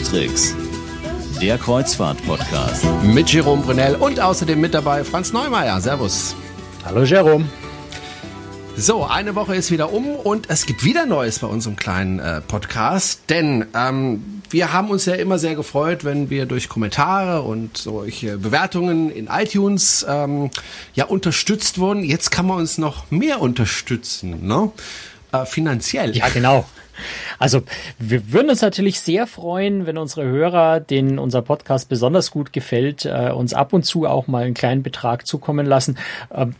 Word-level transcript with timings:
Cruise 0.00 0.54
der 1.42 1.58
Kreuzfahrt-Podcast. 1.58 2.86
Mit 3.02 3.30
Jerome 3.30 3.62
Brunel 3.62 3.96
und 3.96 4.20
außerdem 4.20 4.58
mit 4.58 4.72
dabei 4.72 5.04
Franz 5.04 5.34
Neumeier. 5.34 5.78
Servus. 5.82 6.34
Hallo 6.82 7.02
Jerome. 7.02 7.44
So, 8.74 9.04
eine 9.04 9.34
Woche 9.34 9.54
ist 9.54 9.70
wieder 9.70 9.92
um 9.92 10.16
und 10.16 10.48
es 10.48 10.64
gibt 10.64 10.82
wieder 10.82 11.04
Neues 11.04 11.40
bei 11.40 11.46
unserem 11.46 11.76
kleinen 11.76 12.20
äh, 12.20 12.40
Podcast, 12.40 13.24
denn 13.28 13.66
ähm, 13.74 14.42
wir 14.48 14.72
haben 14.72 14.88
uns 14.88 15.04
ja 15.04 15.14
immer 15.14 15.38
sehr 15.38 15.56
gefreut, 15.56 16.04
wenn 16.04 16.30
wir 16.30 16.46
durch 16.46 16.70
Kommentare 16.70 17.42
und 17.42 17.76
solche 17.76 18.38
Bewertungen 18.38 19.10
in 19.10 19.26
iTunes 19.26 20.06
ähm, 20.08 20.48
ja 20.94 21.04
unterstützt 21.04 21.78
wurden. 21.78 22.02
Jetzt 22.02 22.30
kann 22.30 22.46
man 22.46 22.56
uns 22.56 22.78
noch 22.78 23.10
mehr 23.10 23.42
unterstützen, 23.42 24.46
ne? 24.46 24.72
Äh, 25.32 25.44
finanziell. 25.44 26.16
Ja, 26.16 26.30
genau. 26.30 26.64
Also 27.38 27.62
wir 27.98 28.32
würden 28.32 28.50
uns 28.50 28.62
natürlich 28.62 29.00
sehr 29.00 29.26
freuen, 29.26 29.86
wenn 29.86 29.98
unsere 29.98 30.24
Hörer, 30.24 30.80
denen 30.80 31.18
unser 31.18 31.42
Podcast 31.42 31.88
besonders 31.88 32.30
gut 32.30 32.52
gefällt, 32.52 33.04
äh, 33.04 33.30
uns 33.30 33.54
ab 33.54 33.72
und 33.72 33.84
zu 33.84 34.06
auch 34.06 34.26
mal 34.26 34.44
einen 34.44 34.54
kleinen 34.54 34.82
Betrag 34.82 35.26
zukommen 35.26 35.66
lassen. 35.66 35.98
Ähm, 36.32 36.54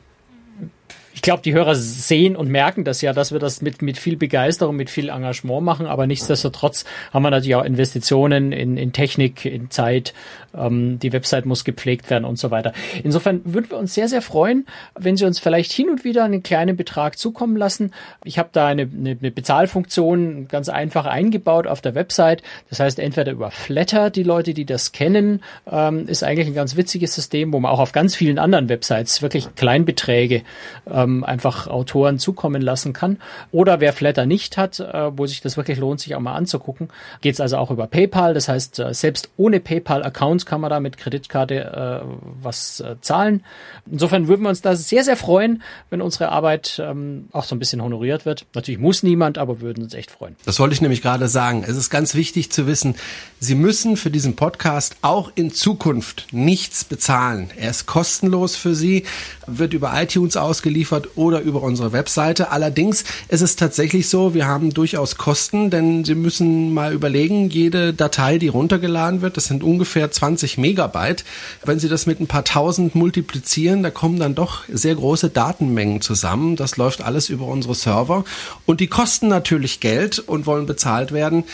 ich 1.14 1.22
glaube, 1.22 1.42
die 1.42 1.52
Hörer 1.52 1.74
sehen 1.74 2.36
und 2.36 2.48
merken 2.48 2.84
das 2.84 3.00
ja, 3.02 3.12
dass 3.12 3.32
wir 3.32 3.38
das 3.38 3.62
mit, 3.62 3.82
mit 3.82 3.98
viel 3.98 4.16
Begeisterung, 4.16 4.76
mit 4.76 4.90
viel 4.90 5.08
Engagement 5.08 5.62
machen, 5.62 5.86
aber 5.86 6.06
nichtsdestotrotz 6.06 6.84
haben 7.12 7.22
wir 7.22 7.30
natürlich 7.30 7.54
auch 7.54 7.64
Investitionen 7.64 8.52
in, 8.52 8.76
in 8.76 8.92
Technik, 8.92 9.44
in 9.44 9.70
Zeit, 9.70 10.14
ähm, 10.54 10.98
die 10.98 11.12
Website 11.12 11.46
muss 11.46 11.64
gepflegt 11.64 12.10
werden 12.10 12.24
und 12.24 12.38
so 12.38 12.50
weiter. 12.50 12.72
Insofern 13.02 13.41
würden 13.44 13.70
wir 13.70 13.78
uns 13.78 13.94
sehr, 13.94 14.08
sehr 14.08 14.22
freuen, 14.22 14.66
wenn 14.98 15.16
Sie 15.16 15.24
uns 15.24 15.38
vielleicht 15.38 15.72
hin 15.72 15.91
und 15.91 16.04
wieder 16.04 16.24
einen 16.24 16.42
kleinen 16.42 16.77
Betrag 16.77 17.19
zukommen 17.19 17.56
lassen. 17.56 17.92
Ich 18.24 18.38
habe 18.38 18.50
da 18.52 18.66
eine, 18.66 18.82
eine, 18.82 19.16
eine 19.20 19.30
Bezahlfunktion 19.30 20.48
ganz 20.48 20.69
einfach 20.69 21.06
eingebaut 21.06 21.66
auf 21.66 21.80
der 21.80 21.94
Website. 21.94 22.42
Das 22.69 22.80
heißt, 22.80 22.98
entweder 22.98 23.32
über 23.32 23.50
Flatter, 23.50 24.10
die 24.10 24.22
Leute, 24.22 24.54
die 24.54 24.64
das 24.64 24.92
kennen, 24.92 25.42
ähm, 25.70 26.06
ist 26.08 26.24
eigentlich 26.24 26.47
ein 26.47 26.54
ganz 26.54 26.76
witziges 26.76 27.14
System, 27.14 27.52
wo 27.52 27.60
man 27.60 27.70
auch 27.70 27.80
auf 27.80 27.92
ganz 27.92 28.14
vielen 28.14 28.38
anderen 28.38 28.69
Websites 28.69 29.22
wirklich 29.22 29.54
Kleinbeträge 29.54 30.42
äh, 30.91 31.02
ähm, 31.03 31.25
einfach 31.25 31.67
Autoren 31.67 32.19
zukommen 32.19 32.62
lassen 32.62 32.92
kann. 32.92 33.19
Oder 33.50 33.81
wer 33.81 33.92
Flatter 33.92 34.27
nicht 34.27 34.56
hat, 34.56 34.81
äh, 34.81 35.17
wo 35.17 35.27
sich 35.27 35.41
das 35.41 35.56
wirklich 35.56 35.78
lohnt, 35.78 36.00
sich 36.00 36.14
auch 36.14 36.20
mal 36.20 36.34
anzugucken, 36.34 36.89
geht 37.20 37.34
es 37.34 37.41
also 37.41 37.56
auch 37.56 37.70
über 37.70 37.86
PayPal. 37.86 38.34
Das 38.34 38.48
heißt, 38.48 38.78
äh, 38.78 38.94
selbst 38.94 39.31
ohne 39.36 39.61
PayPal-Account 39.61 40.47
kann 40.47 40.61
man 40.61 40.70
da 40.70 40.81
mit 40.81 40.97
Kreditkarte 40.97 42.03
äh, 42.05 42.06
was 42.42 42.81
äh, 42.81 42.97
zahlen. 43.00 43.44
Insofern 43.91 44.28
würden 44.28 44.42
wir 44.42 44.48
uns 44.48 44.62
da 44.62 44.77
sehr, 44.77 45.05
sehr 45.05 45.17
freuen, 45.17 45.62
wenn 45.91 46.00
unsere 46.00 46.31
Arbeit 46.31 46.81
ähm, 46.83 47.28
auch 47.33 47.44
so 47.44 47.55
ein 47.55 47.59
bisschen 47.59 47.83
honoriert 47.83 48.25
wird. 48.25 48.47
Natürlich 48.55 48.81
muss 48.81 49.03
niemand, 49.03 49.39
aber 49.39 49.61
würden 49.61 49.84
uns 49.84 49.94
echt 49.94 50.11
freuen. 50.11 50.37
Das 50.44 50.59
wollte 50.61 50.75
ich 50.75 50.81
nämlich 50.81 51.03
gerade 51.03 51.28
sagen. 51.28 51.64
Es 51.66 51.77
ist 51.77 51.91
ganz 51.91 52.14
wichtig 52.14 52.50
zu 52.53 52.66
wissen, 52.66 52.94
Sie 53.41 53.55
müssen 53.56 53.97
für 53.97 54.11
diesen 54.11 54.37
Podcast 54.37 54.97
auch 55.03 55.33
in 55.34 55.53
Zukunft 55.53 56.28
nichts 56.31 56.84
bezahlen. 56.84 57.50
Er 57.56 57.70
ist 57.70 57.87
kostenlos 57.87 58.55
für 58.55 58.75
Sie, 58.75 59.05
wird 59.47 59.72
über 59.72 59.92
iTunes 60.00 60.37
ausgeliefert 60.37 60.91
geliefert 60.92 61.16
oder 61.16 61.40
über 61.40 61.62
unsere 61.62 61.92
Webseite. 61.92 62.50
Allerdings 62.50 63.04
ist 63.28 63.40
es 63.40 63.56
tatsächlich 63.56 64.08
so, 64.08 64.34
wir 64.34 64.46
haben 64.46 64.74
durchaus 64.74 65.16
Kosten, 65.16 65.70
denn 65.70 66.04
Sie 66.04 66.14
müssen 66.14 66.74
mal 66.74 66.92
überlegen, 66.92 67.48
jede 67.48 67.92
Datei, 67.94 68.38
die 68.38 68.48
runtergeladen 68.48 69.22
wird, 69.22 69.36
das 69.36 69.46
sind 69.46 69.62
ungefähr 69.62 70.10
20 70.10 70.58
Megabyte. 70.58 71.24
Wenn 71.64 71.78
Sie 71.78 71.88
das 71.88 72.06
mit 72.06 72.20
ein 72.20 72.26
paar 72.26 72.44
tausend 72.44 72.94
multiplizieren, 72.94 73.82
da 73.82 73.90
kommen 73.90 74.18
dann 74.18 74.34
doch 74.34 74.64
sehr 74.70 74.94
große 74.94 75.30
Datenmengen 75.30 76.00
zusammen. 76.00 76.56
Das 76.56 76.76
läuft 76.76 77.02
alles 77.02 77.28
über 77.28 77.47
unsere 77.47 77.75
Server 77.75 78.25
und 78.66 78.81
die 78.81 78.88
kosten 78.88 79.28
natürlich 79.28 79.81
Geld 79.81 80.19
und 80.19 80.47
wollen 80.47 80.66
bezahlt 80.66 81.12
werden. 81.12 81.44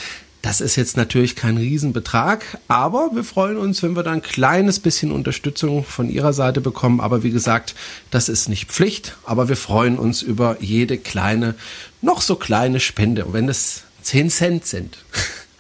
Das 0.43 0.61
ist 0.61 0.77
jetzt 0.77 0.97
natürlich 0.97 1.35
kein 1.35 1.57
Riesenbetrag, 1.57 2.59
aber 2.69 3.11
wir 3.13 3.25
freuen 3.25 3.57
uns, 3.57 3.83
wenn 3.83 3.97
wir 3.97 4.05
da 4.05 4.13
ein 4.13 4.23
kleines 4.23 4.79
bisschen 4.79 5.11
Unterstützung 5.11 5.85
von 5.85 6.09
Ihrer 6.09 6.33
Seite 6.33 6.61
bekommen. 6.61 7.01
Aber 7.01 7.25
wie 7.25 7.33
gesagt, 7.33 7.75
das 8.11 8.29
ist 8.29 8.49
nicht 8.49 8.71
Pflicht, 8.71 9.17
aber 9.25 9.49
wir 9.49 9.57
freuen 9.57 9.99
uns 9.99 10.23
über 10.23 10.57
jede 10.61 10.97
kleine, 10.97 11.55
noch 12.03 12.23
so 12.23 12.37
kleine 12.37 12.79
Spende, 12.79 13.27
wenn 13.33 13.49
es 13.49 13.83
10 14.03 14.31
Cent 14.31 14.67
sind. 14.67 14.99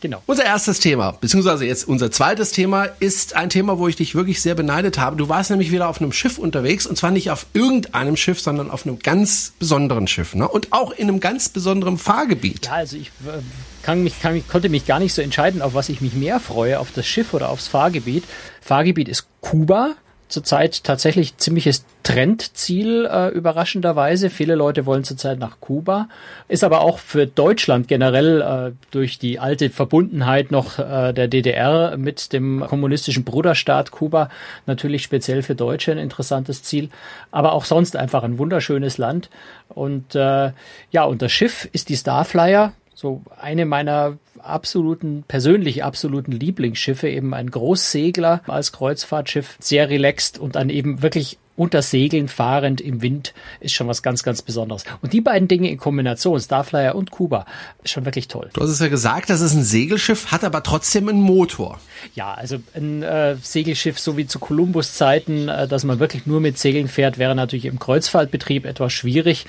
Genau. 0.00 0.22
Unser 0.27 0.44
erstes 0.44 0.78
Thema, 0.78 1.12
beziehungsweise 1.12 1.65
jetzt 1.65 1.88
unser 1.88 2.12
zweites 2.12 2.53
Thema, 2.53 2.84
ist 2.84 3.34
ein 3.34 3.50
Thema, 3.50 3.78
wo 3.78 3.88
ich 3.88 3.97
dich 3.97 4.15
wirklich 4.15 4.41
sehr 4.41 4.55
beneidet 4.55 4.97
habe. 4.97 5.17
Du 5.17 5.28
warst 5.28 5.50
nämlich 5.50 5.72
wieder 5.72 5.88
auf 5.88 6.00
einem 6.00 6.12
Schiff 6.12 6.38
unterwegs 6.38 6.87
und 6.87 6.97
zwar 6.97 7.11
nicht 7.11 7.33
auf 7.33 7.47
irgendeinem 7.53 8.17
Schiff, 8.17 8.41
sondern 8.41 8.71
auf 8.71 8.87
einem 8.87 9.00
ganz 9.00 9.55
besonderen 9.59 10.06
Schiff 10.06 10.37
ne? 10.37 10.47
und 10.47 10.72
auch 10.72 10.93
in 10.93 11.09
einem 11.09 11.19
ganz 11.19 11.49
besonderen 11.49 11.99
Fahrgebiet. 11.99 12.67
Ja, 12.67 12.75
also 12.75 12.97
ich 12.97 13.09
äh, 13.27 13.41
kann 13.88 14.03
mich, 14.03 14.21
kann, 14.21 14.47
konnte 14.47 14.69
mich 14.69 14.84
gar 14.84 14.99
nicht 14.99 15.15
so 15.15 15.22
entscheiden, 15.22 15.62
auf 15.62 15.72
was 15.72 15.88
ich 15.88 16.03
mich 16.03 16.12
mehr 16.12 16.41
freue, 16.41 16.78
auf 16.78 16.93
das 16.93 17.06
Schiff 17.06 17.32
oder 17.32 17.49
aufs 17.49 17.69
Fahrgebiet. 17.69 18.22
Fahrgebiet 18.60 19.09
ist 19.09 19.26
Kuba 19.41 19.94
zurzeit 20.28 20.84
tatsächlich 20.84 21.38
ziemliches 21.38 21.87
Trendziel, 22.03 23.09
äh, 23.10 23.28
überraschenderweise. 23.28 24.28
Viele 24.28 24.56
Leute 24.56 24.84
wollen 24.84 25.04
zurzeit 25.04 25.38
nach 25.38 25.60
Kuba. 25.60 26.10
Ist 26.49 26.65
aber 26.65 26.82
auch 26.82 26.99
für 26.99 27.26
Deutschland 27.26 27.88
generell 27.88 28.43
äh, 28.43 28.72
durch 28.91 29.19
die 29.19 29.38
alte 29.38 29.71
Verbundenheit 29.71 30.50
noch 30.50 30.78
äh, 30.78 31.15
der 31.15 31.28
DDR 31.28 31.97
mit 31.97 32.34
dem 32.34 32.60
kommunistischen 32.69 33.25
Bruderstaat 33.25 33.91
Kuba 33.91 34.28
natürlich 34.66 35.03
speziell 35.03 35.43
für 35.43 35.55
Deutsche 35.55 35.93
ein 35.93 35.99
interessantes 35.99 36.62
Ziel. 36.62 36.91
Aber 37.31 37.55
auch 37.55 37.65
sonst 37.65 37.97
einfach 37.97 38.22
ein 38.22 38.37
wunderschönes 38.37 38.99
Land. 38.99 39.31
Und 39.70 40.15
äh, 40.15 40.53
ja, 40.91 41.05
und 41.05 41.22
das 41.22 41.32
Schiff 41.32 41.66
ist 41.72 41.88
die 41.88 41.97
Starflyer 41.97 42.75
so 42.99 43.23
eine 43.41 43.65
meiner 43.65 44.19
absoluten, 44.41 45.23
persönlich 45.29 45.85
absoluten 45.85 46.33
Lieblingsschiffe, 46.33 47.09
eben 47.09 47.33
ein 47.33 47.49
Großsegler 47.49 48.43
als 48.49 48.73
Kreuzfahrtschiff, 48.73 49.57
sehr 49.61 49.89
relaxed 49.89 50.37
und 50.37 50.57
dann 50.57 50.69
eben 50.69 51.01
wirklich 51.01 51.39
unter 51.59 51.83
Segeln 51.83 52.29
fahrend 52.29 52.81
im 52.81 53.03
Wind 53.03 53.35
ist 53.61 53.75
schon 53.75 53.89
was 53.89 54.03
ganz, 54.03 54.23
ganz 54.23 54.43
Besonderes. 54.43 54.85
Und 55.03 55.13
die 55.13 55.21
beiden 55.21 55.49
Dinge 55.49 55.69
in 55.71 55.77
Kombination, 55.77 56.39
Starflyer 56.39 56.95
und 56.95 57.11
Kuba, 57.11 57.47
ist 57.83 57.91
schon 57.91 58.05
wirklich 58.05 58.29
toll. 58.29 58.49
Du 58.53 58.63
hast 58.63 58.71
es 58.71 58.79
ja 58.79 58.89
gesagt, 58.89 59.29
das 59.29 59.41
ist 59.41 59.55
ein 59.55 59.65
Segelschiff, 59.65 60.31
hat 60.31 60.45
aber 60.45 60.63
trotzdem 60.63 61.09
einen 61.09 61.21
Motor. 61.21 61.81
Ja, 62.15 62.33
also 62.33 62.59
ein 62.75 63.03
äh, 63.03 63.37
Segelschiff, 63.43 63.99
so 63.99 64.17
wie 64.17 64.27
zu 64.27 64.39
Kolumbus-Zeiten, 64.39 65.49
äh, 65.49 65.67
dass 65.67 65.83
man 65.83 65.99
wirklich 65.99 66.27
nur 66.27 66.41
mit 66.41 66.59
Segeln 66.59 66.87
fährt, 66.87 67.19
wäre 67.19 67.35
natürlich 67.35 67.65
im 67.65 67.81
Kreuzfahrtbetrieb 67.81 68.65
etwas 68.65 68.93
schwierig, 68.93 69.45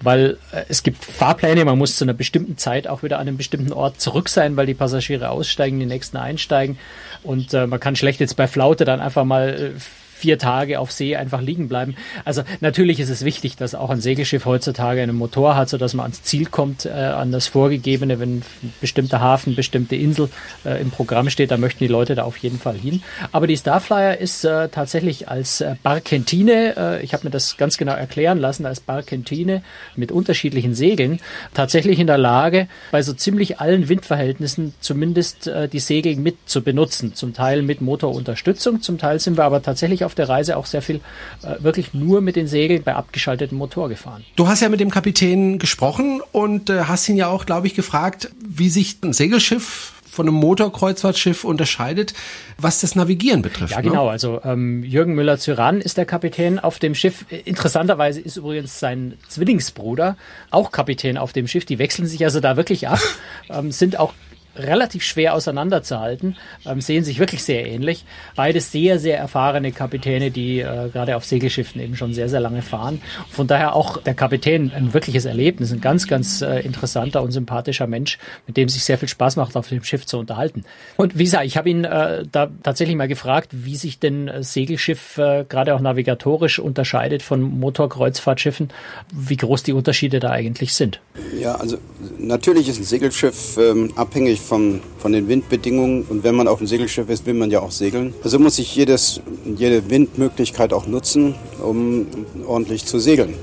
weil 0.00 0.38
äh, 0.50 0.64
es 0.68 0.82
gibt 0.82 1.04
Fahrpläne, 1.04 1.64
man 1.64 1.78
muss 1.78 1.96
zu 1.96 2.04
einer 2.04 2.12
bestimmten 2.12 2.58
Zeit 2.58 2.88
auch 2.88 3.04
wieder 3.04 3.20
an 3.20 3.28
einem 3.28 3.36
bestimmten 3.36 3.72
Ort 3.72 4.00
zurück 4.00 4.28
sein, 4.28 4.56
weil 4.56 4.66
die 4.66 4.74
Passagiere 4.74 5.30
aussteigen, 5.30 5.78
die 5.78 5.86
nächsten 5.86 6.16
einsteigen. 6.16 6.76
Und 7.22 7.54
äh, 7.54 7.68
man 7.68 7.78
kann 7.78 7.94
schlecht 7.94 8.18
jetzt 8.18 8.36
bei 8.36 8.48
Flaute 8.48 8.84
dann 8.84 9.00
einfach 9.00 9.24
mal 9.24 9.74
äh, 9.76 9.80
vier 10.22 10.38
Tage 10.38 10.78
auf 10.78 10.92
See 10.92 11.16
einfach 11.16 11.40
liegen 11.40 11.68
bleiben. 11.68 11.96
Also 12.24 12.44
natürlich 12.60 13.00
ist 13.00 13.08
es 13.08 13.24
wichtig, 13.24 13.56
dass 13.56 13.74
auch 13.74 13.90
ein 13.90 14.00
Segelschiff 14.00 14.44
heutzutage 14.44 15.02
einen 15.02 15.16
Motor 15.16 15.56
hat, 15.56 15.68
sodass 15.68 15.94
man 15.94 16.04
ans 16.04 16.22
Ziel 16.22 16.46
kommt, 16.46 16.86
äh, 16.86 16.90
an 16.90 17.32
das 17.32 17.48
Vorgegebene, 17.48 18.20
wenn 18.20 18.42
bestimmter 18.80 19.20
Hafen, 19.20 19.56
bestimmte 19.56 19.96
Insel 19.96 20.28
äh, 20.64 20.80
im 20.80 20.92
Programm 20.92 21.28
steht, 21.28 21.50
da 21.50 21.56
möchten 21.56 21.82
die 21.82 21.88
Leute 21.88 22.14
da 22.14 22.22
auf 22.22 22.36
jeden 22.36 22.60
Fall 22.60 22.76
hin. 22.76 23.02
Aber 23.32 23.48
die 23.48 23.56
Starflyer 23.56 24.16
ist 24.18 24.44
äh, 24.44 24.68
tatsächlich 24.68 25.28
als 25.28 25.60
äh, 25.60 25.74
Barkentine, 25.82 26.76
äh, 26.76 27.02
ich 27.02 27.14
habe 27.14 27.24
mir 27.24 27.30
das 27.30 27.56
ganz 27.56 27.76
genau 27.76 27.94
erklären 27.94 28.38
lassen, 28.38 28.64
als 28.64 28.78
Barkentine 28.78 29.64
mit 29.96 30.12
unterschiedlichen 30.12 30.76
Segeln 30.76 31.18
tatsächlich 31.52 31.98
in 31.98 32.06
der 32.06 32.18
Lage, 32.18 32.68
bei 32.92 33.02
so 33.02 33.12
ziemlich 33.12 33.58
allen 33.58 33.88
Windverhältnissen 33.88 34.72
zumindest 34.78 35.48
äh, 35.48 35.68
die 35.68 35.80
Segel 35.80 36.14
mit 36.14 36.36
zu 36.46 36.62
benutzen. 36.62 37.16
Zum 37.16 37.34
Teil 37.34 37.62
mit 37.62 37.80
Motorunterstützung, 37.80 38.82
zum 38.82 38.98
Teil 38.98 39.18
sind 39.18 39.36
wir 39.36 39.42
aber 39.42 39.62
tatsächlich 39.62 40.04
auf 40.04 40.11
auf 40.12 40.14
der 40.14 40.28
Reise 40.28 40.58
auch 40.58 40.66
sehr 40.66 40.82
viel 40.82 41.00
äh, 41.42 41.62
wirklich 41.62 41.94
nur 41.94 42.20
mit 42.20 42.36
den 42.36 42.46
Segeln 42.46 42.82
bei 42.82 42.94
abgeschaltetem 42.94 43.56
Motor 43.56 43.88
gefahren. 43.88 44.24
Du 44.36 44.46
hast 44.46 44.60
ja 44.60 44.68
mit 44.68 44.80
dem 44.80 44.90
Kapitän 44.90 45.58
gesprochen 45.58 46.20
und 46.32 46.68
äh, 46.68 46.84
hast 46.84 47.08
ihn 47.08 47.16
ja 47.16 47.28
auch, 47.28 47.46
glaube 47.46 47.66
ich, 47.66 47.74
gefragt, 47.74 48.30
wie 48.46 48.68
sich 48.68 48.98
ein 49.02 49.14
Segelschiff 49.14 49.94
von 50.04 50.28
einem 50.28 50.36
Motorkreuzfahrtschiff 50.36 51.42
unterscheidet, 51.44 52.12
was 52.58 52.82
das 52.82 52.94
Navigieren 52.94 53.40
betrifft. 53.40 53.70
Ja, 53.70 53.78
ne? 53.78 53.84
genau. 53.88 54.08
Also 54.08 54.42
ähm, 54.44 54.84
Jürgen 54.84 55.14
Müller-Zyran 55.14 55.80
ist 55.80 55.96
der 55.96 56.04
Kapitän 56.04 56.58
auf 56.58 56.78
dem 56.78 56.94
Schiff. 56.94 57.24
Interessanterweise 57.46 58.20
ist 58.20 58.36
übrigens 58.36 58.78
sein 58.78 59.14
Zwillingsbruder 59.28 60.18
auch 60.50 60.70
Kapitän 60.70 61.16
auf 61.16 61.32
dem 61.32 61.48
Schiff. 61.48 61.64
Die 61.64 61.78
wechseln 61.78 62.06
sich 62.06 62.22
also 62.24 62.40
da 62.40 62.58
wirklich 62.58 62.88
ab, 62.88 62.98
ähm, 63.48 63.72
sind 63.72 63.98
auch 63.98 64.12
relativ 64.56 65.02
schwer 65.02 65.34
auseinanderzuhalten, 65.34 66.36
ähm, 66.66 66.80
sehen 66.80 67.04
sich 67.04 67.18
wirklich 67.18 67.42
sehr 67.42 67.66
ähnlich. 67.66 68.04
Beide 68.36 68.60
sehr, 68.60 68.98
sehr 68.98 69.18
erfahrene 69.18 69.72
Kapitäne, 69.72 70.30
die 70.30 70.60
äh, 70.60 70.88
gerade 70.92 71.16
auf 71.16 71.24
Segelschiffen 71.24 71.80
eben 71.80 71.96
schon 71.96 72.14
sehr, 72.14 72.28
sehr 72.28 72.40
lange 72.40 72.62
fahren. 72.62 73.00
Von 73.30 73.46
daher 73.46 73.74
auch 73.74 73.96
der 73.98 74.14
Kapitän 74.14 74.72
ein 74.74 74.92
wirkliches 74.94 75.24
Erlebnis, 75.24 75.72
ein 75.72 75.80
ganz, 75.80 76.06
ganz 76.06 76.42
äh, 76.42 76.60
interessanter 76.60 77.22
und 77.22 77.32
sympathischer 77.32 77.86
Mensch, 77.86 78.18
mit 78.46 78.56
dem 78.56 78.68
sich 78.68 78.84
sehr 78.84 78.98
viel 78.98 79.08
Spaß 79.08 79.36
macht, 79.36 79.56
auf 79.56 79.68
dem 79.68 79.82
Schiff 79.82 80.06
zu 80.06 80.18
unterhalten. 80.18 80.64
Und 80.96 81.18
wie 81.18 81.24
gesagt, 81.24 81.46
ich 81.46 81.56
habe 81.56 81.70
ihn 81.70 81.84
äh, 81.84 82.24
da 82.30 82.50
tatsächlich 82.62 82.96
mal 82.96 83.08
gefragt, 83.08 83.50
wie 83.52 83.76
sich 83.76 83.98
denn 83.98 84.28
äh, 84.28 84.42
Segelschiff 84.42 85.18
äh, 85.18 85.44
gerade 85.48 85.74
auch 85.74 85.80
navigatorisch 85.80 86.58
unterscheidet 86.58 87.22
von 87.22 87.42
Motorkreuzfahrtschiffen, 87.42 88.68
wie 89.12 89.36
groß 89.36 89.62
die 89.62 89.72
Unterschiede 89.72 90.20
da 90.20 90.30
eigentlich 90.30 90.74
sind. 90.74 91.00
Ja, 91.38 91.54
also 91.54 91.78
natürlich 92.18 92.68
ist 92.68 92.78
ein 92.78 92.84
Segelschiff 92.84 93.56
ähm, 93.58 93.92
abhängig 93.96 94.41
vom, 94.42 94.80
von 94.98 95.12
den 95.12 95.28
Windbedingungen. 95.28 96.04
Und 96.08 96.24
wenn 96.24 96.34
man 96.34 96.48
auf 96.48 96.58
dem 96.58 96.66
Segelschiff 96.66 97.08
ist, 97.08 97.26
will 97.26 97.34
man 97.34 97.50
ja 97.50 97.60
auch 97.60 97.70
segeln. 97.70 98.14
Also 98.22 98.38
muss 98.38 98.58
ich 98.58 98.74
jedes, 98.74 99.20
jede 99.56 99.88
Windmöglichkeit 99.90 100.72
auch 100.72 100.86
nutzen, 100.86 101.34
um 101.62 102.06
ordentlich 102.46 102.84
zu 102.84 102.98
segeln. 102.98 103.34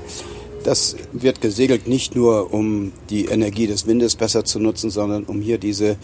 Das 0.64 0.96
wird 1.12 1.40
gesegelt 1.40 1.88
nicht 1.88 2.14
nur, 2.14 2.52
um 2.52 2.92
die 3.08 3.24
Energie 3.24 3.66
des 3.66 3.86
Windes 3.86 4.16
besser 4.16 4.44
zu 4.44 4.58
nutzen, 4.58 4.90
sondern 4.90 5.24
um 5.24 5.40
hier 5.40 5.56
diese 5.56 5.96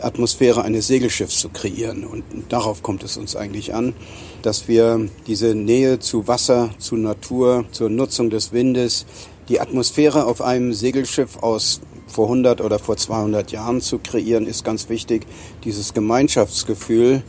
Atmosphäre 0.00 0.62
eines 0.62 0.86
Segelschiffs 0.86 1.38
zu 1.38 1.50
kreieren. 1.50 2.04
Und 2.04 2.24
darauf 2.48 2.82
kommt 2.82 3.02
es 3.02 3.16
uns 3.16 3.36
eigentlich 3.36 3.74
an, 3.74 3.94
dass 4.42 4.68
wir 4.68 5.08
diese 5.26 5.54
Nähe 5.54 5.98
zu 5.98 6.26
Wasser, 6.26 6.70
zu 6.78 6.96
Natur, 6.96 7.66
zur 7.72 7.90
Nutzung 7.90 8.30
des 8.30 8.52
Windes, 8.52 9.04
die 9.48 9.60
Atmosphäre 9.60 10.26
auf 10.26 10.40
einem 10.40 10.72
Segelschiff 10.72 11.38
aus 11.42 11.80
vor 12.10 12.26
100 12.26 12.60
oder 12.60 12.78
vor 12.78 12.96
200 12.96 13.52
Jahren 13.52 13.80
zu 13.80 13.98
kreieren, 13.98 14.46
ist 14.46 14.64
ganz 14.64 14.88
wichtig, 14.88 15.26
dieses 15.64 15.94
Gemeinschaftsgefühl 15.94 17.22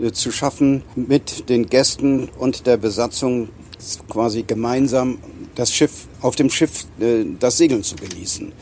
äh, 0.00 0.12
zu 0.12 0.30
schaffen 0.30 0.82
mit 0.94 1.48
den 1.48 1.66
Gästen 1.66 2.28
und 2.38 2.66
der 2.66 2.76
Besatzung 2.76 3.48
quasi 4.08 4.42
gemeinsam 4.42 5.18
das 5.54 5.72
Schiff, 5.72 6.06
auf 6.20 6.36
dem 6.36 6.50
Schiff 6.50 6.86
äh, 7.00 7.24
das 7.38 7.56
Segeln 7.56 7.82
zu 7.82 7.96
genießen. 7.96 8.52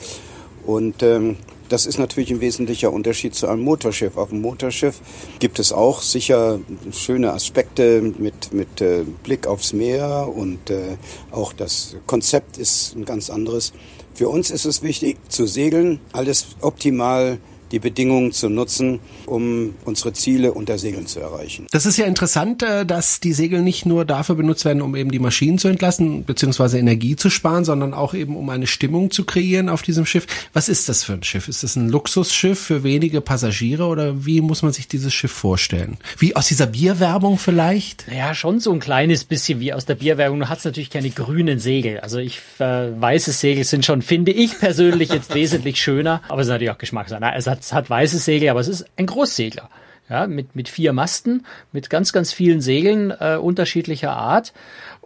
Und 0.64 1.02
ähm, 1.02 1.36
das 1.68 1.86
ist 1.86 1.98
natürlich 1.98 2.30
ein 2.30 2.40
wesentlicher 2.40 2.92
Unterschied 2.92 3.34
zu 3.34 3.48
einem 3.48 3.62
Motorschiff. 3.62 4.16
Auf 4.16 4.28
dem 4.28 4.42
Motorschiff 4.42 5.00
gibt 5.38 5.58
es 5.58 5.72
auch 5.72 6.02
sicher 6.02 6.60
schöne 6.92 7.32
Aspekte 7.32 8.00
mit, 8.00 8.52
mit 8.52 8.80
äh, 8.80 9.04
Blick 9.22 9.46
aufs 9.46 9.72
Meer 9.72 10.28
und 10.34 10.70
äh, 10.70 10.96
auch 11.30 11.52
das 11.52 11.96
Konzept 12.06 12.58
ist 12.58 12.94
ein 12.94 13.04
ganz 13.04 13.30
anderes. 13.30 13.72
Für 14.14 14.28
uns 14.28 14.50
ist 14.50 14.64
es 14.64 14.82
wichtig 14.82 15.18
zu 15.28 15.46
segeln, 15.46 15.98
alles 16.12 16.46
optimal 16.60 17.38
die 17.72 17.78
Bedingungen 17.78 18.32
zu 18.32 18.48
nutzen, 18.48 19.00
um 19.26 19.74
unsere 19.84 20.12
Ziele 20.12 20.52
unter 20.52 20.78
Segeln 20.78 21.06
zu 21.06 21.20
erreichen. 21.20 21.66
Das 21.70 21.86
ist 21.86 21.96
ja 21.96 22.06
interessant, 22.06 22.62
äh, 22.62 22.86
dass 22.86 23.20
die 23.20 23.32
Segel 23.32 23.62
nicht 23.62 23.86
nur 23.86 24.04
dafür 24.04 24.34
benutzt 24.34 24.64
werden, 24.64 24.82
um 24.82 24.94
eben 24.96 25.10
die 25.10 25.18
Maschinen 25.18 25.58
zu 25.58 25.68
entlassen, 25.68 26.24
beziehungsweise 26.24 26.78
Energie 26.78 27.16
zu 27.16 27.30
sparen, 27.30 27.64
sondern 27.64 27.94
auch 27.94 28.14
eben 28.14 28.36
um 28.36 28.48
eine 28.50 28.66
Stimmung 28.66 29.10
zu 29.10 29.24
kreieren 29.24 29.68
auf 29.68 29.82
diesem 29.82 30.06
Schiff. 30.06 30.26
Was 30.52 30.68
ist 30.68 30.88
das 30.88 31.04
für 31.04 31.14
ein 31.14 31.22
Schiff? 31.22 31.48
Ist 31.48 31.62
das 31.62 31.76
ein 31.76 31.88
Luxusschiff 31.88 32.58
für 32.58 32.84
wenige 32.84 33.20
Passagiere 33.20 33.86
oder 33.86 34.24
wie 34.26 34.40
muss 34.40 34.62
man 34.62 34.72
sich 34.72 34.88
dieses 34.88 35.12
Schiff 35.12 35.32
vorstellen? 35.32 35.96
Wie 36.18 36.36
aus 36.36 36.48
dieser 36.48 36.66
Bierwerbung 36.66 37.38
vielleicht? 37.38 38.06
Ja, 38.14 38.34
schon 38.34 38.60
so 38.60 38.72
ein 38.72 38.80
kleines 38.80 39.24
bisschen 39.24 39.60
wie 39.60 39.72
aus 39.72 39.86
der 39.86 39.94
Bierwerbung. 39.94 40.40
Du 40.40 40.48
hast 40.48 40.64
natürlich 40.64 40.90
keine 40.90 41.10
grünen 41.10 41.58
Segel. 41.58 42.00
Also 42.00 42.18
ich 42.18 42.38
äh, 42.58 43.00
weiße 43.00 43.32
Segel 43.32 43.64
sind 43.64 43.84
schon, 43.84 44.02
finde 44.02 44.32
ich 44.32 44.58
persönlich 44.58 45.10
jetzt 45.10 45.34
wesentlich 45.34 45.82
schöner, 45.82 46.22
aber 46.28 46.40
es 46.40 46.46
ist 46.46 46.52
natürlich 46.52 46.70
auch 46.70 46.78
Geschmackssache. 46.78 47.24
Es 47.36 47.46
hat, 47.56 47.72
hat 47.72 47.90
weiße 47.90 48.18
Segel, 48.18 48.48
aber 48.48 48.60
es 48.60 48.68
ist 48.68 48.84
ein 48.96 49.06
Großsegler. 49.06 49.68
Ja, 50.10 50.26
mit, 50.26 50.54
mit 50.54 50.68
vier 50.68 50.92
Masten, 50.92 51.46
mit 51.72 51.88
ganz, 51.88 52.12
ganz 52.12 52.30
vielen 52.30 52.60
Segeln 52.60 53.10
äh, 53.10 53.36
unterschiedlicher 53.36 54.12
Art. 54.12 54.52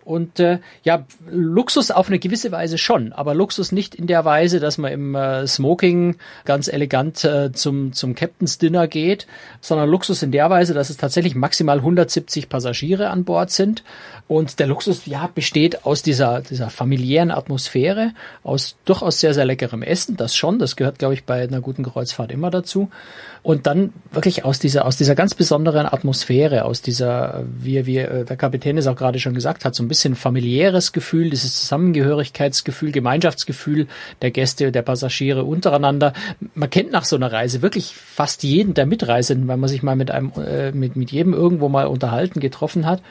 Und 0.09 0.41
äh, 0.41 0.59
ja, 0.85 1.05
Luxus 1.31 1.91
auf 1.91 2.09
eine 2.09 2.19
gewisse 2.19 2.51
Weise 2.51 2.79
schon, 2.79 3.13
aber 3.13 3.35
Luxus 3.35 3.73
nicht 3.73 3.95
in 3.95 4.07
der 4.07 4.25
Weise, 4.25 4.59
dass 4.59 4.79
man 4.79 4.91
im 4.91 5.15
äh, 5.15 5.47
Smoking 5.47 6.17
ganz 6.47 6.67
elegant 6.69 7.23
äh, 7.25 7.53
zum, 7.53 7.93
zum 7.93 8.15
Captain's 8.15 8.57
Dinner 8.57 8.89
geht, 8.89 9.27
sondern 9.61 9.91
Luxus 9.91 10.23
in 10.23 10.33
der 10.33 10.49
Weise, 10.49 10.73
dass 10.73 10.89
es 10.89 10.97
tatsächlich 10.97 11.35
maximal 11.35 11.77
170 11.77 12.49
Passagiere 12.49 13.11
an 13.11 13.25
Bord 13.25 13.51
sind. 13.51 13.85
Und 14.29 14.61
der 14.61 14.67
Luxus, 14.69 15.05
ja, 15.05 15.29
besteht 15.35 15.85
aus 15.85 16.03
dieser, 16.03 16.41
dieser 16.41 16.71
familiären 16.71 17.31
Atmosphäre, 17.31 18.13
aus 18.43 18.77
durchaus 18.87 19.21
sehr, 19.21 19.35
sehr 19.35 19.45
leckerem 19.45 19.83
Essen, 19.83 20.17
das 20.17 20.35
schon, 20.35 20.59
das 20.59 20.77
gehört, 20.77 20.99
glaube 20.99 21.13
ich, 21.13 21.25
bei 21.25 21.43
einer 21.43 21.61
guten 21.61 21.83
Kreuzfahrt 21.83 22.33
immer 22.33 22.51
dazu. 22.51 22.89
Und 23.43 23.67
dann 23.67 23.93
wirklich 24.11 24.45
aus 24.45 24.59
dieser, 24.59 24.85
aus 24.85 24.97
dieser 24.97 25.15
ganz 25.15 25.35
besonderen 25.35 25.87
Atmosphäre, 25.87 26.65
aus 26.65 26.83
dieser, 26.83 27.45
wie, 27.47 27.87
wie 27.87 27.99
äh, 27.99 28.25
der 28.25 28.37
Kapitän 28.37 28.79
es 28.79 28.87
auch 28.87 28.97
gerade 28.97 29.19
schon 29.19 29.35
gesagt 29.35 29.65
hat, 29.65 29.75
so 29.75 29.83
ein 29.83 29.89
bisschen 29.89 30.15
familiäres 30.15 30.93
Gefühl, 30.93 31.31
dieses 31.31 31.61
Zusammengehörigkeitsgefühl, 31.61 32.93
Gemeinschaftsgefühl 32.93 33.87
der 34.23 34.31
Gäste, 34.31 34.73
der 34.73 34.83
Passagiere 34.83 35.45
untereinander. 35.45 36.13
Man 36.55 36.71
kennt 36.71 36.93
nach 36.93 37.05
so 37.05 37.17
einer 37.17 37.33
Reise 37.33 37.63
wirklich 37.63 37.95
fast 37.95 38.43
jeden 38.43 38.75
der 38.75 38.87
Mitreisenden, 38.87 39.49
weil 39.49 39.57
man 39.57 39.69
sich 39.69 39.83
mal 39.83 39.97
mit 39.97 40.11
einem, 40.11 40.33
äh, 40.37 40.73
mit, 40.73 40.97
mit 40.97 41.13
jedem 41.13 41.35
irgendwo 41.35 41.69
mal 41.69 41.87
unterhalten, 41.87 42.41
getroffen 42.41 42.87
hat. 42.87 43.03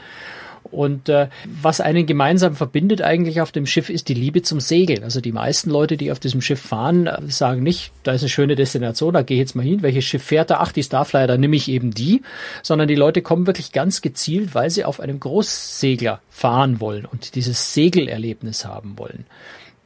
Und 0.71 1.09
äh, 1.09 1.27
was 1.61 1.81
einen 1.81 2.05
gemeinsam 2.05 2.55
verbindet 2.55 3.01
eigentlich 3.01 3.41
auf 3.41 3.51
dem 3.51 3.65
Schiff 3.65 3.89
ist 3.89 4.09
die 4.09 4.13
Liebe 4.13 4.41
zum 4.41 4.59
Segeln. 4.59 5.03
Also 5.03 5.21
die 5.21 5.31
meisten 5.31 5.69
Leute, 5.69 5.97
die 5.97 6.11
auf 6.11 6.19
diesem 6.19 6.41
Schiff 6.41 6.61
fahren, 6.61 7.07
äh, 7.07 7.21
sagen 7.27 7.63
nicht, 7.63 7.91
da 8.03 8.13
ist 8.13 8.21
eine 8.21 8.29
schöne 8.29 8.55
Destination, 8.55 9.13
da 9.13 9.21
gehe 9.21 9.37
ich 9.37 9.41
jetzt 9.41 9.55
mal 9.55 9.63
hin. 9.63 9.81
Welches 9.81 10.05
Schiff 10.05 10.23
fährt 10.23 10.49
da? 10.49 10.57
Ach, 10.59 10.71
die 10.71 10.83
Starflyer, 10.83 11.27
da 11.27 11.37
nehme 11.37 11.55
ich 11.55 11.69
eben 11.69 11.91
die. 11.91 12.21
Sondern 12.63 12.87
die 12.87 12.95
Leute 12.95 13.21
kommen 13.21 13.47
wirklich 13.47 13.71
ganz 13.71 14.01
gezielt, 14.01 14.55
weil 14.55 14.69
sie 14.69 14.85
auf 14.85 14.99
einem 14.99 15.19
Großsegler 15.19 16.21
fahren 16.29 16.79
wollen 16.79 17.05
und 17.05 17.35
dieses 17.35 17.73
Segelerlebnis 17.73 18.65
haben 18.65 18.97
wollen 18.97 19.25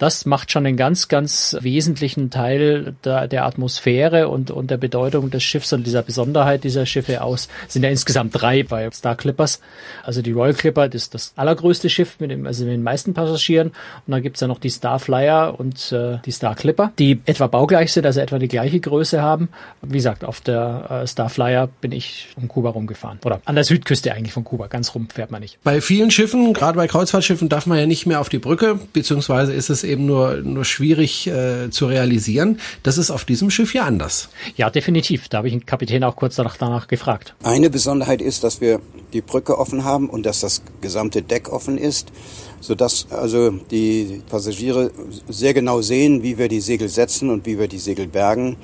das 0.01 0.25
macht 0.25 0.51
schon 0.51 0.65
einen 0.65 0.77
ganz, 0.77 1.09
ganz 1.09 1.55
wesentlichen 1.61 2.31
Teil 2.31 2.95
der, 3.05 3.27
der 3.27 3.45
Atmosphäre 3.45 4.29
und, 4.29 4.49
und 4.49 4.71
der 4.71 4.77
Bedeutung 4.77 5.29
des 5.29 5.43
Schiffs 5.43 5.73
und 5.73 5.85
dieser 5.85 6.01
Besonderheit 6.01 6.63
dieser 6.63 6.87
Schiffe 6.87 7.21
aus. 7.21 7.49
Es 7.67 7.73
sind 7.73 7.83
ja 7.83 7.89
insgesamt 7.91 8.31
drei 8.33 8.63
bei 8.63 8.89
Star 8.89 9.15
Clippers. 9.15 9.61
Also 10.03 10.23
die 10.23 10.31
Royal 10.31 10.55
Clipper, 10.55 10.89
das 10.89 11.03
ist 11.03 11.13
das 11.13 11.33
allergrößte 11.35 11.87
Schiff 11.87 12.19
mit, 12.19 12.31
dem, 12.31 12.47
also 12.47 12.63
mit 12.63 12.73
den 12.73 12.81
meisten 12.81 13.13
Passagieren. 13.13 13.67
Und 13.67 14.11
dann 14.11 14.23
gibt's 14.23 14.41
ja 14.41 14.47
noch 14.47 14.57
die 14.57 14.71
Star 14.71 14.97
Flyer 14.97 15.59
und 15.59 15.91
äh, 15.91 16.17
die 16.25 16.31
Star 16.31 16.55
Clipper, 16.55 16.91
die 16.97 17.21
etwa 17.25 17.45
baugleich 17.45 17.93
sind, 17.93 18.07
also 18.07 18.21
etwa 18.21 18.39
die 18.39 18.47
gleiche 18.47 18.79
Größe 18.79 19.21
haben. 19.21 19.49
Wie 19.83 19.97
gesagt, 19.97 20.25
auf 20.25 20.41
der 20.41 21.03
äh, 21.03 21.07
Star 21.07 21.29
Flyer 21.29 21.69
bin 21.79 21.91
ich 21.91 22.29
um 22.37 22.47
Kuba 22.47 22.71
rumgefahren. 22.71 23.19
Oder 23.23 23.39
an 23.45 23.53
der 23.53 23.65
Südküste 23.65 24.11
eigentlich 24.15 24.33
von 24.33 24.45
Kuba. 24.45 24.65
Ganz 24.65 24.95
rum 24.95 25.09
fährt 25.13 25.29
man 25.29 25.41
nicht. 25.41 25.59
Bei 25.63 25.79
vielen 25.79 26.09
Schiffen, 26.09 26.55
gerade 26.55 26.75
bei 26.75 26.87
Kreuzfahrtschiffen, 26.87 27.49
darf 27.49 27.67
man 27.67 27.77
ja 27.77 27.85
nicht 27.85 28.07
mehr 28.07 28.19
auf 28.19 28.29
die 28.29 28.39
Brücke, 28.39 28.79
beziehungsweise 28.93 29.53
ist 29.53 29.69
es 29.69 29.90
eben 29.91 30.05
nur, 30.05 30.37
nur 30.37 30.65
schwierig 30.65 31.27
äh, 31.27 31.69
zu 31.69 31.85
realisieren. 31.85 32.59
Das 32.83 32.97
ist 32.97 33.11
auf 33.11 33.25
diesem 33.25 33.49
Schiff 33.49 33.73
ja 33.73 33.83
anders. 33.83 34.29
Ja, 34.55 34.69
definitiv. 34.69 35.29
Da 35.29 35.39
habe 35.39 35.47
ich 35.47 35.53
den 35.53 35.65
Kapitän 35.65 36.03
auch 36.03 36.15
kurz 36.15 36.35
danach, 36.35 36.57
danach 36.57 36.87
gefragt. 36.87 37.35
Eine 37.43 37.69
Besonderheit 37.69 38.21
ist, 38.21 38.43
dass 38.43 38.61
wir 38.61 38.81
die 39.13 39.21
Brücke 39.21 39.57
offen 39.57 39.83
haben 39.83 40.09
und 40.09 40.25
dass 40.25 40.39
das 40.39 40.61
gesamte 40.81 41.21
Deck 41.21 41.49
offen 41.49 41.77
ist, 41.77 42.11
sodass 42.59 43.07
also 43.09 43.51
die 43.51 44.21
Passagiere 44.29 44.91
sehr 45.27 45.53
genau 45.53 45.81
sehen, 45.81 46.23
wie 46.23 46.37
wir 46.37 46.47
die 46.47 46.61
Segel 46.61 46.87
setzen 46.87 47.29
und 47.29 47.45
wie 47.45 47.59
wir 47.59 47.67
die 47.67 47.79
Segel 47.79 48.07
bergen. 48.07 48.57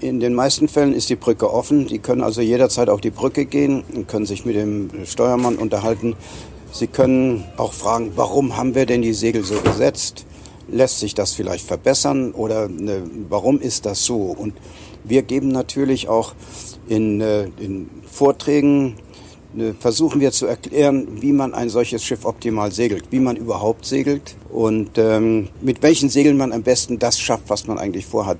In 0.00 0.18
den 0.18 0.32
meisten 0.34 0.66
Fällen 0.66 0.94
ist 0.94 1.10
die 1.10 1.16
Brücke 1.16 1.52
offen. 1.52 1.86
Die 1.86 1.98
können 1.98 2.22
also 2.22 2.40
jederzeit 2.40 2.88
auf 2.88 3.02
die 3.02 3.10
Brücke 3.10 3.44
gehen 3.44 3.84
und 3.94 4.08
können 4.08 4.24
sich 4.24 4.46
mit 4.46 4.56
dem 4.56 4.88
Steuermann 5.04 5.56
unterhalten. 5.56 6.16
Sie 6.72 6.86
können 6.86 7.44
auch 7.58 7.74
fragen, 7.74 8.12
warum 8.16 8.56
haben 8.56 8.74
wir 8.74 8.86
denn 8.86 9.02
die 9.02 9.12
Segel 9.12 9.44
so 9.44 9.60
gesetzt? 9.60 10.24
Lässt 10.70 11.00
sich 11.00 11.14
das 11.14 11.32
vielleicht 11.32 11.66
verbessern 11.66 12.32
oder 12.32 12.68
ne, 12.68 13.02
warum 13.28 13.60
ist 13.60 13.86
das 13.86 14.04
so? 14.04 14.16
Und 14.16 14.54
wir 15.04 15.22
geben 15.22 15.48
natürlich 15.48 16.08
auch 16.08 16.34
in, 16.88 17.20
äh, 17.20 17.44
in 17.58 17.88
Vorträgen, 18.06 18.96
ne, 19.54 19.74
versuchen 19.78 20.20
wir 20.20 20.32
zu 20.32 20.46
erklären, 20.46 21.20
wie 21.20 21.32
man 21.32 21.54
ein 21.54 21.68
solches 21.68 22.04
Schiff 22.04 22.24
optimal 22.24 22.72
segelt, 22.72 23.04
wie 23.10 23.20
man 23.20 23.36
überhaupt 23.36 23.84
segelt 23.84 24.36
und 24.50 24.98
ähm, 24.98 25.48
mit 25.60 25.82
welchen 25.82 26.08
Segeln 26.08 26.36
man 26.36 26.52
am 26.52 26.62
besten 26.62 26.98
das 26.98 27.18
schafft, 27.18 27.44
was 27.48 27.66
man 27.66 27.78
eigentlich 27.78 28.06
vorhat. 28.06 28.38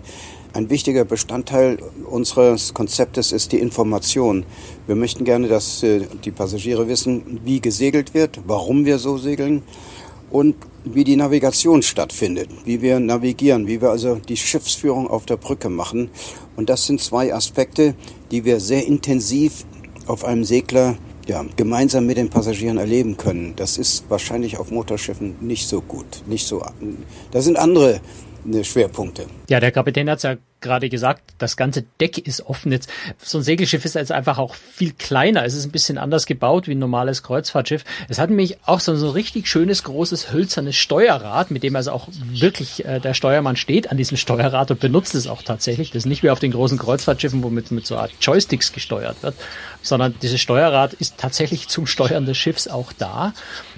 Ein 0.52 0.68
wichtiger 0.68 1.04
Bestandteil 1.04 1.78
unseres 2.10 2.74
Konzeptes 2.74 3.30
ist 3.30 3.52
die 3.52 3.60
Information. 3.60 4.44
Wir 4.88 4.96
möchten 4.96 5.24
gerne, 5.24 5.46
dass 5.46 5.84
äh, 5.84 6.06
die 6.24 6.32
Passagiere 6.32 6.88
wissen, 6.88 7.40
wie 7.44 7.60
gesegelt 7.60 8.14
wird, 8.14 8.40
warum 8.46 8.84
wir 8.84 8.98
so 8.98 9.16
segeln 9.16 9.62
und 10.30 10.56
wie 10.84 11.04
die 11.04 11.16
Navigation 11.16 11.82
stattfindet, 11.82 12.48
wie 12.64 12.80
wir 12.82 13.00
navigieren, 13.00 13.66
wie 13.66 13.80
wir 13.80 13.90
also 13.90 14.16
die 14.16 14.36
Schiffsführung 14.36 15.08
auf 15.08 15.26
der 15.26 15.36
Brücke 15.36 15.68
machen. 15.68 16.10
Und 16.56 16.70
das 16.70 16.86
sind 16.86 17.00
zwei 17.00 17.34
Aspekte, 17.34 17.94
die 18.30 18.44
wir 18.44 18.60
sehr 18.60 18.86
intensiv 18.86 19.64
auf 20.06 20.24
einem 20.24 20.44
Segler 20.44 20.96
ja, 21.26 21.44
gemeinsam 21.56 22.06
mit 22.06 22.16
den 22.16 22.28
Passagieren 22.28 22.78
erleben 22.78 23.16
können. 23.16 23.54
Das 23.56 23.78
ist 23.78 24.04
wahrscheinlich 24.08 24.58
auf 24.58 24.70
Motorschiffen 24.70 25.36
nicht 25.40 25.68
so 25.68 25.80
gut, 25.80 26.22
nicht 26.26 26.46
so. 26.46 26.62
Da 27.30 27.40
sind 27.40 27.58
andere 27.58 28.00
äh, 28.50 28.64
Schwerpunkte. 28.64 29.26
Ja, 29.48 29.60
der 29.60 29.70
Kapitän 29.70 30.10
hat 30.10 30.18
es 30.18 30.22
ja 30.24 30.36
gerade 30.60 30.88
gesagt, 30.88 31.22
das 31.38 31.56
ganze 31.56 31.84
Deck 32.00 32.18
ist 32.18 32.42
offen. 32.42 32.72
Jetzt 32.72 32.90
so 33.18 33.38
ein 33.38 33.44
Segelschiff 33.44 33.84
ist 33.84 33.96
also 33.96 34.14
einfach 34.14 34.38
auch 34.38 34.54
viel 34.54 34.92
kleiner. 34.92 35.44
Es 35.44 35.54
ist 35.54 35.66
ein 35.66 35.70
bisschen 35.70 35.98
anders 35.98 36.26
gebaut 36.26 36.68
wie 36.68 36.74
ein 36.74 36.78
normales 36.78 37.22
Kreuzfahrtschiff. 37.22 37.84
Es 38.08 38.18
hat 38.18 38.30
nämlich 38.30 38.58
auch 38.66 38.80
so, 38.80 38.94
so 38.96 39.08
ein 39.08 39.12
richtig 39.12 39.48
schönes 39.48 39.84
großes 39.84 40.32
hölzernes 40.32 40.76
Steuerrad, 40.76 41.50
mit 41.50 41.62
dem 41.62 41.76
also 41.76 41.92
auch 41.92 42.08
wirklich 42.10 42.84
äh, 42.84 43.00
der 43.00 43.14
Steuermann 43.14 43.56
steht 43.56 43.90
an 43.90 43.96
diesem 43.96 44.16
Steuerrad 44.16 44.70
und 44.70 44.80
benutzt 44.80 45.14
es 45.14 45.26
auch 45.26 45.42
tatsächlich. 45.42 45.90
Das 45.90 46.04
ist 46.04 46.06
nicht 46.06 46.22
wie 46.22 46.30
auf 46.30 46.40
den 46.40 46.52
großen 46.52 46.78
Kreuzfahrtschiffen, 46.78 47.42
womit 47.42 47.70
mit 47.70 47.86
so 47.86 47.96
Art 47.96 48.12
Joysticks 48.20 48.72
gesteuert 48.72 49.22
wird, 49.22 49.34
sondern 49.82 50.14
dieses 50.22 50.40
Steuerrad 50.40 50.92
ist 50.94 51.18
tatsächlich 51.18 51.68
zum 51.68 51.86
Steuern 51.86 52.26
des 52.26 52.36
Schiffs 52.36 52.68
auch 52.68 52.92
da. 52.92 53.32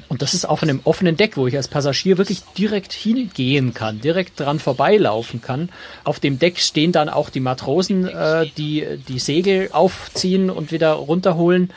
Und 0.09 0.23
das 0.23 0.35
ist 0.35 0.44
auf 0.44 0.62
einem 0.62 0.80
offenen 0.85 1.16
Deck, 1.16 1.37
wo 1.37 1.47
ich 1.47 1.56
als 1.56 1.68
Passagier 1.68 2.18
wirklich 2.18 2.42
direkt 2.56 2.92
hingehen 2.92 3.75
kann, 3.75 4.00
direkt 4.00 4.40
dran 4.40 4.59
vorbeilaufen 4.59 5.40
kann. 5.40 5.71
Auf 6.04 6.21
dem 6.21 6.38
Deck 6.38 6.59
stehen 6.59 6.92
dann 6.92 7.09
auch 7.09 7.30
die 7.30 7.40
Matrosen, 7.40 8.06
äh, 8.06 8.47
die 8.56 8.87
die 9.09 9.18
Segel 9.18 9.71
aufziehen 9.73 10.50
und 10.50 10.73
wieder 10.73 10.92
runterholen. 10.92 11.73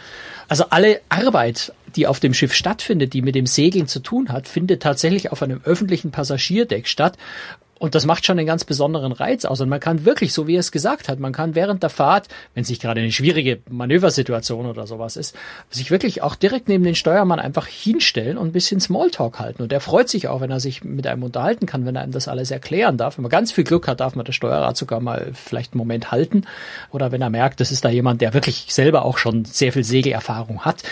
Also 0.48 0.66
alle 0.70 1.02
Arbeit, 1.10 1.74
die 1.96 2.08
auf 2.08 2.20
dem 2.20 2.34
Schiff 2.34 2.54
stattfindet, 2.54 3.14
die 3.14 3.22
mit 3.22 3.36
dem 3.36 3.48
Segeln 3.48 3.88
zu 3.88 4.00
tun 4.00 4.30
hat, 4.30 4.48
findet 4.48 4.84
tatsächlich 4.84 5.32
auf 5.32 5.42
einem 5.42 5.62
öffentlichen 5.64 6.12
Passagierdeck 6.12 6.88
statt. 6.88 7.18
Und 7.78 7.94
das 7.94 8.06
macht 8.06 8.26
schon 8.26 8.38
einen 8.40 8.48
ganz 8.48 8.64
besonderen 8.64 9.12
Reiz 9.12 9.44
aus. 9.44 9.60
Und 9.60 9.68
man 9.68 9.82
kann 9.82 10.06
wirklich, 10.06 10.34
so 10.34 10.48
wie 10.48 10.56
er 10.56 10.62
es 10.62 10.72
gesagt 10.72 11.10
hat, 11.10 11.20
man 11.20 11.34
kann 11.34 11.56
während 11.56 11.84
der 11.84 11.90
Fahrt, 11.90 12.30
wenn 12.54 12.64
es 12.64 12.70
nicht 12.70 12.82
gerade 12.82 13.02
eine 13.02 13.12
schwierige 13.12 13.60
Manöversituation 13.70 14.66
oder 14.66 14.88
sowas 14.88 15.18
ist, 15.18 15.36
sich 15.70 15.92
wirklich 15.92 16.24
auch 16.24 16.36
direkt 16.36 16.70
neben 16.70 16.86
den 16.86 16.96
Steuermann 16.96 17.40
einfach 17.40 17.68
hinstellen 17.68 18.38
und 18.38 18.48
ein 18.48 18.52
bisschen 18.54 18.80
Smalltalk 18.80 19.40
halten. 19.40 19.62
Und 19.62 19.74
er 19.74 19.82
freut 19.82 20.08
sich 20.08 20.30
auch, 20.30 20.40
wenn 20.40 20.52
er 20.52 20.62
sich 20.62 20.86
mit 20.86 21.06
einem 21.06 21.24
unterhalten 21.24 21.66
kann, 21.66 21.86
wenn 21.86 21.98
er 21.98 22.04
einem 22.04 22.14
das 22.14 22.30
alles 22.30 22.50
erklären 22.50 22.98
darf. 22.98 23.18
Wenn 23.18 23.24
man 23.24 23.32
ganz 23.32 23.52
viel 23.52 23.66
Glück 23.66 23.90
hat, 23.90 24.00
darf 24.00 24.16
man 24.16 24.26
das 24.26 24.36
Steuerrad 24.36 24.78
sogar 24.78 25.02
mal 25.02 25.32
vielleicht 25.34 25.74
einen 25.74 25.80
Moment 25.80 26.12
halten. 26.12 26.46
Oder 26.92 27.12
wenn 27.12 27.22
er 27.22 27.30
merkt, 27.30 27.60
das 27.60 27.72
ist 27.72 27.84
da 27.84 27.90
jemand, 27.90 28.22
der 28.22 28.34
wirklich 28.34 28.68
selber 28.70 29.04
auch 29.04 29.18
schon 29.18 29.44
sehr 29.44 29.74
viel 29.74 29.84
Segelerfahrung 29.84 30.62
hat, 30.62 30.84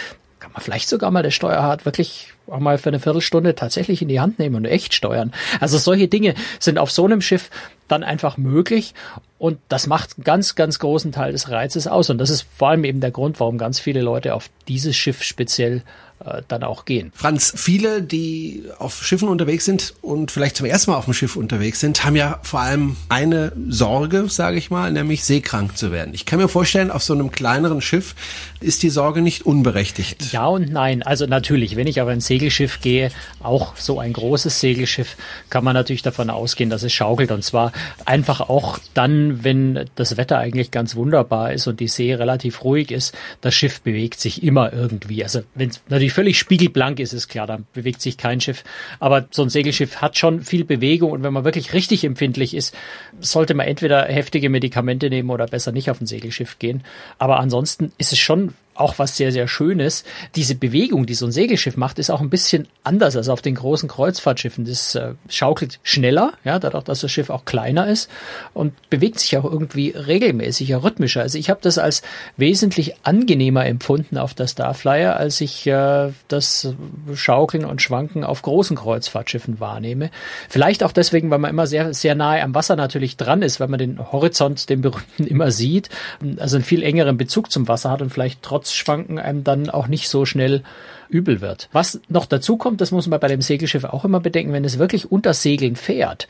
kann 0.53 0.59
man 0.59 0.65
vielleicht 0.65 0.87
sogar 0.87 1.09
mal 1.09 1.23
das 1.23 1.33
Steuerrad 1.33 1.83
wirklich 1.85 2.27
auch 2.45 2.59
mal 2.59 2.77
für 2.77 2.89
eine 2.89 2.99
Viertelstunde 2.99 3.55
tatsächlich 3.55 4.03
in 4.03 4.07
die 4.07 4.19
Hand 4.19 4.37
nehmen 4.37 4.55
und 4.55 4.65
echt 4.65 4.93
steuern. 4.93 5.33
Also 5.59 5.79
solche 5.79 6.07
Dinge 6.07 6.35
sind 6.59 6.77
auf 6.77 6.91
so 6.91 7.05
einem 7.05 7.21
Schiff 7.21 7.49
dann 7.87 8.03
einfach 8.03 8.37
möglich 8.37 8.93
und 9.39 9.57
das 9.67 9.87
macht 9.87 10.23
ganz, 10.23 10.53
ganz 10.53 10.77
großen 10.77 11.11
Teil 11.11 11.31
des 11.31 11.49
Reizes 11.49 11.87
aus 11.87 12.11
und 12.11 12.19
das 12.19 12.29
ist 12.29 12.45
vor 12.55 12.69
allem 12.69 12.83
eben 12.83 12.99
der 12.99 13.09
Grund, 13.09 13.39
warum 13.39 13.57
ganz 13.57 13.79
viele 13.79 14.01
Leute 14.01 14.35
auf 14.35 14.49
dieses 14.67 14.95
Schiff 14.95 15.23
speziell 15.23 15.81
äh, 16.25 16.41
dann 16.47 16.63
auch 16.63 16.85
gehen. 16.85 17.11
Franz, 17.15 17.53
viele, 17.55 18.01
die 18.01 18.63
auf 18.79 19.03
Schiffen 19.03 19.27
unterwegs 19.27 19.65
sind 19.65 19.93
und 20.01 20.31
vielleicht 20.31 20.57
zum 20.57 20.65
ersten 20.65 20.91
Mal 20.91 20.97
auf 20.97 21.05
dem 21.05 21.13
Schiff 21.13 21.35
unterwegs 21.35 21.79
sind, 21.79 22.03
haben 22.05 22.15
ja 22.15 22.39
vor 22.43 22.61
allem 22.61 22.95
eine 23.09 23.51
Sorge, 23.69 24.25
sage 24.29 24.57
ich 24.57 24.69
mal, 24.69 24.91
nämlich 24.91 25.23
seekrank 25.23 25.77
zu 25.77 25.91
werden. 25.91 26.13
Ich 26.13 26.25
kann 26.25 26.39
mir 26.39 26.47
vorstellen, 26.47 26.91
auf 26.91 27.03
so 27.03 27.13
einem 27.13 27.31
kleineren 27.31 27.81
Schiff 27.81 28.15
ist 28.59 28.83
die 28.83 28.89
Sorge 28.89 29.21
nicht 29.21 29.45
unberechtigt. 29.45 30.31
Ja 30.31 30.47
und 30.47 30.71
nein. 30.71 31.03
Also 31.03 31.25
natürlich, 31.25 31.75
wenn 31.75 31.87
ich 31.87 32.01
auf 32.01 32.07
ein 32.07 32.21
Segelschiff 32.21 32.81
gehe, 32.81 33.11
auch 33.41 33.75
so 33.75 33.99
ein 33.99 34.13
großes 34.13 34.59
Segelschiff, 34.59 35.17
kann 35.49 35.63
man 35.63 35.73
natürlich 35.73 36.01
davon 36.01 36.29
ausgehen, 36.29 36.69
dass 36.69 36.83
es 36.83 36.93
schaukelt. 36.93 37.31
Und 37.31 37.43
zwar 37.43 37.71
einfach 38.05 38.41
auch 38.41 38.79
dann, 38.93 39.43
wenn 39.43 39.85
das 39.95 40.17
Wetter 40.17 40.37
eigentlich 40.37 40.71
ganz 40.71 40.95
wunderbar 40.95 41.53
ist 41.53 41.67
und 41.67 41.79
die 41.79 41.87
See 41.87 42.13
relativ 42.13 42.63
ruhig 42.63 42.91
ist. 42.91 43.13
Das 43.41 43.53
Schiff 43.53 43.81
bewegt 43.81 44.19
sich 44.19 44.43
immer 44.43 44.73
irgendwie. 44.73 45.23
Also 45.23 45.41
wenn 45.55 45.69
es 45.69 45.81
natürlich 45.89 46.12
völlig 46.13 46.37
spiegelblank 46.37 46.99
ist, 46.99 47.13
ist 47.13 47.27
klar, 47.27 47.47
dann 47.47 47.65
bewegt 47.73 48.01
sich 48.01 48.17
kein 48.17 48.39
Schiff. 48.39 48.63
Aber 48.99 49.27
so 49.31 49.43
ein 49.43 49.49
Segelschiff 49.49 49.97
hat 49.97 50.17
schon 50.17 50.41
viel 50.41 50.63
Bewegung 50.63 51.11
und 51.11 51.23
wenn 51.23 51.33
man 51.33 51.43
wirklich 51.43 51.73
richtig 51.73 52.03
empfindlich 52.03 52.55
ist, 52.55 52.75
sollte 53.19 53.53
man 53.53 53.67
entweder 53.67 54.05
heftige 54.05 54.49
Medikamente 54.49 55.09
nehmen 55.09 55.29
oder 55.29 55.47
besser 55.47 55.71
nicht 55.71 55.89
auf 55.89 55.99
ein 55.99 56.07
Segelschiff 56.07 56.59
gehen. 56.59 56.83
Aber 57.17 57.39
ansonsten 57.39 57.91
ist 57.97 58.13
es 58.13 58.19
schon 58.19 58.53
auch 58.75 58.99
was 58.99 59.17
sehr, 59.17 59.31
sehr 59.31 59.47
Schönes. 59.47 60.03
Diese 60.35 60.55
Bewegung, 60.55 61.05
die 61.05 61.13
so 61.13 61.25
ein 61.25 61.31
Segelschiff 61.31 61.77
macht, 61.77 61.99
ist 61.99 62.09
auch 62.09 62.21
ein 62.21 62.29
bisschen 62.29 62.67
anders 62.83 63.15
als 63.15 63.29
auf 63.29 63.41
den 63.41 63.55
großen 63.55 63.87
Kreuzfahrtschiffen. 63.87 64.65
Das 64.65 64.95
äh, 64.95 65.13
schaukelt 65.29 65.79
schneller, 65.83 66.33
ja, 66.43 66.59
dadurch, 66.59 66.83
dass 66.83 67.01
das 67.01 67.11
Schiff 67.11 67.29
auch 67.29 67.45
kleiner 67.45 67.87
ist 67.87 68.09
und 68.53 68.73
bewegt 68.89 69.19
sich 69.19 69.37
auch 69.37 69.45
irgendwie 69.45 69.89
regelmäßiger, 69.89 70.83
rhythmischer. 70.83 71.21
Also 71.21 71.37
ich 71.37 71.49
habe 71.49 71.59
das 71.61 71.77
als 71.77 72.01
wesentlich 72.37 72.95
angenehmer 73.03 73.65
empfunden 73.65 74.17
auf 74.17 74.33
der 74.33 74.47
Starflyer, 74.47 75.15
als 75.17 75.41
ich 75.41 75.65
äh, 75.67 76.11
das 76.27 76.73
Schaukeln 77.13 77.65
und 77.65 77.81
Schwanken 77.81 78.23
auf 78.23 78.41
großen 78.41 78.75
Kreuzfahrtschiffen 78.75 79.59
wahrnehme. 79.59 80.09
Vielleicht 80.49 80.83
auch 80.83 80.91
deswegen, 80.91 81.29
weil 81.29 81.39
man 81.39 81.51
immer 81.51 81.67
sehr, 81.67 81.93
sehr 81.93 82.15
nahe 82.15 82.41
am 82.41 82.55
Wasser 82.55 82.75
natürlich 82.75 83.17
dran 83.17 83.41
ist, 83.41 83.59
weil 83.59 83.67
man 83.67 83.79
den 83.79 84.11
Horizont, 84.11 84.69
den 84.69 84.81
berühmten, 84.81 85.27
immer 85.27 85.51
sieht, 85.51 85.89
also 86.37 86.57
einen 86.57 86.65
viel 86.65 86.83
engeren 86.83 87.17
Bezug 87.17 87.51
zum 87.51 87.67
Wasser 87.67 87.91
hat 87.91 88.01
und 88.01 88.09
vielleicht 88.09 88.41
trotzdem 88.41 88.62
Schwanken 88.71 89.19
einem 89.19 89.43
dann 89.43 89.69
auch 89.69 89.87
nicht 89.87 90.07
so 90.09 90.25
schnell 90.25 90.63
übel 91.09 91.41
wird. 91.41 91.69
Was 91.71 91.99
noch 92.09 92.25
dazu 92.25 92.57
kommt, 92.57 92.81
das 92.81 92.91
muss 92.91 93.07
man 93.07 93.19
bei 93.19 93.27
dem 93.27 93.41
Segelschiff 93.41 93.83
auch 93.83 94.05
immer 94.05 94.19
bedenken, 94.19 94.53
wenn 94.53 94.65
es 94.65 94.79
wirklich 94.79 95.11
unter 95.11 95.33
Segeln 95.33 95.75
fährt, 95.75 96.27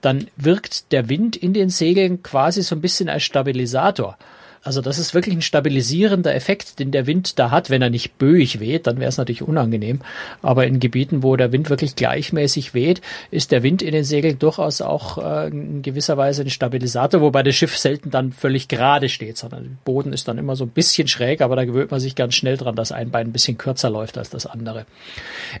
dann 0.00 0.26
wirkt 0.36 0.92
der 0.92 1.08
Wind 1.08 1.36
in 1.36 1.52
den 1.52 1.70
Segeln 1.70 2.22
quasi 2.22 2.62
so 2.62 2.74
ein 2.74 2.80
bisschen 2.80 3.08
als 3.08 3.22
Stabilisator. 3.22 4.18
Also 4.64 4.80
das 4.80 4.98
ist 4.98 5.12
wirklich 5.12 5.34
ein 5.34 5.42
stabilisierender 5.42 6.34
Effekt, 6.34 6.78
den 6.78 6.92
der 6.92 7.08
Wind 7.08 7.38
da 7.38 7.50
hat. 7.50 7.68
Wenn 7.68 7.82
er 7.82 7.90
nicht 7.90 8.18
böig 8.18 8.60
weht, 8.60 8.86
dann 8.86 8.98
wäre 9.00 9.08
es 9.08 9.18
natürlich 9.18 9.42
unangenehm. 9.42 10.00
Aber 10.40 10.66
in 10.66 10.78
Gebieten, 10.78 11.24
wo 11.24 11.34
der 11.34 11.50
Wind 11.50 11.68
wirklich 11.68 11.96
gleichmäßig 11.96 12.72
weht, 12.72 13.00
ist 13.32 13.50
der 13.50 13.64
Wind 13.64 13.82
in 13.82 13.92
den 13.92 14.04
Segeln 14.04 14.38
durchaus 14.38 14.80
auch 14.80 15.18
äh, 15.18 15.48
in 15.48 15.82
gewisser 15.82 16.16
Weise 16.16 16.42
ein 16.42 16.50
Stabilisator, 16.50 17.20
wobei 17.20 17.42
das 17.42 17.56
Schiff 17.56 17.76
selten 17.76 18.10
dann 18.10 18.30
völlig 18.30 18.68
gerade 18.68 19.08
steht, 19.08 19.36
sondern 19.36 19.64
der 19.64 19.70
Boden 19.84 20.12
ist 20.12 20.28
dann 20.28 20.38
immer 20.38 20.54
so 20.54 20.64
ein 20.64 20.70
bisschen 20.70 21.08
schräg, 21.08 21.40
aber 21.40 21.56
da 21.56 21.64
gewöhnt 21.64 21.90
man 21.90 21.98
sich 21.98 22.14
ganz 22.14 22.36
schnell 22.36 22.56
dran, 22.56 22.76
dass 22.76 22.92
ein 22.92 23.10
Bein 23.10 23.28
ein 23.28 23.32
bisschen 23.32 23.58
kürzer 23.58 23.90
läuft 23.90 24.16
als 24.16 24.30
das 24.30 24.46
andere. 24.46 24.86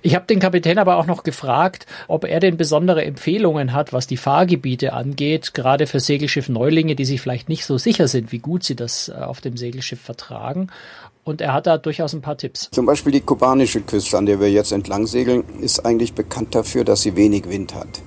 Ich 0.02 0.14
habe 0.14 0.26
den 0.26 0.38
Kapitän 0.38 0.78
aber 0.78 0.96
auch 0.96 1.06
noch 1.06 1.24
gefragt, 1.24 1.86
ob 2.06 2.24
er 2.24 2.38
denn 2.38 2.56
besondere 2.56 3.04
Empfehlungen 3.04 3.72
hat, 3.72 3.92
was 3.92 4.06
die 4.06 4.16
Fahrgebiete 4.16 4.92
angeht, 4.92 5.54
gerade 5.54 5.88
für 5.88 5.98
Segelschiff-Neulinge, 5.98 6.94
die 6.94 7.04
sich 7.04 7.20
vielleicht 7.20 7.48
nicht 7.48 7.64
so 7.64 7.78
sicher 7.78 8.06
sind, 8.06 8.30
wie 8.30 8.38
gut 8.38 8.62
sie 8.62 8.76
das 8.76 8.91
das 8.92 9.08
äh, 9.08 9.12
auf 9.22 9.40
dem 9.40 9.56
Segelschiff 9.56 10.00
vertragen. 10.00 10.68
Und 11.24 11.40
er 11.40 11.52
hat 11.52 11.66
da 11.66 11.78
durchaus 11.78 12.14
ein 12.14 12.20
paar 12.20 12.36
Tipps. 12.36 12.68
Zum 12.72 12.86
Beispiel 12.86 13.12
die 13.12 13.20
kubanische 13.20 13.80
Küste, 13.80 14.18
an 14.18 14.26
der 14.26 14.40
wir 14.40 14.50
jetzt 14.50 14.72
entlang 14.72 15.06
segeln, 15.06 15.44
ist 15.60 15.86
eigentlich 15.86 16.14
bekannt 16.14 16.54
dafür, 16.54 16.84
dass 16.84 17.02
sie 17.02 17.14
wenig 17.14 17.48
Wind 17.48 17.74
hat. 17.74 18.02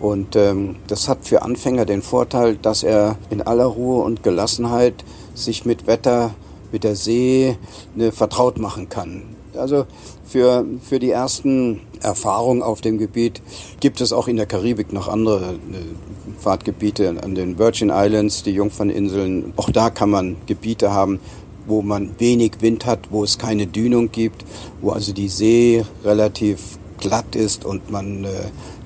Und 0.00 0.36
ähm, 0.36 0.76
das 0.86 1.08
hat 1.08 1.24
für 1.24 1.42
Anfänger 1.42 1.84
den 1.84 2.02
Vorteil, 2.02 2.56
dass 2.56 2.82
er 2.82 3.16
in 3.30 3.42
aller 3.42 3.64
Ruhe 3.64 4.02
und 4.02 4.22
Gelassenheit 4.22 4.94
sich 5.34 5.64
mit 5.64 5.86
Wetter, 5.86 6.34
mit 6.72 6.84
der 6.84 6.96
See 6.96 7.56
ne, 7.94 8.12
vertraut 8.12 8.58
machen 8.58 8.88
kann. 8.88 9.22
Also 9.56 9.86
für, 10.28 10.64
für 10.82 10.98
die 10.98 11.10
ersten 11.10 11.80
Erfahrungen 12.02 12.62
auf 12.62 12.80
dem 12.80 12.98
Gebiet 12.98 13.42
gibt 13.80 14.00
es 14.00 14.12
auch 14.12 14.28
in 14.28 14.36
der 14.36 14.46
Karibik 14.46 14.92
noch 14.92 15.08
andere 15.08 15.54
äh, 15.54 16.40
Fahrtgebiete 16.40 17.16
an 17.22 17.34
den 17.34 17.58
Virgin 17.58 17.90
Islands, 17.92 18.42
die 18.42 18.52
Jungferninseln. 18.52 19.52
Auch 19.56 19.70
da 19.70 19.90
kann 19.90 20.10
man 20.10 20.36
Gebiete 20.46 20.92
haben, 20.92 21.18
wo 21.66 21.82
man 21.82 22.14
wenig 22.18 22.52
Wind 22.60 22.86
hat, 22.86 23.10
wo 23.10 23.24
es 23.24 23.38
keine 23.38 23.66
Dünung 23.66 24.10
gibt, 24.12 24.44
wo 24.80 24.90
also 24.90 25.12
die 25.12 25.28
See 25.28 25.84
relativ 26.04 26.78
glatt 26.98 27.36
ist 27.36 27.64
und 27.64 27.90
man 27.90 28.24
äh, 28.24 28.28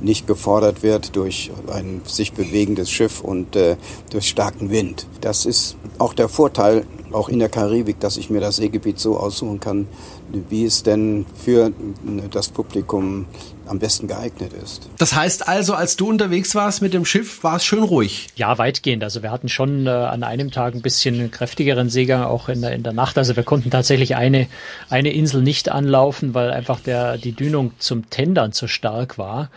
nicht 0.00 0.26
gefordert 0.26 0.82
wird 0.82 1.16
durch 1.16 1.50
ein 1.72 2.02
sich 2.04 2.32
bewegendes 2.32 2.90
Schiff 2.90 3.20
und 3.20 3.56
äh, 3.56 3.76
durch 4.10 4.28
starken 4.28 4.70
Wind. 4.70 5.06
Das 5.20 5.46
ist 5.46 5.76
auch 5.98 6.12
der 6.12 6.28
Vorteil, 6.28 6.86
auch 7.12 7.28
in 7.28 7.38
der 7.38 7.48
Karibik, 7.48 8.00
dass 8.00 8.16
ich 8.16 8.30
mir 8.30 8.40
das 8.40 8.56
Seegebiet 8.56 8.98
so 8.98 9.16
aussuchen 9.16 9.60
kann, 9.60 9.88
wie 10.48 10.64
es 10.64 10.82
denn 10.82 11.26
für 11.36 11.72
das 12.30 12.48
Publikum 12.48 13.26
am 13.72 13.78
besten 13.78 14.06
geeignet 14.06 14.52
ist. 14.52 14.88
Das 14.98 15.14
heißt 15.14 15.48
also, 15.48 15.74
als 15.74 15.96
du 15.96 16.08
unterwegs 16.08 16.54
warst 16.54 16.82
mit 16.82 16.94
dem 16.94 17.04
Schiff, 17.04 17.42
war 17.42 17.56
es 17.56 17.64
schön 17.64 17.82
ruhig. 17.82 18.28
Ja, 18.36 18.58
weitgehend. 18.58 19.02
Also 19.02 19.22
wir 19.22 19.30
hatten 19.30 19.48
schon 19.48 19.86
äh, 19.86 19.90
an 19.90 20.22
einem 20.22 20.50
Tag 20.50 20.74
ein 20.74 20.82
bisschen 20.82 21.30
kräftigeren 21.30 21.88
Seegang, 21.88 22.22
auch 22.22 22.48
in 22.48 22.60
der, 22.60 22.72
in 22.72 22.82
der 22.82 22.92
Nacht. 22.92 23.18
Also 23.18 23.34
wir 23.34 23.42
konnten 23.42 23.70
tatsächlich 23.70 24.14
eine, 24.14 24.46
eine 24.90 25.12
Insel 25.12 25.42
nicht 25.42 25.72
anlaufen, 25.72 26.34
weil 26.34 26.50
einfach 26.50 26.80
der, 26.80 27.16
die 27.16 27.32
Dünung 27.32 27.72
zum 27.78 28.10
Tendern 28.10 28.52
zu 28.52 28.68
stark 28.68 29.18
war. 29.18 29.48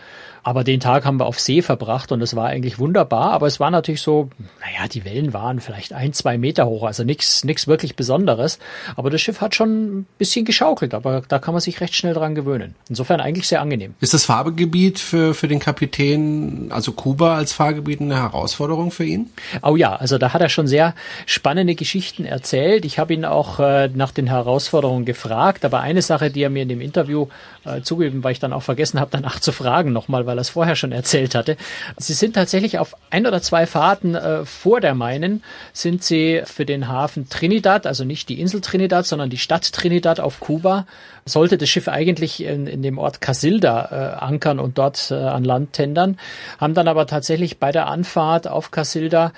Aber 0.46 0.64
den 0.64 0.80
Tag 0.80 1.06
haben 1.06 1.20
wir 1.20 1.26
auf 1.26 1.40
See 1.40 1.64
verbracht 1.64 2.12
und 2.12 2.22
es 2.22 2.36
war 2.36 2.46
eigentlich 2.46 2.78
wunderbar. 2.78 3.32
Aber 3.32 3.48
es 3.48 3.60
war 3.60 3.72
natürlich 3.72 4.04
so, 4.04 4.30
naja, 4.62 4.88
die 4.88 5.04
Wellen 5.04 5.34
waren 5.34 5.60
vielleicht 5.60 5.92
ein, 5.92 6.14
zwei 6.14 6.38
Meter 6.38 6.68
hoch, 6.68 6.84
also 6.84 7.04
nichts 7.04 7.44
nichts 7.44 7.66
wirklich 7.66 7.96
Besonderes. 7.96 8.60
Aber 8.96 9.10
das 9.10 9.22
Schiff 9.22 9.42
hat 9.42 9.56
schon 9.56 10.02
ein 10.02 10.06
bisschen 10.20 10.46
geschaukelt, 10.46 10.94
aber 10.94 11.24
da 11.28 11.40
kann 11.40 11.56
man 11.56 11.62
sich 11.62 11.82
recht 11.82 11.96
schnell 11.96 12.14
dran 12.14 12.36
gewöhnen. 12.36 12.76
Insofern 12.88 13.22
eigentlich 13.22 13.48
sehr 13.48 13.60
angenehm. 13.60 13.96
Ist 14.06 14.14
das 14.14 14.26
Fahrgebiet 14.26 15.00
für, 15.00 15.34
für 15.34 15.48
den 15.48 15.58
Kapitän, 15.58 16.68
also 16.72 16.92
Kuba 16.92 17.38
als 17.38 17.54
Fahrgebiet, 17.54 18.02
eine 18.02 18.18
Herausforderung 18.18 18.92
für 18.92 19.04
ihn? 19.04 19.32
Oh 19.64 19.76
ja, 19.76 19.96
also 19.96 20.20
da 20.20 20.32
hat 20.32 20.44
er 20.44 20.50
schon 20.50 20.68
sehr 20.68 20.94
spannende 21.26 21.74
Geschichten 21.74 22.24
erzählt. 22.24 22.86
Ich 22.86 23.00
habe 23.00 23.16
ihn 23.16 23.26
auch 23.26 23.60
äh, 23.60 23.90
nach 23.92 24.12
den 24.12 24.28
Herausforderungen 24.28 25.06
gefragt, 25.06 25.66
aber 25.66 25.80
eine 25.80 26.04
Sache, 26.04 26.30
die 26.30 26.44
er 26.44 26.52
mir 26.52 26.62
in 26.62 26.70
dem 26.70 26.82
Interview 26.82 27.30
äh, 27.64 27.82
zugegeben, 27.82 28.24
weil 28.24 28.34
ich 28.34 28.40
dann 28.40 28.54
auch 28.54 28.62
vergessen 28.62 29.00
habe, 29.00 29.10
danach 29.12 29.40
zu 29.40 29.52
fragen 29.52 29.92
nochmal, 29.92 30.28
weil 30.28 30.38
er 30.38 30.42
es 30.42 30.50
vorher 30.50 30.76
schon 30.76 30.92
erzählt 30.92 31.34
hatte. 31.34 31.58
Sie 31.98 32.14
sind 32.14 32.36
tatsächlich 32.36 32.78
auf 32.78 32.96
ein 33.10 33.26
oder 33.26 33.42
zwei 33.42 33.66
Fahrten 33.66 34.14
äh, 34.14 34.46
vor 34.46 34.82
der 34.82 34.94
meinen, 34.94 35.42
sind 35.74 36.04
sie 36.04 36.44
für 36.46 36.68
den 36.68 36.88
Hafen 36.90 37.28
Trinidad, 37.28 37.88
also 37.88 38.04
nicht 38.04 38.30
die 38.30 38.40
Insel 38.40 38.62
Trinidad, 38.62 39.08
sondern 39.08 39.32
die 39.32 39.40
Stadt 39.40 39.74
Trinidad 39.74 40.20
auf 40.20 40.40
Kuba, 40.42 40.86
sollte 41.26 41.58
das 41.58 41.70
Schiff 41.70 41.88
eigentlich 41.88 42.44
in, 42.44 42.68
in 42.68 42.84
dem 42.84 43.00
Ort 43.00 43.20
Casilda 43.20 43.85
äh, 43.92 43.96
ankern 43.96 44.60
und 44.60 44.78
dort 44.78 45.12
äh, 45.12 45.16
an 45.16 45.44
Land 45.44 45.74
tendern, 45.74 46.18
haben 46.60 46.74
dann 46.74 46.88
aber 46.88 47.08
tatsächlich 47.08 47.60
bei 47.60 47.72
der 47.72 47.88
Anfahrt 47.88 48.48
auf 48.48 48.72
Casilda 48.72 49.32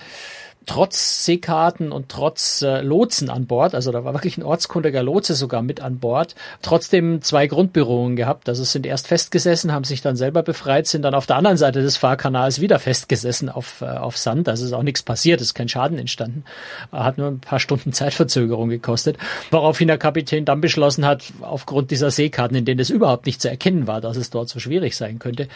trotz 0.68 1.26
Seekarten 1.26 1.92
und 1.92 2.10
trotz 2.10 2.62
äh, 2.62 2.82
Lotsen 2.82 3.30
an 3.30 3.48
Bord, 3.48 3.74
also 3.74 3.92
da 3.92 4.04
war 4.04 4.14
wirklich 4.14 4.38
ein 4.38 4.44
ortskundiger 4.44 5.02
Lotse 5.02 5.34
sogar 5.34 5.64
mit 5.64 5.82
an 5.82 5.98
Bord, 5.98 6.36
trotzdem 6.62 7.22
zwei 7.22 7.48
Grundberührungen 7.48 8.16
gehabt. 8.16 8.48
Also 8.50 8.64
sind 8.64 8.86
erst 8.86 9.08
festgesessen, 9.08 9.72
haben 9.72 9.86
sich 9.86 10.02
dann 10.02 10.16
selber 10.16 10.44
befreit, 10.44 10.86
sind 10.86 11.02
dann 11.02 11.16
auf 11.16 11.26
der 11.26 11.38
anderen 11.38 11.58
Seite 11.58 11.82
des 11.82 11.98
Fahrkanals 11.98 12.62
wieder 12.62 12.80
festgesessen 12.80 13.50
auf, 13.50 13.82
äh, 13.82 13.86
auf 13.86 14.18
Sand. 14.18 14.50
Also 14.50 14.66
ist 14.66 14.74
auch 14.74 14.84
nichts 14.84 15.04
passiert, 15.04 15.42
ist 15.42 15.54
kein 15.54 15.70
Schaden 15.70 15.98
entstanden. 15.98 16.44
Hat 16.92 17.18
nur 17.18 17.28
ein 17.28 17.40
paar 17.40 17.60
Stunden 17.60 17.94
Zeitverzögerung 17.98 18.70
gekostet. 18.70 19.18
Woraufhin 19.52 19.88
der 19.88 19.98
Kapitän 19.98 20.46
dann 20.46 20.62
beschlossen 20.62 21.06
hat, 21.06 21.24
aufgrund 21.42 21.92
dieser 21.92 22.12
Seekarten, 22.12 22.58
in 22.58 22.66
denen 22.66 22.80
es 22.80 22.90
überhaupt 22.90 23.26
nicht 23.26 23.42
zu 23.42 23.50
erkennen 23.50 23.88
war, 23.88 24.02
dass 24.02 24.18
es 24.18 24.30
dort 24.30 24.50
so 24.50 24.60
schwierig 24.60 24.96
sein 24.98 25.18
könnte, 25.18 25.48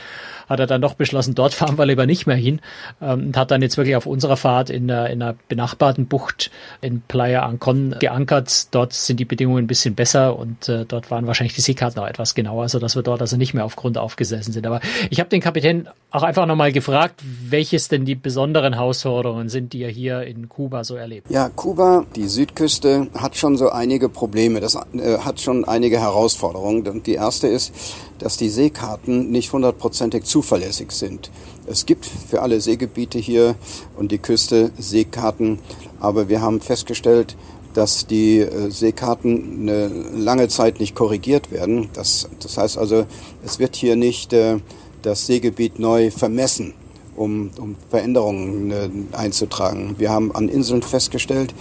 hat 0.48 0.60
er 0.60 0.68
dann 0.68 0.82
doch 0.82 0.94
beschlossen, 0.94 1.36
dort 1.36 1.54
fahren 1.54 1.78
wir 1.78 1.86
lieber 1.86 2.06
nicht 2.06 2.28
mehr 2.28 2.36
hin 2.36 2.62
ähm, 3.02 3.28
und 3.28 3.38
hat 3.38 3.52
dann 3.52 3.62
jetzt 3.62 3.78
wirklich 3.78 3.96
auf 3.96 4.06
unserer 4.06 4.38
Fahrt 4.38 4.70
in, 4.70 4.88
der, 4.88 5.01
in 5.10 5.22
einer 5.22 5.36
benachbarten 5.48 6.06
Bucht 6.08 6.52
in 6.82 7.02
Playa 7.02 7.44
Ancon 7.44 7.96
geankert. 8.00 8.74
Dort 8.74 8.94
sind 8.94 9.20
die 9.20 9.26
Bedingungen 9.26 9.64
ein 9.64 9.68
bisschen 9.68 9.96
besser 9.96 10.38
und 10.38 10.70
äh, 10.70 10.86
dort 10.86 11.12
waren 11.12 11.28
wahrscheinlich 11.28 11.56
die 11.56 11.62
Seekarten 11.62 12.00
auch 12.02 12.08
etwas 12.08 12.36
genauer, 12.36 12.70
so 12.70 12.80
dass 12.80 12.96
wir 12.96 13.04
dort 13.04 13.22
also 13.22 13.38
nicht 13.38 13.54
mehr 13.54 13.66
auf 13.66 13.76
Grund 13.76 13.98
aufgesessen 13.98 14.54
sind. 14.54 14.66
Aber 14.68 14.82
ich 15.10 15.20
habe 15.20 15.30
den 15.30 15.42
Kapitän 15.42 15.88
auch 16.12 16.24
einfach 16.24 16.46
nochmal 16.46 16.72
gefragt, 16.72 17.22
welches 17.24 17.88
denn 17.88 18.06
die 18.06 18.16
besonderen 18.16 18.74
Herausforderungen 18.74 19.50
sind, 19.50 19.74
die 19.74 19.82
er 19.82 19.90
hier 19.90 20.24
in 20.24 20.50
Kuba 20.50 20.84
so 20.84 20.96
erlebt. 20.96 21.30
Ja, 21.30 21.50
Kuba, 21.50 22.06
die 22.16 22.28
Südküste, 22.28 23.08
hat 23.18 23.38
schon 23.38 23.58
so 23.58 23.70
einige 23.70 24.10
Probleme. 24.10 24.60
Das 24.60 24.76
äh, 24.76 25.18
hat 25.20 25.40
schon 25.40 25.66
einige 25.66 26.00
Herausforderungen. 26.00 27.04
Die 27.04 27.14
erste 27.14 27.48
ist, 27.48 27.74
dass 28.22 28.38
die 28.38 28.50
Seekarten 28.50 29.32
nicht 29.32 29.52
hundertprozentig 29.52 30.24
zuverlässig 30.24 30.92
sind. 30.92 31.32
Es 31.68 31.86
gibt 31.86 32.06
für 32.06 32.42
alle 32.42 32.62
Seegebiete 32.62 33.18
hier 33.20 33.56
und 33.98 34.12
die 34.12 34.20
Küste 34.20 34.72
Seekarten, 34.78 35.60
aber 36.00 36.30
wir 36.30 36.42
haben 36.42 36.62
festgestellt, 36.62 37.36
dass 37.74 38.06
die 38.06 38.40
äh, 38.40 38.70
Seekarten 38.70 39.62
eine 39.62 39.88
lange 39.88 40.48
Zeit 40.50 40.80
nicht 40.80 40.96
korrigiert 40.96 41.52
werden. 41.52 41.90
Das, 41.94 42.28
das 42.40 42.58
heißt 42.58 42.78
also, 42.78 43.06
es 43.46 43.60
wird 43.60 43.76
hier 43.76 43.96
nicht 43.96 44.34
äh, 44.34 44.58
das 45.02 45.26
Seegebiet 45.26 45.80
neu 45.80 46.12
vermessen, 46.12 46.74
um, 47.16 47.50
um 47.58 47.76
Veränderungen 47.90 48.72
äh, 48.72 48.90
einzutragen. 49.14 49.96
Wir 49.98 50.12
haben 50.12 50.36
an 50.36 50.50
Inseln 50.50 50.82
festgestellt, 50.82 51.54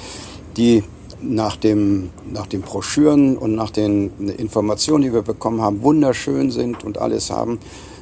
die 0.57 0.83
nach, 1.23 1.57
dem, 1.57 2.11
nach 2.33 2.47
den 2.47 2.62
Broschüren 2.62 3.37
und 3.37 3.55
nach 3.55 3.71
den 3.71 4.11
Informationen, 4.39 5.03
die 5.03 5.12
wir 5.12 5.23
bekommen 5.23 5.61
haben, 5.61 5.83
wunderschön 5.83 6.50
sind 6.50 6.85
und 6.85 6.99
alles 6.99 7.31
haben. 7.31 7.59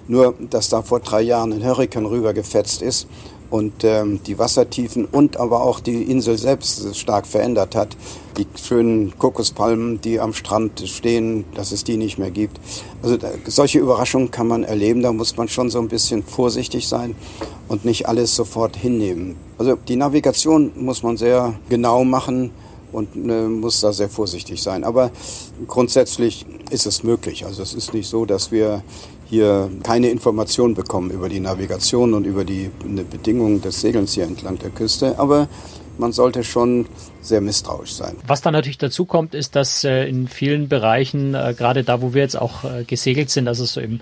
Nur, 0.07 0.35
dass 0.51 0.69
da 0.69 0.83
vor 0.83 1.01
drei 1.01 1.23
Jahren 1.23 1.53
ein 1.53 1.65
Hurrikan 1.65 2.07
rübergefetzt 2.07 2.81
ist 2.83 3.07
und 3.51 3.85
ähm, 3.85 4.21
die 4.27 4.39
Wassertiefen 4.39 5.07
und 5.07 5.39
aber 5.39 5.63
auch 5.63 5.81
die 5.81 6.03
Insel 6.03 6.39
selbst 6.39 6.97
stark 6.97 7.27
verändert 7.27 7.75
hat. 7.75 7.97
Die 8.37 8.47
schönen 8.55 9.19
Kokospalmen, 9.19 10.01
die 10.01 10.21
am 10.21 10.33
Strand 10.33 10.83
stehen, 10.87 11.45
dass 11.55 11.73
es 11.73 11.85
die 11.85 11.97
nicht 11.97 12.19
mehr 12.19 12.31
gibt. 12.31 12.61
Also 13.03 13.17
da, 13.17 13.29
solche 13.47 13.79
Überraschungen 13.79 14.31
kann 14.31 14.49
man 14.49 14.65
erleben, 14.65 15.03
da 15.03 15.13
muss 15.13 15.37
man 15.37 15.49
schon 15.49 15.71
so 15.71 15.79
ein 15.79 15.89
bisschen 15.89 16.23
vorsichtig 16.23 16.89
sein 16.89 17.15
und 17.69 17.85
nicht 17.85 18.07
alles 18.07 18.35
sofort 18.35 18.77
hinnehmen. 18.77 19.37
Also 19.57 19.77
die 19.77 19.97
Navigation 19.97 20.73
muss 20.77 21.03
man 21.03 21.17
sehr 21.17 21.55
genau 21.69 22.05
machen 22.05 22.51
und 22.93 23.15
äh, 23.17 23.49
muss 23.49 23.81
da 23.81 23.93
sehr 23.93 24.09
vorsichtig 24.09 24.63
sein. 24.63 24.85
Aber 24.85 25.11
grundsätzlich 25.67 26.47
ist 26.71 26.87
es 26.87 27.03
möglich. 27.03 27.47
Also 27.47 27.63
es 27.63 27.75
ist 27.75 27.95
nicht 27.95 28.09
so, 28.09 28.25
dass 28.25 28.53
wir 28.53 28.83
hier 29.29 29.71
keine 29.83 30.09
Informationen 30.09 30.75
bekommen 30.75 31.11
über 31.11 31.29
die 31.29 31.41
Navigation 31.41 32.15
und 32.15 32.25
über 32.25 32.45
die 32.45 32.71
Bedingungen 33.11 33.61
des 33.61 33.81
Segelns 33.81 34.15
hier 34.15 34.25
entlang 34.25 34.59
der 34.59 34.71
Küste. 34.71 35.19
Aber 35.19 35.49
man 35.99 36.13
sollte 36.13 36.45
schon 36.45 36.87
sehr 37.21 37.41
misstrauisch 37.41 37.93
sein. 37.93 38.17
Was 38.27 38.41
dann 38.41 38.53
natürlich 38.53 38.79
dazu 38.79 39.05
kommt, 39.05 39.35
ist, 39.35 39.57
dass 39.57 39.85
äh, 39.85 40.09
in 40.09 40.29
vielen 40.29 40.69
Bereichen, 40.69 41.35
äh, 41.35 41.55
gerade 41.57 41.85
da, 41.85 42.01
wo 42.01 42.15
wir 42.15 42.23
jetzt 42.23 42.41
auch 42.41 42.65
äh, 42.65 42.85
gesegelt 42.85 43.31
sind, 43.31 43.49
also 43.49 43.65
so 43.65 43.81
im 43.81 44.01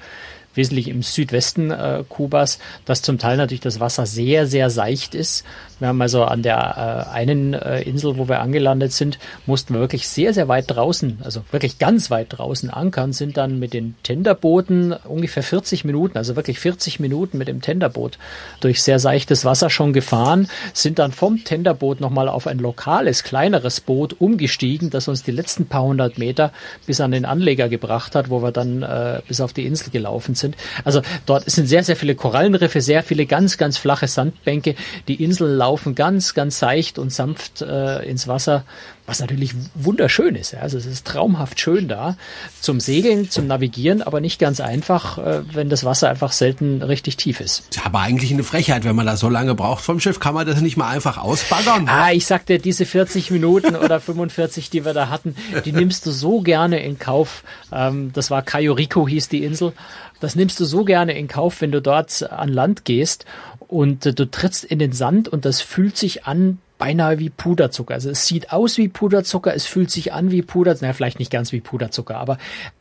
wesentlich 0.56 0.88
im 0.88 1.02
Südwesten 1.02 1.70
äh, 1.70 2.04
Kubas, 2.08 2.58
dass 2.84 3.02
zum 3.02 3.18
Teil 3.18 3.36
natürlich 3.36 3.60
das 3.60 3.80
Wasser 3.80 4.06
sehr, 4.06 4.46
sehr 4.46 4.70
seicht 4.70 5.14
ist. 5.14 5.44
Wir 5.78 5.88
haben 5.88 6.00
also 6.00 6.24
an 6.24 6.42
der 6.42 7.06
äh, 7.12 7.14
einen 7.14 7.52
äh, 7.52 7.82
Insel, 7.82 8.16
wo 8.16 8.28
wir 8.28 8.40
angelandet 8.40 8.92
sind, 8.92 9.18
mussten 9.44 9.74
wir 9.74 9.80
wirklich 9.80 10.08
sehr, 10.08 10.32
sehr 10.32 10.48
weit 10.48 10.64
draußen, 10.68 11.18
also 11.22 11.42
wirklich 11.50 11.78
ganz 11.78 12.10
weit 12.10 12.28
draußen 12.30 12.70
ankern, 12.70 13.12
sind 13.12 13.36
dann 13.36 13.58
mit 13.58 13.74
den 13.74 13.94
Tenderbooten 14.02 14.92
ungefähr 14.92 15.42
40 15.42 15.84
Minuten, 15.84 16.16
also 16.16 16.34
wirklich 16.34 16.60
40 16.60 16.98
Minuten 16.98 17.36
mit 17.36 17.48
dem 17.48 17.60
Tenderboot 17.60 18.18
durch 18.60 18.82
sehr 18.82 18.98
seichtes 18.98 19.44
Wasser 19.44 19.68
schon 19.68 19.92
gefahren, 19.92 20.48
sind 20.72 20.98
dann 20.98 21.12
vom 21.12 21.44
Tenderboot 21.44 22.00
nochmal 22.00 22.28
auf 22.28 22.46
ein 22.46 22.58
lokales, 22.58 23.22
kleineres 23.22 23.82
Boot 23.82 24.18
umgestiegen, 24.18 24.88
das 24.88 25.08
uns 25.08 25.24
die 25.24 25.30
letzten 25.30 25.66
paar 25.66 25.82
hundert 25.82 26.16
Meter 26.16 26.52
bis 26.86 27.02
an 27.02 27.10
den 27.10 27.26
Anleger 27.26 27.68
gebracht 27.68 28.14
hat, 28.14 28.30
wo 28.30 28.42
wir 28.42 28.52
dann 28.52 28.82
äh, 28.82 29.20
bis 29.28 29.42
auf 29.42 29.52
die 29.52 29.66
Insel 29.66 29.90
gelaufen 29.90 30.34
sind. 30.34 30.45
Also 30.84 31.02
dort 31.24 31.50
sind 31.50 31.66
sehr, 31.66 31.82
sehr 31.82 31.96
viele 31.96 32.14
Korallenriffe, 32.14 32.80
sehr 32.80 33.02
viele 33.02 33.26
ganz, 33.26 33.58
ganz 33.58 33.78
flache 33.78 34.08
Sandbänke. 34.08 34.74
Die 35.08 35.22
Insel 35.22 35.48
laufen 35.48 35.94
ganz, 35.94 36.34
ganz 36.34 36.58
seicht 36.58 36.98
und 36.98 37.12
sanft 37.12 37.62
äh, 37.62 38.02
ins 38.04 38.28
Wasser, 38.28 38.64
was 39.06 39.20
natürlich 39.20 39.54
wunderschön 39.74 40.34
ist. 40.34 40.52
Ja. 40.52 40.60
Also 40.60 40.78
es 40.78 40.86
ist 40.86 41.06
traumhaft 41.06 41.60
schön 41.60 41.88
da 41.88 42.16
zum 42.60 42.80
Segeln, 42.80 43.30
zum 43.30 43.46
Navigieren, 43.46 44.02
aber 44.02 44.20
nicht 44.20 44.38
ganz 44.38 44.60
einfach, 44.60 45.18
äh, 45.18 45.42
wenn 45.52 45.68
das 45.68 45.84
Wasser 45.84 46.10
einfach 46.10 46.32
selten 46.32 46.82
richtig 46.82 47.16
tief 47.16 47.40
ist. 47.40 47.64
ist 47.70 47.86
aber 47.86 48.00
eigentlich 48.00 48.32
eine 48.32 48.44
Frechheit, 48.44 48.84
wenn 48.84 48.96
man 48.96 49.06
da 49.06 49.16
so 49.16 49.28
lange 49.28 49.54
braucht 49.54 49.84
vom 49.84 50.00
Schiff, 50.00 50.20
kann 50.20 50.34
man 50.34 50.46
das 50.46 50.60
nicht 50.60 50.76
mal 50.76 50.88
einfach 50.88 51.18
ausbaggern? 51.18 51.88
Ah, 51.88 52.12
ich 52.12 52.26
sagte, 52.26 52.58
diese 52.58 52.84
40 52.84 53.30
Minuten 53.30 53.76
oder 53.76 54.00
45, 54.00 54.70
die 54.70 54.84
wir 54.84 54.92
da 54.92 55.08
hatten, 55.08 55.36
die 55.64 55.72
nimmst 55.72 56.04
du 56.06 56.10
so 56.10 56.40
gerne 56.40 56.82
in 56.82 56.98
Kauf. 56.98 57.44
Ähm, 57.72 58.12
das 58.12 58.30
war 58.30 58.42
Cayo 58.42 58.72
Rico 58.72 59.06
hieß 59.06 59.28
die 59.28 59.44
Insel. 59.44 59.72
Das 60.20 60.36
nimmst 60.36 60.58
du 60.60 60.64
so 60.64 60.84
gerne 60.84 61.16
in 61.18 61.28
Kauf, 61.28 61.60
wenn 61.60 61.72
du 61.72 61.82
dort 61.82 62.30
an 62.30 62.48
Land 62.48 62.84
gehst 62.84 63.26
und 63.68 64.06
äh, 64.06 64.12
du 64.12 64.30
trittst 64.30 64.64
in 64.64 64.78
den 64.78 64.92
Sand 64.92 65.28
und 65.28 65.44
das 65.44 65.60
fühlt 65.60 65.96
sich 65.96 66.24
an 66.24 66.58
beinahe 66.78 67.18
wie 67.18 67.30
Puderzucker. 67.30 67.94
Also 67.94 68.10
es 68.10 68.26
sieht 68.26 68.52
aus 68.52 68.76
wie 68.76 68.88
Puderzucker, 68.88 69.54
es 69.54 69.66
fühlt 69.66 69.90
sich 69.90 70.12
an 70.12 70.30
wie 70.30 70.42
Puderzucker, 70.42 70.86
naja, 70.86 70.94
vielleicht 70.94 71.18
nicht 71.18 71.30
ganz 71.30 71.52
wie 71.52 71.60
Puderzucker, 71.60 72.16
aber 72.16 72.38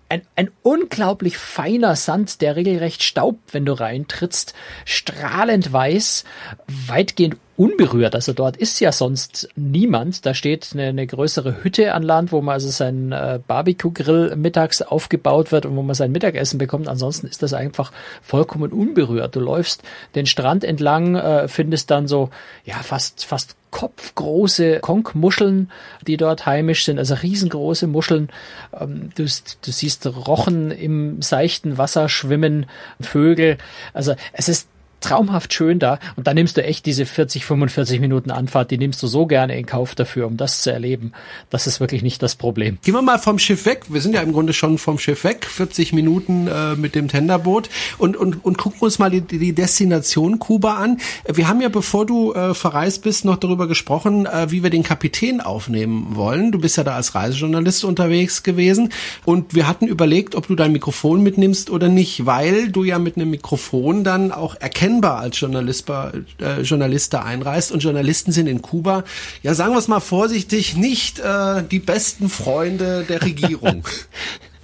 ein, 0.09 0.21
ein 0.35 0.51
unglaublich 0.61 1.37
feiner 1.37 1.95
Sand, 1.95 2.41
der 2.41 2.55
regelrecht 2.55 3.03
staubt, 3.03 3.53
wenn 3.53 3.65
du 3.65 3.73
reintrittst, 3.73 4.53
strahlend 4.85 5.71
weiß, 5.71 6.25
weitgehend 6.67 7.37
unberührt. 7.57 8.15
Also 8.15 8.33
dort 8.33 8.57
ist 8.57 8.79
ja 8.79 8.91
sonst 8.91 9.49
niemand. 9.55 10.25
Da 10.25 10.33
steht 10.33 10.69
eine, 10.73 10.87
eine 10.87 11.07
größere 11.07 11.63
Hütte 11.63 11.93
an 11.93 12.03
Land, 12.03 12.31
wo 12.31 12.41
man 12.41 12.53
also 12.53 12.69
sein 12.69 13.11
äh, 13.11 13.39
Barbecue-Grill 13.45 14.35
mittags 14.35 14.81
aufgebaut 14.81 15.51
wird 15.51 15.65
und 15.65 15.75
wo 15.75 15.81
man 15.81 15.95
sein 15.95 16.11
Mittagessen 16.11 16.57
bekommt. 16.57 16.87
Ansonsten 16.87 17.27
ist 17.27 17.43
das 17.43 17.53
einfach 17.53 17.91
vollkommen 18.21 18.71
unberührt. 18.71 19.35
Du 19.35 19.39
läufst 19.39 19.83
den 20.15 20.25
Strand 20.25 20.63
entlang, 20.63 21.15
äh, 21.15 21.47
findest 21.47 21.91
dann 21.91 22.07
so, 22.07 22.29
ja, 22.65 22.75
fast, 22.75 23.25
fast 23.25 23.55
kopfgroße 23.71 24.79
Konkmuscheln, 24.79 25.69
die 26.07 26.15
dort 26.15 26.45
heimisch 26.45 26.85
sind, 26.85 26.97
also 26.97 27.13
riesengroße 27.15 27.87
Muscheln. 27.87 28.29
Ähm, 28.79 29.09
du, 29.15 29.23
du 29.23 29.71
siehst 29.71 30.05
Rochen 30.05 30.71
im 30.71 31.21
seichten 31.21 31.77
Wasser 31.77 32.07
schwimmen, 32.07 32.67
Vögel. 33.01 33.57
Also 33.93 34.15
es 34.33 34.47
ist 34.49 34.69
traumhaft 35.05 35.53
schön 35.53 35.79
da 35.79 35.99
und 36.15 36.27
dann 36.27 36.35
nimmst 36.35 36.57
du 36.57 36.63
echt 36.63 36.85
diese 36.85 37.05
40, 37.05 37.45
45 37.45 37.99
Minuten 37.99 38.31
Anfahrt, 38.31 38.71
die 38.71 38.77
nimmst 38.77 39.01
du 39.03 39.07
so 39.07 39.25
gerne 39.27 39.57
in 39.57 39.65
Kauf 39.65 39.95
dafür, 39.95 40.27
um 40.27 40.37
das 40.37 40.61
zu 40.61 40.71
erleben. 40.71 41.13
Das 41.49 41.67
ist 41.67 41.79
wirklich 41.79 42.01
nicht 42.01 42.21
das 42.23 42.35
Problem. 42.35 42.79
Gehen 42.83 42.95
wir 42.95 43.01
mal 43.01 43.19
vom 43.19 43.39
Schiff 43.39 43.65
weg. 43.65 43.85
Wir 43.89 44.01
sind 44.01 44.15
ja 44.15 44.21
im 44.21 44.33
Grunde 44.33 44.53
schon 44.53 44.77
vom 44.77 44.97
Schiff 44.97 45.23
weg, 45.23 45.45
40 45.45 45.93
Minuten 45.93 46.47
äh, 46.47 46.75
mit 46.75 46.95
dem 46.95 47.07
Tenderboot 47.07 47.69
und, 47.97 48.17
und, 48.17 48.43
und 48.43 48.57
gucken 48.57 48.79
uns 48.81 48.99
mal 48.99 49.11
die, 49.11 49.21
die 49.21 49.53
Destination 49.53 50.39
Kuba 50.39 50.75
an. 50.75 50.97
Wir 51.31 51.47
haben 51.47 51.61
ja, 51.61 51.69
bevor 51.69 52.05
du 52.05 52.33
äh, 52.33 52.53
verreist 52.53 53.03
bist, 53.03 53.25
noch 53.25 53.37
darüber 53.37 53.67
gesprochen, 53.67 54.25
äh, 54.25 54.49
wie 54.49 54.63
wir 54.63 54.69
den 54.71 54.83
Kapitän 54.83 55.39
aufnehmen 55.39 56.15
wollen. 56.15 56.51
Du 56.51 56.59
bist 56.59 56.77
ja 56.77 56.83
da 56.83 56.95
als 56.95 57.13
Reisejournalist 57.13 57.85
unterwegs 57.85 58.41
gewesen 58.41 58.89
und 59.23 59.53
wir 59.53 59.67
hatten 59.67 59.87
überlegt, 59.87 60.35
ob 60.35 60.47
du 60.47 60.55
dein 60.55 60.71
Mikrofon 60.71 61.21
mitnimmst 61.21 61.69
oder 61.69 61.89
nicht, 61.89 62.25
weil 62.25 62.69
du 62.69 62.83
ja 62.83 62.97
mit 62.97 63.17
einem 63.17 63.29
Mikrofon 63.29 64.03
dann 64.03 64.31
auch 64.31 64.55
erkennst, 64.59 64.94
erkennbar 64.95 65.19
als 65.19 65.39
Journalist, 65.39 65.89
äh, 65.89 66.61
Journalist 66.61 67.13
da 67.13 67.23
einreist. 67.23 67.71
Und 67.71 67.83
Journalisten 67.83 68.31
sind 68.31 68.47
in 68.47 68.61
Kuba, 68.61 69.03
ja 69.43 69.53
sagen 69.53 69.73
wir 69.73 69.79
es 69.79 69.87
mal 69.87 69.99
vorsichtig, 69.99 70.75
nicht 70.75 71.19
äh, 71.19 71.63
die 71.69 71.79
besten 71.79 72.29
Freunde 72.29 73.05
der 73.07 73.21
Regierung. 73.21 73.87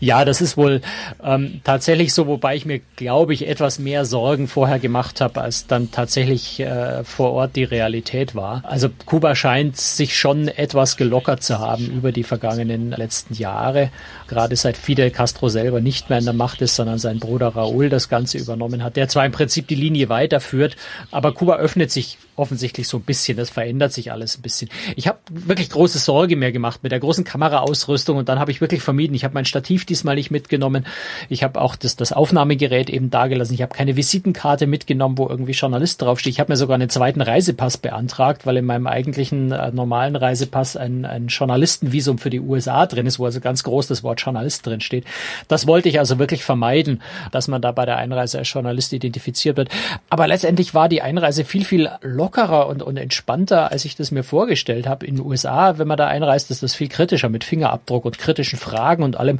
Ja, 0.04 0.26
das 0.26 0.42
ist 0.42 0.58
wohl 0.58 0.82
ähm, 1.24 1.62
tatsächlich 1.64 2.12
so, 2.16 2.26
wobei 2.26 2.56
ich 2.56 2.66
mir, 2.66 2.82
glaube 2.96 3.36
ich, 3.36 3.48
etwas 3.48 3.78
mehr 3.78 4.04
Sorgen 4.04 4.48
vorher 4.48 4.80
gemacht 4.80 5.22
habe, 5.22 5.40
als 5.40 5.68
dann 5.68 5.92
tatsächlich 5.92 6.60
äh, 6.60 7.04
vor 7.04 7.34
Ort 7.34 7.56
die 7.56 7.66
Realität 7.66 8.34
war. 8.34 8.64
Also 8.66 8.90
Kuba 9.06 9.36
scheint 9.36 9.78
sich 9.78 10.18
schon 10.18 10.48
etwas 10.48 10.98
gelockert 10.98 11.44
zu 11.44 11.60
haben 11.60 11.86
über 11.86 12.12
die 12.12 12.24
vergangenen 12.24 12.90
letzten 12.90 13.36
Jahre, 13.36 13.92
gerade 14.32 14.56
seit 14.56 14.78
Fidel 14.78 15.12
Castro 15.12 15.50
selber 15.50 15.82
nicht 15.82 16.10
mehr 16.10 16.20
in 16.20 16.24
der 16.24 16.34
Macht 16.34 16.62
ist, 16.62 16.78
sondern 16.78 17.00
sein 17.00 17.20
Bruder 17.20 17.50
Raúl 17.50 17.90
das 17.90 18.08
Ganze 18.08 18.38
übernommen 18.38 18.82
hat, 18.82 18.96
der 18.96 19.10
zwar 19.10 19.26
im 19.26 19.34
Prinzip 19.34 19.68
die 19.68 19.76
Linie 19.76 20.08
weiterführt, 20.08 20.78
aber 21.12 21.34
Kuba 21.34 21.58
öffnet 21.58 21.92
sich 21.92 22.18
offensichtlich 22.42 22.88
so 22.88 22.98
ein 22.98 23.04
bisschen. 23.04 23.38
Das 23.38 23.50
verändert 23.50 23.94
sich 23.94 24.12
alles 24.12 24.38
ein 24.38 24.42
bisschen. 24.42 24.70
Ich 24.96 25.08
habe 25.08 25.20
wirklich 25.30 25.70
große 25.70 26.00
Sorge 26.00 26.36
mehr 26.36 26.52
gemacht 26.52 26.82
mit 26.84 26.92
der 26.92 27.00
großen 27.00 27.24
Kameraausrüstung 27.24 28.18
und 28.18 28.30
dann 28.30 28.40
habe 28.40 28.52
ich 28.52 28.62
wirklich 28.62 28.82
vermieden. 28.82 29.14
Ich 29.14 29.24
habe 29.24 29.34
mein 29.34 29.46
Stativ 29.46 29.86
diesmal 29.86 30.16
nicht 30.16 30.32
mitgenommen. 30.32 30.86
Ich 31.30 31.44
habe 31.44 31.62
auch 31.62 31.76
das, 31.76 31.96
das 31.96 32.12
Aufnahmegerät 32.12 32.90
eben 32.90 33.10
dagelassen. 33.10 33.54
Ich 33.54 33.62
habe 33.62 33.76
keine 33.76 33.96
Visitenkarte 33.96 34.66
mitgenommen, 34.66 35.18
wo 35.18 35.28
irgendwie 35.28 35.52
Journalist 35.52 36.02
draufsteht. 36.02 36.34
Ich 36.34 36.40
habe 36.40 36.52
mir 36.52 36.58
sogar 36.58 36.76
einen 36.76 36.90
zweiten 36.90 37.22
Reisepass 37.22 37.78
beantragt, 37.78 38.46
weil 38.46 38.58
in 38.58 38.66
meinem 38.66 38.88
eigentlichen 38.88 39.52
äh, 39.52 39.72
normalen 39.72 40.16
Reisepass 40.16 40.76
ein, 40.76 41.06
ein 41.06 41.28
Journalistenvisum 41.28 42.18
für 42.18 42.30
die 42.30 42.40
USA 42.40 42.86
drin 42.86 43.06
ist, 43.06 43.20
wo 43.20 43.26
also 43.26 43.40
ganz 43.40 43.64
groß 43.64 43.88
das 43.88 44.04
Wort 44.04 44.21
Journalist 44.22 44.66
drin 44.66 44.82
steht. 44.82 45.06
Das 45.48 45.68
wollte 45.68 45.90
ich 45.90 46.00
also 46.00 46.20
wirklich 46.20 46.44
vermeiden, 46.44 47.02
dass 47.32 47.48
man 47.48 47.62
da 47.62 47.72
bei 47.72 47.86
der 47.86 47.98
Einreise 47.98 48.38
als 48.40 48.52
Journalist 48.52 48.94
identifiziert 48.94 49.58
wird. 49.58 49.70
Aber 50.10 50.28
letztendlich 50.28 50.74
war 50.74 50.90
die 50.90 51.02
Einreise 51.02 51.46
viel, 51.46 51.66
viel 51.66 51.90
lockerer 52.02 52.68
und, 52.68 52.84
und 52.84 52.98
entspannter, 52.98 53.72
als 53.72 53.86
ich 53.86 53.96
das 53.96 54.12
mir 54.12 54.24
vorgestellt 54.24 54.88
habe. 54.88 55.06
In 55.06 55.16
den 55.16 55.26
USA, 55.26 55.78
wenn 55.78 55.88
man 55.88 55.98
da 55.98 56.08
einreist, 56.08 56.52
ist 56.52 56.64
das 56.64 56.76
viel 56.76 56.88
kritischer 56.88 57.30
mit 57.30 57.44
Fingerabdruck 57.44 58.06
und 58.06 58.18
kritischen 58.18 58.60
Fragen 58.60 59.04
und 59.04 59.18
allem. 59.18 59.40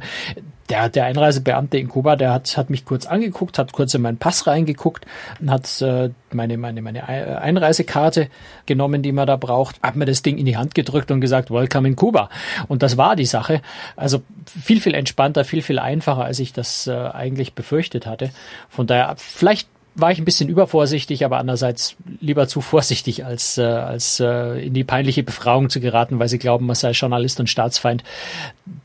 Der, 0.68 0.88
der 0.88 1.04
Einreisebeamte 1.06 1.78
in 1.78 1.88
Kuba, 1.88 2.16
der 2.16 2.32
hat, 2.32 2.56
hat 2.56 2.70
mich 2.70 2.84
kurz 2.84 3.06
angeguckt, 3.06 3.58
hat 3.58 3.72
kurz 3.72 3.94
in 3.94 4.02
meinen 4.02 4.18
Pass 4.18 4.46
reingeguckt 4.46 5.06
und 5.40 5.50
hat 5.50 5.82
äh, 5.82 6.10
meine, 6.32 6.56
meine, 6.56 6.82
meine 6.82 7.06
Einreisekarte 7.08 8.28
genommen, 8.66 9.02
die 9.02 9.12
man 9.12 9.26
da 9.26 9.36
braucht, 9.36 9.82
hat 9.82 9.96
mir 9.96 10.04
das 10.04 10.22
Ding 10.22 10.38
in 10.38 10.46
die 10.46 10.56
Hand 10.56 10.74
gedrückt 10.74 11.10
und 11.10 11.20
gesagt, 11.20 11.50
Welcome 11.50 11.88
in 11.88 11.96
Kuba. 11.96 12.30
Und 12.68 12.82
das 12.82 12.96
war 12.96 13.16
die 13.16 13.26
Sache. 13.26 13.60
Also 13.96 14.22
viel, 14.46 14.80
viel 14.80 14.94
entspannter, 14.94 15.44
viel, 15.44 15.62
viel 15.62 15.78
einfacher, 15.78 16.24
als 16.24 16.38
ich 16.38 16.52
das 16.52 16.86
äh, 16.86 16.92
eigentlich 16.92 17.54
befürchtet 17.54 18.06
hatte. 18.06 18.30
Von 18.68 18.86
daher, 18.86 19.14
vielleicht 19.16 19.68
war 19.94 20.10
ich 20.10 20.18
ein 20.18 20.24
bisschen 20.24 20.48
übervorsichtig, 20.48 21.24
aber 21.24 21.38
andererseits 21.38 21.96
lieber 22.20 22.48
zu 22.48 22.60
vorsichtig, 22.60 23.24
als, 23.24 23.58
äh, 23.58 23.62
als 23.62 24.20
äh, 24.20 24.66
in 24.66 24.74
die 24.74 24.84
peinliche 24.84 25.22
Befragung 25.22 25.68
zu 25.70 25.80
geraten, 25.80 26.18
weil 26.18 26.28
sie 26.28 26.38
glauben, 26.38 26.66
man 26.66 26.76
sei 26.76 26.92
Journalist 26.92 27.40
und 27.40 27.48
Staatsfeind. 27.48 28.02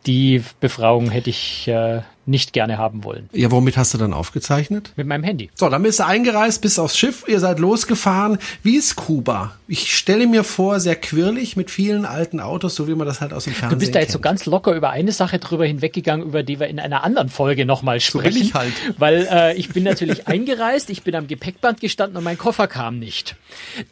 Die 0.06 0.44
Befragung 0.60 1.10
hätte 1.10 1.30
ich 1.30 1.68
äh, 1.68 2.02
nicht 2.28 2.54
gerne 2.54 2.78
haben 2.78 3.04
wollen. 3.04 3.30
Ja, 3.34 3.52
womit 3.52 3.78
hast 3.78 3.94
du 3.94 3.98
dann 3.98 4.14
aufgezeichnet? 4.14 4.92
Mit 4.96 5.08
meinem 5.08 5.24
Handy. 5.24 5.50
So, 5.56 5.70
dann 5.70 5.82
bist 5.84 6.00
du 6.00 6.06
eingereist, 6.06 6.62
bist 6.62 6.80
aufs 6.80 6.98
Schiff, 6.98 7.24
ihr 7.28 7.40
seid 7.40 7.60
losgefahren. 7.60 8.38
Wie 8.64 8.76
ist 8.76 8.96
Kuba? 8.96 9.54
Ich 9.70 9.96
stelle 9.98 10.28
mir 10.28 10.44
vor, 10.44 10.80
sehr 10.80 10.96
quirlig 10.96 11.58
mit 11.58 11.72
vielen 11.72 12.06
alten 12.06 12.40
Autos, 12.40 12.76
so 12.76 12.88
wie 12.88 12.96
man 12.96 13.06
das 13.08 13.20
halt 13.22 13.34
aus 13.34 13.46
dem 13.46 13.54
Fernsehen 13.54 13.80
Du 13.80 13.84
bist 13.86 13.96
da 13.96 14.00
jetzt 14.00 14.08
kennt. 14.10 14.14
so 14.14 14.20
ganz 14.20 14.46
locker 14.46 14.74
über 14.74 14.90
eine 14.92 15.12
Sache 15.12 15.40
drüber 15.40 15.66
hinweggegangen, 15.66 16.26
über 16.26 16.44
die 16.44 16.60
wir 16.60 16.68
in 16.68 16.80
einer 16.80 17.04
anderen 17.04 17.30
Folge 17.30 17.66
nochmal 17.66 18.00
sprechen. 18.00 18.34
bin 18.34 18.44
ich 18.44 18.54
halt. 18.54 18.74
Weil 18.98 19.28
äh, 19.32 19.56
ich 19.58 19.70
bin 19.70 19.84
natürlich 19.84 20.28
eingereist, 20.28 20.90
ich 20.90 21.04
bin 21.04 21.16
am 21.16 21.28
Gepäckband 21.28 21.82
gestanden 21.82 22.18
und 22.18 22.24
mein 22.24 22.38
Koffer 22.38 22.68
kam 22.68 23.00
nicht. 23.00 23.36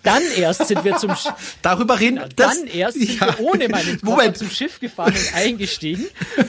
Dann 0.03 0.21
erst 0.37 0.67
sind 0.67 0.83
wir 0.83 0.97
zum 0.97 1.15
Sch 1.15 1.27
Darüber 1.61 1.99
reden. 1.99 2.17
dann 2.17 2.29
das, 2.35 2.57
erst 2.73 2.97
sind 2.99 3.19
ja. 3.19 3.27
wir 3.37 3.45
ohne 3.45 3.67
meinen 3.69 3.99
Koffer 4.01 4.11
Moment. 4.17 4.37
zum 4.37 4.49
Schiff 4.49 4.79
gefahren 4.79 5.13
und 5.13 5.35
eingestiegen. 5.35 6.05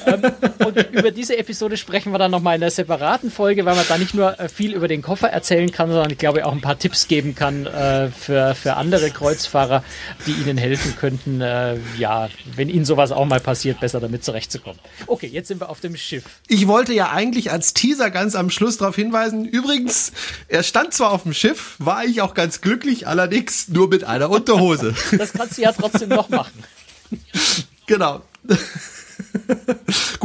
ähm, 0.07 0.22
und 0.64 0.77
über 0.92 1.11
diese 1.11 1.37
Episode 1.37 1.76
sprechen 1.77 2.12
wir 2.12 2.19
dann 2.19 2.31
nochmal 2.31 2.57
in 2.57 2.62
einer 2.62 2.71
separaten 2.71 3.31
Folge, 3.31 3.65
weil 3.65 3.75
man 3.77 3.85
da 3.89 3.99
nicht 3.99 4.15
nur 4.15 4.39
äh, 4.39 4.49
viel 4.49 4.75
über 4.75 4.89
den 4.89 5.03
Koffer 5.03 5.29
erzählen 5.29 5.71
kann, 5.71 5.91
sondern 5.91 6.11
ich 6.11 6.19
glaube 6.19 6.45
auch 6.47 6.53
ein 6.53 6.61
paar 6.61 6.79
Tipps 6.79 7.09
geben 7.09 7.35
kann 7.35 7.67
äh, 7.67 8.09
für, 8.09 8.55
für 8.55 8.75
andere 8.75 9.11
Kreuzfahrer, 9.11 9.85
die 10.27 10.33
ihnen 10.33 10.59
helfen 10.59 10.97
könnten, 10.97 11.41
äh, 11.41 11.77
ja, 11.99 12.29
wenn 12.55 12.69
ihnen 12.69 12.85
sowas 12.85 13.12
auch 13.12 13.25
mal 13.25 13.41
passiert, 13.41 13.81
besser 13.81 14.01
damit 14.01 14.25
zurechtzukommen. 14.25 14.79
Okay, 15.07 15.27
jetzt 15.27 15.49
sind 15.49 15.61
wir 15.61 15.69
auf 15.69 15.81
dem 15.81 15.97
Schiff. 15.97 16.25
Ich 16.49 16.67
wollte 16.67 16.93
ja 16.93 17.11
eigentlich 17.11 17.51
als 17.51 17.75
Teaser 17.75 18.11
ganz 18.11 18.35
am 18.35 18.51
Schluss 18.51 18.79
darauf 18.79 18.97
hinweisen. 18.97 19.45
Übrigens, 19.45 20.12
er 20.49 20.62
stand 20.62 20.95
zwar 20.95 21.12
auf 21.12 21.23
dem 21.23 21.35
Schiff, 21.35 21.77
war 21.79 22.05
ich 22.05 22.21
auch 22.23 22.35
ganz 22.35 22.61
glücklich, 22.61 23.07
allerdings 23.07 23.69
nur 23.69 23.89
mit 23.89 24.05
einer 24.05 24.31
Unterhose. 24.31 24.95
Das 25.17 25.33
kannst 25.33 25.59
du 25.59 25.62
ja 25.62 25.73
trotzdem 25.73 26.11
noch 26.11 26.29
machen. 26.29 26.65
genau. 27.87 28.23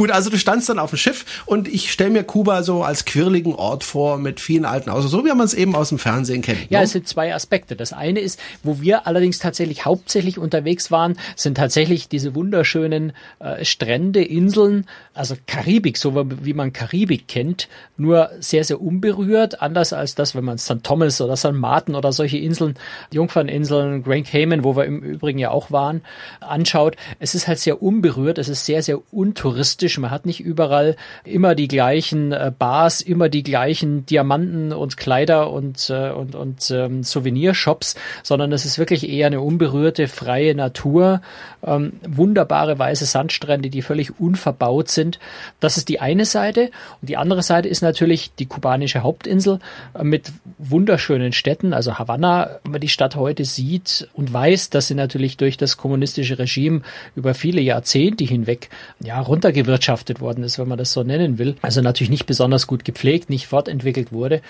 Gut, 0.02 0.10
also 0.10 0.30
du 0.30 0.36
standst 0.36 0.68
dann 0.68 0.80
auf 0.80 0.90
dem 0.90 0.96
Schiff 0.96 1.44
und 1.46 1.68
ich 1.68 1.92
stelle 1.92 2.10
mir 2.10 2.24
Kuba 2.24 2.64
so 2.64 2.82
als 2.82 3.04
quirligen 3.04 3.54
Ort 3.54 3.84
vor 3.84 4.18
mit 4.18 4.40
vielen 4.40 4.64
alten 4.64 4.90
Autos, 4.90 5.12
so 5.12 5.24
wie 5.24 5.28
man 5.28 5.42
es 5.46 5.54
eben 5.54 5.76
aus 5.76 5.90
dem 5.90 6.00
Fernsehen 6.00 6.42
kennt. 6.42 6.58
Ja, 6.70 6.80
ne? 6.80 6.86
es 6.86 6.90
sind 6.90 7.06
zwei 7.06 7.32
Aspekte. 7.32 7.76
Das 7.76 7.92
eine 7.92 8.18
ist, 8.18 8.40
wo 8.64 8.80
wir 8.80 9.06
allerdings 9.06 9.38
tatsächlich 9.38 9.84
hauptsächlich 9.84 10.40
unterwegs 10.40 10.90
waren, 10.90 11.16
sind 11.36 11.56
tatsächlich 11.56 12.08
diese 12.08 12.34
wunderschönen 12.34 13.12
äh, 13.38 13.64
Strände, 13.64 14.24
Inseln, 14.24 14.86
also 15.14 15.36
Karibik, 15.46 15.96
so 15.96 16.16
wie 16.16 16.52
man 16.52 16.72
Karibik 16.72 17.28
kennt, 17.28 17.68
nur 17.96 18.30
sehr, 18.40 18.64
sehr 18.64 18.82
unberührt, 18.82 19.62
anders 19.62 19.92
als 19.92 20.16
das, 20.16 20.34
wenn 20.34 20.42
man 20.42 20.58
St. 20.58 20.82
Thomas 20.82 21.20
oder 21.20 21.36
St. 21.36 21.52
Martin 21.52 21.94
oder 21.94 22.10
solche 22.10 22.38
Inseln, 22.38 22.74
Jungferninseln, 23.12 24.02
Grand 24.02 24.26
Cayman, 24.26 24.64
wo 24.64 24.74
wir 24.74 24.84
im 24.84 24.98
Übrigen 24.98 25.38
ja 25.38 25.52
auch 25.52 25.70
waren, 25.70 26.02
anschaut. 26.40 26.96
Es 27.20 27.36
ist 27.36 27.46
halt 27.46 27.60
sehr 27.60 27.80
unberührt, 27.80 28.38
es 28.38 28.48
ist 28.48 28.66
sehr, 28.66 28.82
sehr 28.82 29.00
untouristisch. 29.12 29.91
Man 29.98 30.10
hat 30.10 30.26
nicht 30.26 30.40
überall 30.40 30.96
immer 31.24 31.54
die 31.54 31.68
gleichen 31.68 32.32
äh, 32.32 32.52
Bars, 32.56 33.00
immer 33.00 33.28
die 33.28 33.42
gleichen 33.42 34.06
Diamanten 34.06 34.72
und 34.72 34.96
Kleider 34.96 35.50
und, 35.50 35.90
äh, 35.90 36.10
und, 36.10 36.34
und 36.34 36.70
ähm, 36.70 37.02
Souvenirshops, 37.02 37.94
sondern 38.22 38.52
es 38.52 38.64
ist 38.64 38.78
wirklich 38.78 39.08
eher 39.08 39.26
eine 39.26 39.40
unberührte, 39.40 40.08
freie 40.08 40.54
Natur. 40.54 41.20
Ähm, 41.64 41.92
wunderbare 42.06 42.78
weiße 42.78 43.04
Sandstrände, 43.04 43.70
die 43.70 43.82
völlig 43.82 44.18
unverbaut 44.18 44.88
sind. 44.88 45.18
Das 45.60 45.76
ist 45.76 45.88
die 45.88 46.00
eine 46.00 46.24
Seite. 46.24 46.70
Und 47.00 47.08
die 47.08 47.16
andere 47.16 47.42
Seite 47.42 47.68
ist 47.68 47.82
natürlich 47.82 48.34
die 48.34 48.46
kubanische 48.46 49.02
Hauptinsel 49.02 49.60
äh, 49.94 50.02
mit 50.02 50.32
wunderschönen 50.58 51.32
Städten, 51.32 51.72
also 51.72 51.98
Havanna, 51.98 52.58
wenn 52.64 52.72
man 52.72 52.80
die 52.80 52.88
Stadt 52.88 53.16
heute 53.16 53.44
sieht 53.44 54.08
und 54.12 54.32
weiß, 54.32 54.70
dass 54.70 54.88
sie 54.88 54.94
natürlich 54.94 55.36
durch 55.36 55.56
das 55.56 55.76
kommunistische 55.76 56.38
Regime 56.38 56.82
über 57.14 57.34
viele 57.34 57.60
Jahrzehnte 57.60 58.24
hinweg 58.24 58.68
ja, 59.00 59.20
runtergewirtschaftet 59.20 59.81
worden 60.20 60.44
ist, 60.44 60.58
wenn 60.58 60.68
man 60.68 60.78
das 60.78 60.92
so 60.92 61.02
nennen 61.02 61.38
will. 61.38 61.56
Also 61.62 61.80
natürlich 61.80 62.10
nicht 62.10 62.26
besonders 62.26 62.66
gut 62.66 62.84
gepflegt, 62.84 63.30
nicht 63.30 63.46
fortentwickelt 63.46 64.12
wurde. 64.12 64.40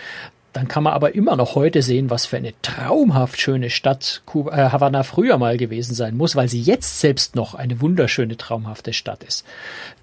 Dann 0.52 0.68
kann 0.68 0.82
man 0.82 0.92
aber 0.92 1.14
immer 1.14 1.36
noch 1.36 1.54
heute 1.54 1.80
sehen, 1.82 2.10
was 2.10 2.26
für 2.26 2.36
eine 2.36 2.52
traumhaft 2.60 3.40
schöne 3.40 3.70
Stadt 3.70 4.22
Kuba, 4.26 4.56
äh, 4.56 4.70
Havanna 4.70 5.02
früher 5.02 5.38
mal 5.38 5.56
gewesen 5.56 5.94
sein 5.94 6.16
muss, 6.16 6.36
weil 6.36 6.48
sie 6.48 6.60
jetzt 6.60 7.00
selbst 7.00 7.36
noch 7.36 7.54
eine 7.54 7.80
wunderschöne, 7.80 8.36
traumhafte 8.36 8.92
Stadt 8.92 9.24
ist. 9.24 9.46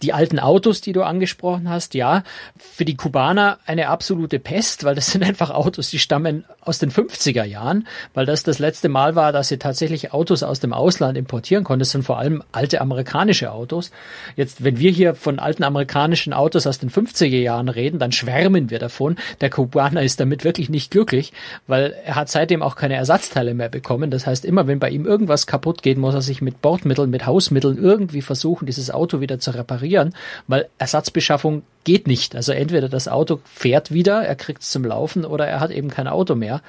Die 0.02 0.12
alten 0.12 0.40
Autos, 0.40 0.82
die 0.82 0.92
du 0.92 1.04
angesprochen 1.04 1.70
hast, 1.70 1.94
ja, 1.94 2.24
für 2.58 2.86
die 2.86 2.96
Kubaner 2.96 3.60
eine 3.66 3.90
absolute 3.90 4.40
Pest, 4.40 4.84
weil 4.84 4.96
das 4.96 5.08
sind 5.12 5.24
einfach 5.24 5.52
Autos, 5.52 5.90
die 5.92 6.00
stammen 6.00 6.46
aus 6.62 6.80
den 6.80 6.92
50er 6.92 7.44
Jahren, 7.44 7.88
weil 8.14 8.26
das 8.26 8.44
das 8.44 8.60
letzte 8.60 8.90
Mal 8.90 9.16
war, 9.16 9.32
dass 9.32 9.50
sie 9.50 9.58
tatsächlich 9.58 10.14
Autos 10.14 10.42
aus 10.42 10.60
dem 10.60 10.74
Ausland 10.74 11.18
importieren 11.18 11.64
konnten. 11.64 11.80
Das 11.80 11.92
sind 11.92 12.04
vor 12.04 12.18
allem 12.18 12.44
alte 12.52 12.82
amerikanische 12.82 13.52
Autos. 13.52 13.92
Jetzt, 14.36 14.64
wenn 14.64 14.80
wir 14.80 14.92
hier 14.92 15.14
von 15.14 15.38
alten 15.40 15.64
amerikanischen 15.64 16.34
Autos 16.34 16.66
aus 16.66 16.80
den 16.80 16.90
50er 16.90 17.40
Jahren 17.40 17.70
reden, 17.70 18.00
dann 18.00 18.12
schwärmen 18.12 18.70
wir 18.70 18.80
davon. 18.80 19.18
Der 19.42 19.50
Kubaner 19.50 20.02
ist 20.02 20.20
damit 20.20 20.38
wirklich 20.43 20.69
nicht 20.69 20.91
glücklich, 20.91 21.34
weil 21.67 21.95
er 22.06 22.15
hat 22.15 22.30
seitdem 22.30 22.62
auch 22.62 22.75
keine 22.75 22.95
Ersatzteile 22.95 23.54
mehr 23.54 23.69
bekommen. 23.69 24.12
Das 24.12 24.25
heißt, 24.28 24.45
immer 24.45 24.67
wenn 24.67 24.80
bei 24.80 24.89
ihm 24.89 25.06
irgendwas 25.06 25.47
kaputt 25.47 25.82
geht, 25.82 25.97
muss 25.97 26.13
er 26.13 26.21
sich 26.21 26.41
mit 26.41 26.62
Bordmitteln, 26.62 27.10
mit 27.10 27.25
Hausmitteln 27.25 27.78
irgendwie 27.78 28.21
versuchen, 28.21 28.65
dieses 28.65 28.91
Auto 28.91 29.21
wieder 29.21 29.39
zu 29.39 29.52
reparieren, 29.52 30.13
weil 30.47 30.67
Ersatzbeschaffung 30.78 31.63
geht 31.84 32.08
nicht. 32.08 32.36
Also 32.36 32.52
entweder 32.52 32.89
das 32.89 33.08
Auto 33.08 33.39
fährt 33.45 33.91
wieder, 33.91 34.21
er 34.23 34.36
kriegt 34.36 34.62
es 34.62 34.71
zum 34.71 34.86
Laufen 34.86 35.25
oder 35.25 35.47
er 35.47 35.60
hat 35.60 35.71
eben 35.71 35.89
kein 35.89 36.08
Auto 36.08 36.36
mehr. 36.36 36.62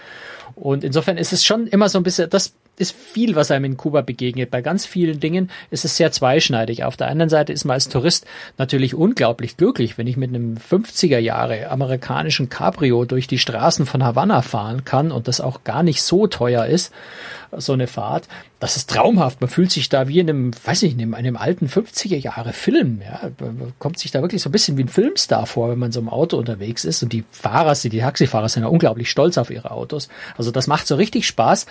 Und 0.54 0.84
insofern 0.84 1.16
ist 1.16 1.32
es 1.32 1.44
schon 1.44 1.66
immer 1.66 1.88
so 1.88 1.98
ein 1.98 2.02
bisschen, 2.02 2.28
das 2.30 2.54
ist 2.80 2.96
viel, 2.96 3.36
was 3.36 3.50
einem 3.50 3.66
in 3.66 3.76
Kuba 3.76 4.00
begegnet. 4.00 4.50
Bei 4.50 4.62
ganz 4.62 4.86
vielen 4.86 5.20
Dingen 5.20 5.50
ist 5.70 5.84
es 5.84 5.96
sehr 5.96 6.12
zweischneidig. 6.12 6.84
Auf 6.84 6.96
der 6.96 7.08
anderen 7.08 7.28
Seite 7.28 7.52
ist 7.52 7.64
man 7.64 7.74
als 7.74 7.88
Tourist 7.88 8.26
natürlich 8.58 8.94
unglaublich 8.94 9.56
glücklich, 9.56 9.98
wenn 9.98 10.06
ich 10.06 10.16
mit 10.16 10.30
einem 10.30 10.56
50er 10.56 11.18
Jahre 11.18 11.70
amerikanischen 11.70 12.48
Cabrio 12.48 13.04
durch 13.04 13.26
die 13.26 13.38
Straßen 13.38 13.86
von 13.86 14.02
Havanna 14.02 14.42
fahren 14.42 14.84
kann 14.84 15.12
und 15.12 15.28
das 15.28 15.40
auch 15.40 15.64
gar 15.64 15.82
nicht 15.82 16.02
so 16.02 16.26
teuer 16.26 16.66
ist, 16.66 16.92
so 17.56 17.72
eine 17.72 17.86
Fahrt. 17.86 18.28
Das 18.58 18.76
ist 18.76 18.90
traumhaft. 18.90 19.40
Man 19.40 19.50
fühlt 19.50 19.70
sich 19.70 19.88
da 19.88 20.08
wie 20.08 20.18
in 20.18 20.28
einem, 20.28 20.50
weiß 20.64 20.82
ich 20.82 20.94
nicht, 20.94 21.04
in 21.04 21.14
einem 21.14 21.36
alten 21.36 21.66
50er 21.66 22.16
Jahre 22.16 22.52
Film. 22.52 23.02
Ja, 23.02 23.30
man 23.40 23.72
kommt 23.78 23.98
sich 23.98 24.10
da 24.10 24.22
wirklich 24.22 24.42
so 24.42 24.48
ein 24.48 24.52
bisschen 24.52 24.76
wie 24.76 24.84
ein 24.84 24.88
Filmstar 24.88 25.46
vor, 25.46 25.70
wenn 25.70 25.78
man 25.78 25.92
so 25.92 26.00
im 26.00 26.08
Auto 26.08 26.36
unterwegs 26.36 26.84
ist. 26.84 27.02
Und 27.02 27.12
die 27.12 27.24
Fahrer, 27.30 27.74
die 27.74 27.98
Taxifahrer 27.98 28.48
sind 28.48 28.62
ja 28.62 28.68
unglaublich 28.68 29.10
stolz 29.10 29.38
auf 29.38 29.50
ihre 29.50 29.70
Autos. 29.70 30.08
Also 30.36 30.50
das 30.50 30.66
macht 30.66 30.86
so 30.86 30.94
richtig 30.96 31.26
Spaß. 31.26 31.66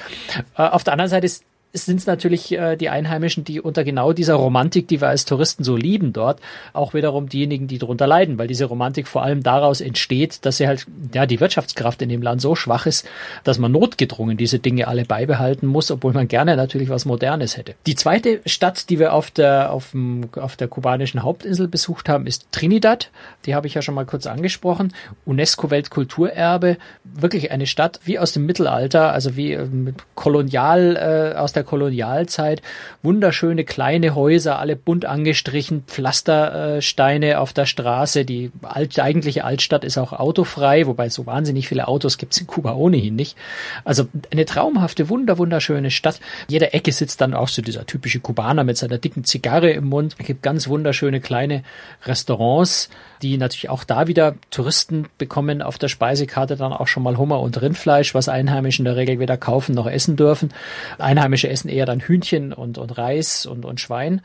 Auf 0.56 0.84
der 0.84 0.94
anderen 0.94 1.10
Seite 1.10 1.26
ist 1.26 1.44
sind 1.72 2.00
es 2.00 2.08
natürlich 2.08 2.52
äh, 2.52 2.76
die 2.76 2.90
Einheimischen, 2.90 3.44
die 3.44 3.62
unter 3.62 3.84
genau 3.84 4.12
dieser 4.12 4.36
Romantik, 4.36 4.88
die 4.88 5.02
wir 5.02 5.08
als 5.08 5.26
Touristen 5.26 5.64
so 5.64 5.76
lieben 5.76 6.14
dort, 6.14 6.40
auch 6.74 6.96
wiederum 6.96 7.30
diejenigen, 7.30 7.68
die 7.68 7.78
darunter 7.78 8.08
leiden, 8.08 8.40
weil 8.40 8.48
diese 8.48 8.66
Romantik 8.66 9.08
vor 9.08 9.22
allem 9.22 9.44
daraus 9.44 9.80
entsteht, 9.80 10.46
dass 10.46 10.58
sie 10.58 10.68
halt, 10.68 10.88
ja, 11.14 11.28
die 11.28 11.40
Wirtschaftskraft 11.40 12.02
in 12.02 12.10
dem 12.10 12.24
Land 12.24 12.42
so 12.42 12.56
schwach 12.56 12.88
ist, 12.88 13.08
dass 13.44 13.60
man 13.60 13.72
notgedrungen 13.72 14.36
diese 14.36 14.58
Dinge 14.58 14.88
alle 14.88 15.06
beibehalten 15.06 15.68
muss, 15.68 15.92
obwohl 15.92 16.14
man 16.14 16.28
gerne 16.28 16.56
natürlich 16.56 16.90
was 16.90 17.06
Modernes 17.06 17.56
hätte. 17.56 17.76
Die 17.86 17.96
zweite 17.96 18.42
Stadt, 18.48 18.90
die 18.90 18.98
wir 18.98 19.14
auf 19.14 19.30
der, 19.30 19.72
auf, 19.72 19.92
dem, 19.92 20.30
auf 20.36 20.56
der 20.56 20.68
kubanischen 20.68 21.22
Hauptinsel 21.22 21.68
besucht 21.68 22.10
haben, 22.10 22.26
ist 22.26 22.48
Trinidad. 22.52 23.12
Die 23.46 23.54
habe 23.54 23.68
ich 23.68 23.76
ja 23.76 23.84
schon 23.84 23.96
mal 23.96 24.06
kurz 24.06 24.26
angesprochen. 24.26 24.94
UNESCO-Weltkulturerbe. 25.26 26.78
Wirklich 27.04 27.52
eine 27.52 27.68
Stadt 27.68 28.00
wie 28.06 28.18
aus 28.18 28.32
dem 28.32 28.48
Mittelalter, 28.48 29.14
also 29.14 29.36
wie 29.36 29.54
äh, 29.54 29.68
kolonial 30.16 30.96
äh, 30.96 31.38
aus 31.38 31.54
der 31.54 31.59
der 31.60 31.66
Kolonialzeit. 31.66 32.62
Wunderschöne 33.04 33.66
kleine 33.66 34.16
Häuser, 34.16 34.60
alle 34.60 34.76
bunt 34.76 35.06
angestrichen, 35.06 35.84
Pflastersteine 35.88 37.40
auf 37.40 37.54
der 37.54 37.66
Straße. 37.66 38.26
Die 38.26 38.52
alt, 38.64 38.98
eigentliche 39.00 39.44
Altstadt 39.44 39.84
ist 39.84 39.98
auch 39.98 40.14
autofrei, 40.14 40.88
wobei 40.88 41.10
so 41.10 41.26
wahnsinnig 41.26 41.68
viele 41.68 41.88
Autos 41.88 42.18
gibt 42.18 42.34
es 42.34 42.42
in 42.42 42.48
Kuba 42.48 42.74
ohnehin 42.74 43.16
nicht. 43.16 43.38
Also 43.84 44.08
eine 44.32 44.46
traumhafte, 44.46 45.10
wunder, 45.10 45.38
wunderschöne 45.38 45.92
Stadt. 45.92 46.20
Jeder 46.48 46.74
Ecke 46.74 46.92
sitzt 46.92 47.22
dann 47.22 47.34
auch 47.34 47.50
so 47.50 47.62
dieser 47.62 47.86
typische 47.86 48.20
Kubaner 48.20 48.64
mit 48.64 48.78
seiner 48.78 48.98
dicken 48.98 49.26
Zigarre 49.26 49.72
im 49.72 49.86
Mund. 49.86 50.16
Es 50.18 50.26
gibt 50.26 50.42
ganz 50.42 50.68
wunderschöne 50.68 51.20
kleine 51.20 51.64
Restaurants 52.06 52.90
die 53.22 53.38
natürlich 53.38 53.70
auch 53.70 53.84
da 53.84 54.08
wieder 54.08 54.36
Touristen 54.50 55.08
bekommen 55.18 55.62
auf 55.62 55.78
der 55.78 55.90
Speisekarte 55.90 56.56
dann 56.56 56.74
auch 56.74 56.88
schon 56.88 57.04
mal 57.04 57.18
Hummer 57.18 57.40
und 57.42 57.62
Rindfleisch, 57.62 58.14
was 58.16 58.30
Einheimische 58.30 58.82
in 58.82 58.86
der 58.86 58.96
Regel 58.96 59.20
weder 59.20 59.38
kaufen 59.38 59.76
noch 59.76 59.88
essen 59.88 60.16
dürfen. 60.16 60.54
Einheimische 60.98 61.49
essen 61.50 61.70
eher 61.70 61.86
dann 61.86 62.00
Hühnchen 62.00 62.54
und, 62.54 62.78
und 62.78 62.98
Reis 62.98 63.46
und, 63.46 63.66
und 63.66 63.80
Schwein. 63.80 64.22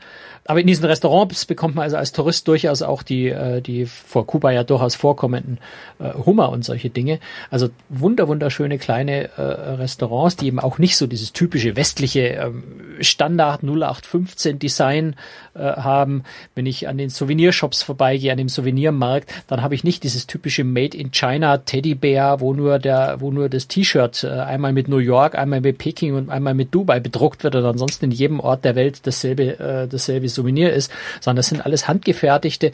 Aber 0.47 0.61
in 0.61 0.67
diesen 0.67 0.85
Restaurants 0.85 1.45
bekommt 1.45 1.75
man 1.75 1.83
also 1.83 1.97
als 1.97 2.11
Tourist 2.11 2.47
durchaus 2.47 2.83
auch 2.83 3.01
die, 3.01 3.29
äh, 3.29 3.61
die 3.61 3.87
vor 3.87 4.27
Kuba 4.27 4.51
ja 4.51 4.63
durchaus 4.63 4.93
vorkommenden 4.93 5.57
äh, 5.99 6.13
Hummer 6.13 6.49
und 6.49 6.63
solche 6.63 6.91
Dinge. 6.91 7.19
Also 7.49 7.69
wunder, 7.89 8.27
wunderschöne 8.27 8.77
kleine 8.77 9.29
äh, 9.37 9.41
Restaurants, 9.41 10.35
die 10.35 10.45
eben 10.45 10.59
auch 10.59 10.77
nicht 10.77 10.97
so 10.97 11.07
dieses 11.07 11.33
typische 11.33 11.75
westliche 11.75 12.27
ähm, 12.27 12.63
Standard 13.01 13.63
0815 13.63 14.59
Design 14.59 15.15
haben. 15.57 16.23
Wenn 16.53 16.65
ich 16.65 16.89
an 16.89 16.97
den 16.97 17.09
Souvenirshops 17.09 17.81
vorbeigehe, 17.81 18.31
an 18.31 18.37
dem 18.37 18.49
Souvenirmarkt, 18.49 19.31
dann 19.47 19.61
habe 19.61 19.73
ich 19.73 19.85
nicht 19.85 20.03
dieses 20.03 20.27
typische 20.27 20.65
Made 20.65 20.97
in 20.97 21.11
China 21.11 21.59
Teddybär, 21.59 22.41
wo 22.41 22.53
nur 22.53 22.77
der, 22.77 23.17
wo 23.19 23.31
nur 23.31 23.47
das 23.47 23.69
T-Shirt 23.69 24.25
einmal 24.25 24.73
mit 24.73 24.89
New 24.89 24.97
York, 24.97 25.35
einmal 25.35 25.61
mit 25.61 25.77
Peking 25.77 26.13
und 26.15 26.29
einmal 26.29 26.55
mit 26.55 26.75
Dubai 26.75 26.99
bedruckt 27.15 27.43
wird 27.45 27.55
und 27.55 27.65
ansonsten 27.65 28.05
in 28.05 28.11
jedem 28.11 28.39
Ort 28.41 28.65
der 28.65 28.75
Welt 28.75 29.07
dasselbe, 29.07 29.57
äh, 29.57 29.87
dasselbe 29.87 30.27
Souvenir 30.27 30.73
ist, 30.73 30.91
sondern 31.21 31.37
das 31.37 31.47
sind 31.47 31.65
alles 31.65 31.87
handgefertigte, 31.87 32.73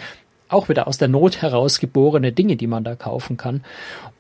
auch 0.49 0.67
wieder 0.67 0.87
aus 0.87 0.97
der 0.97 1.07
Not 1.07 1.41
heraus 1.41 1.79
geborene 1.79 2.31
Dinge, 2.31 2.55
die 2.55 2.67
man 2.67 2.83
da 2.83 2.95
kaufen 2.95 3.37
kann. 3.37 3.63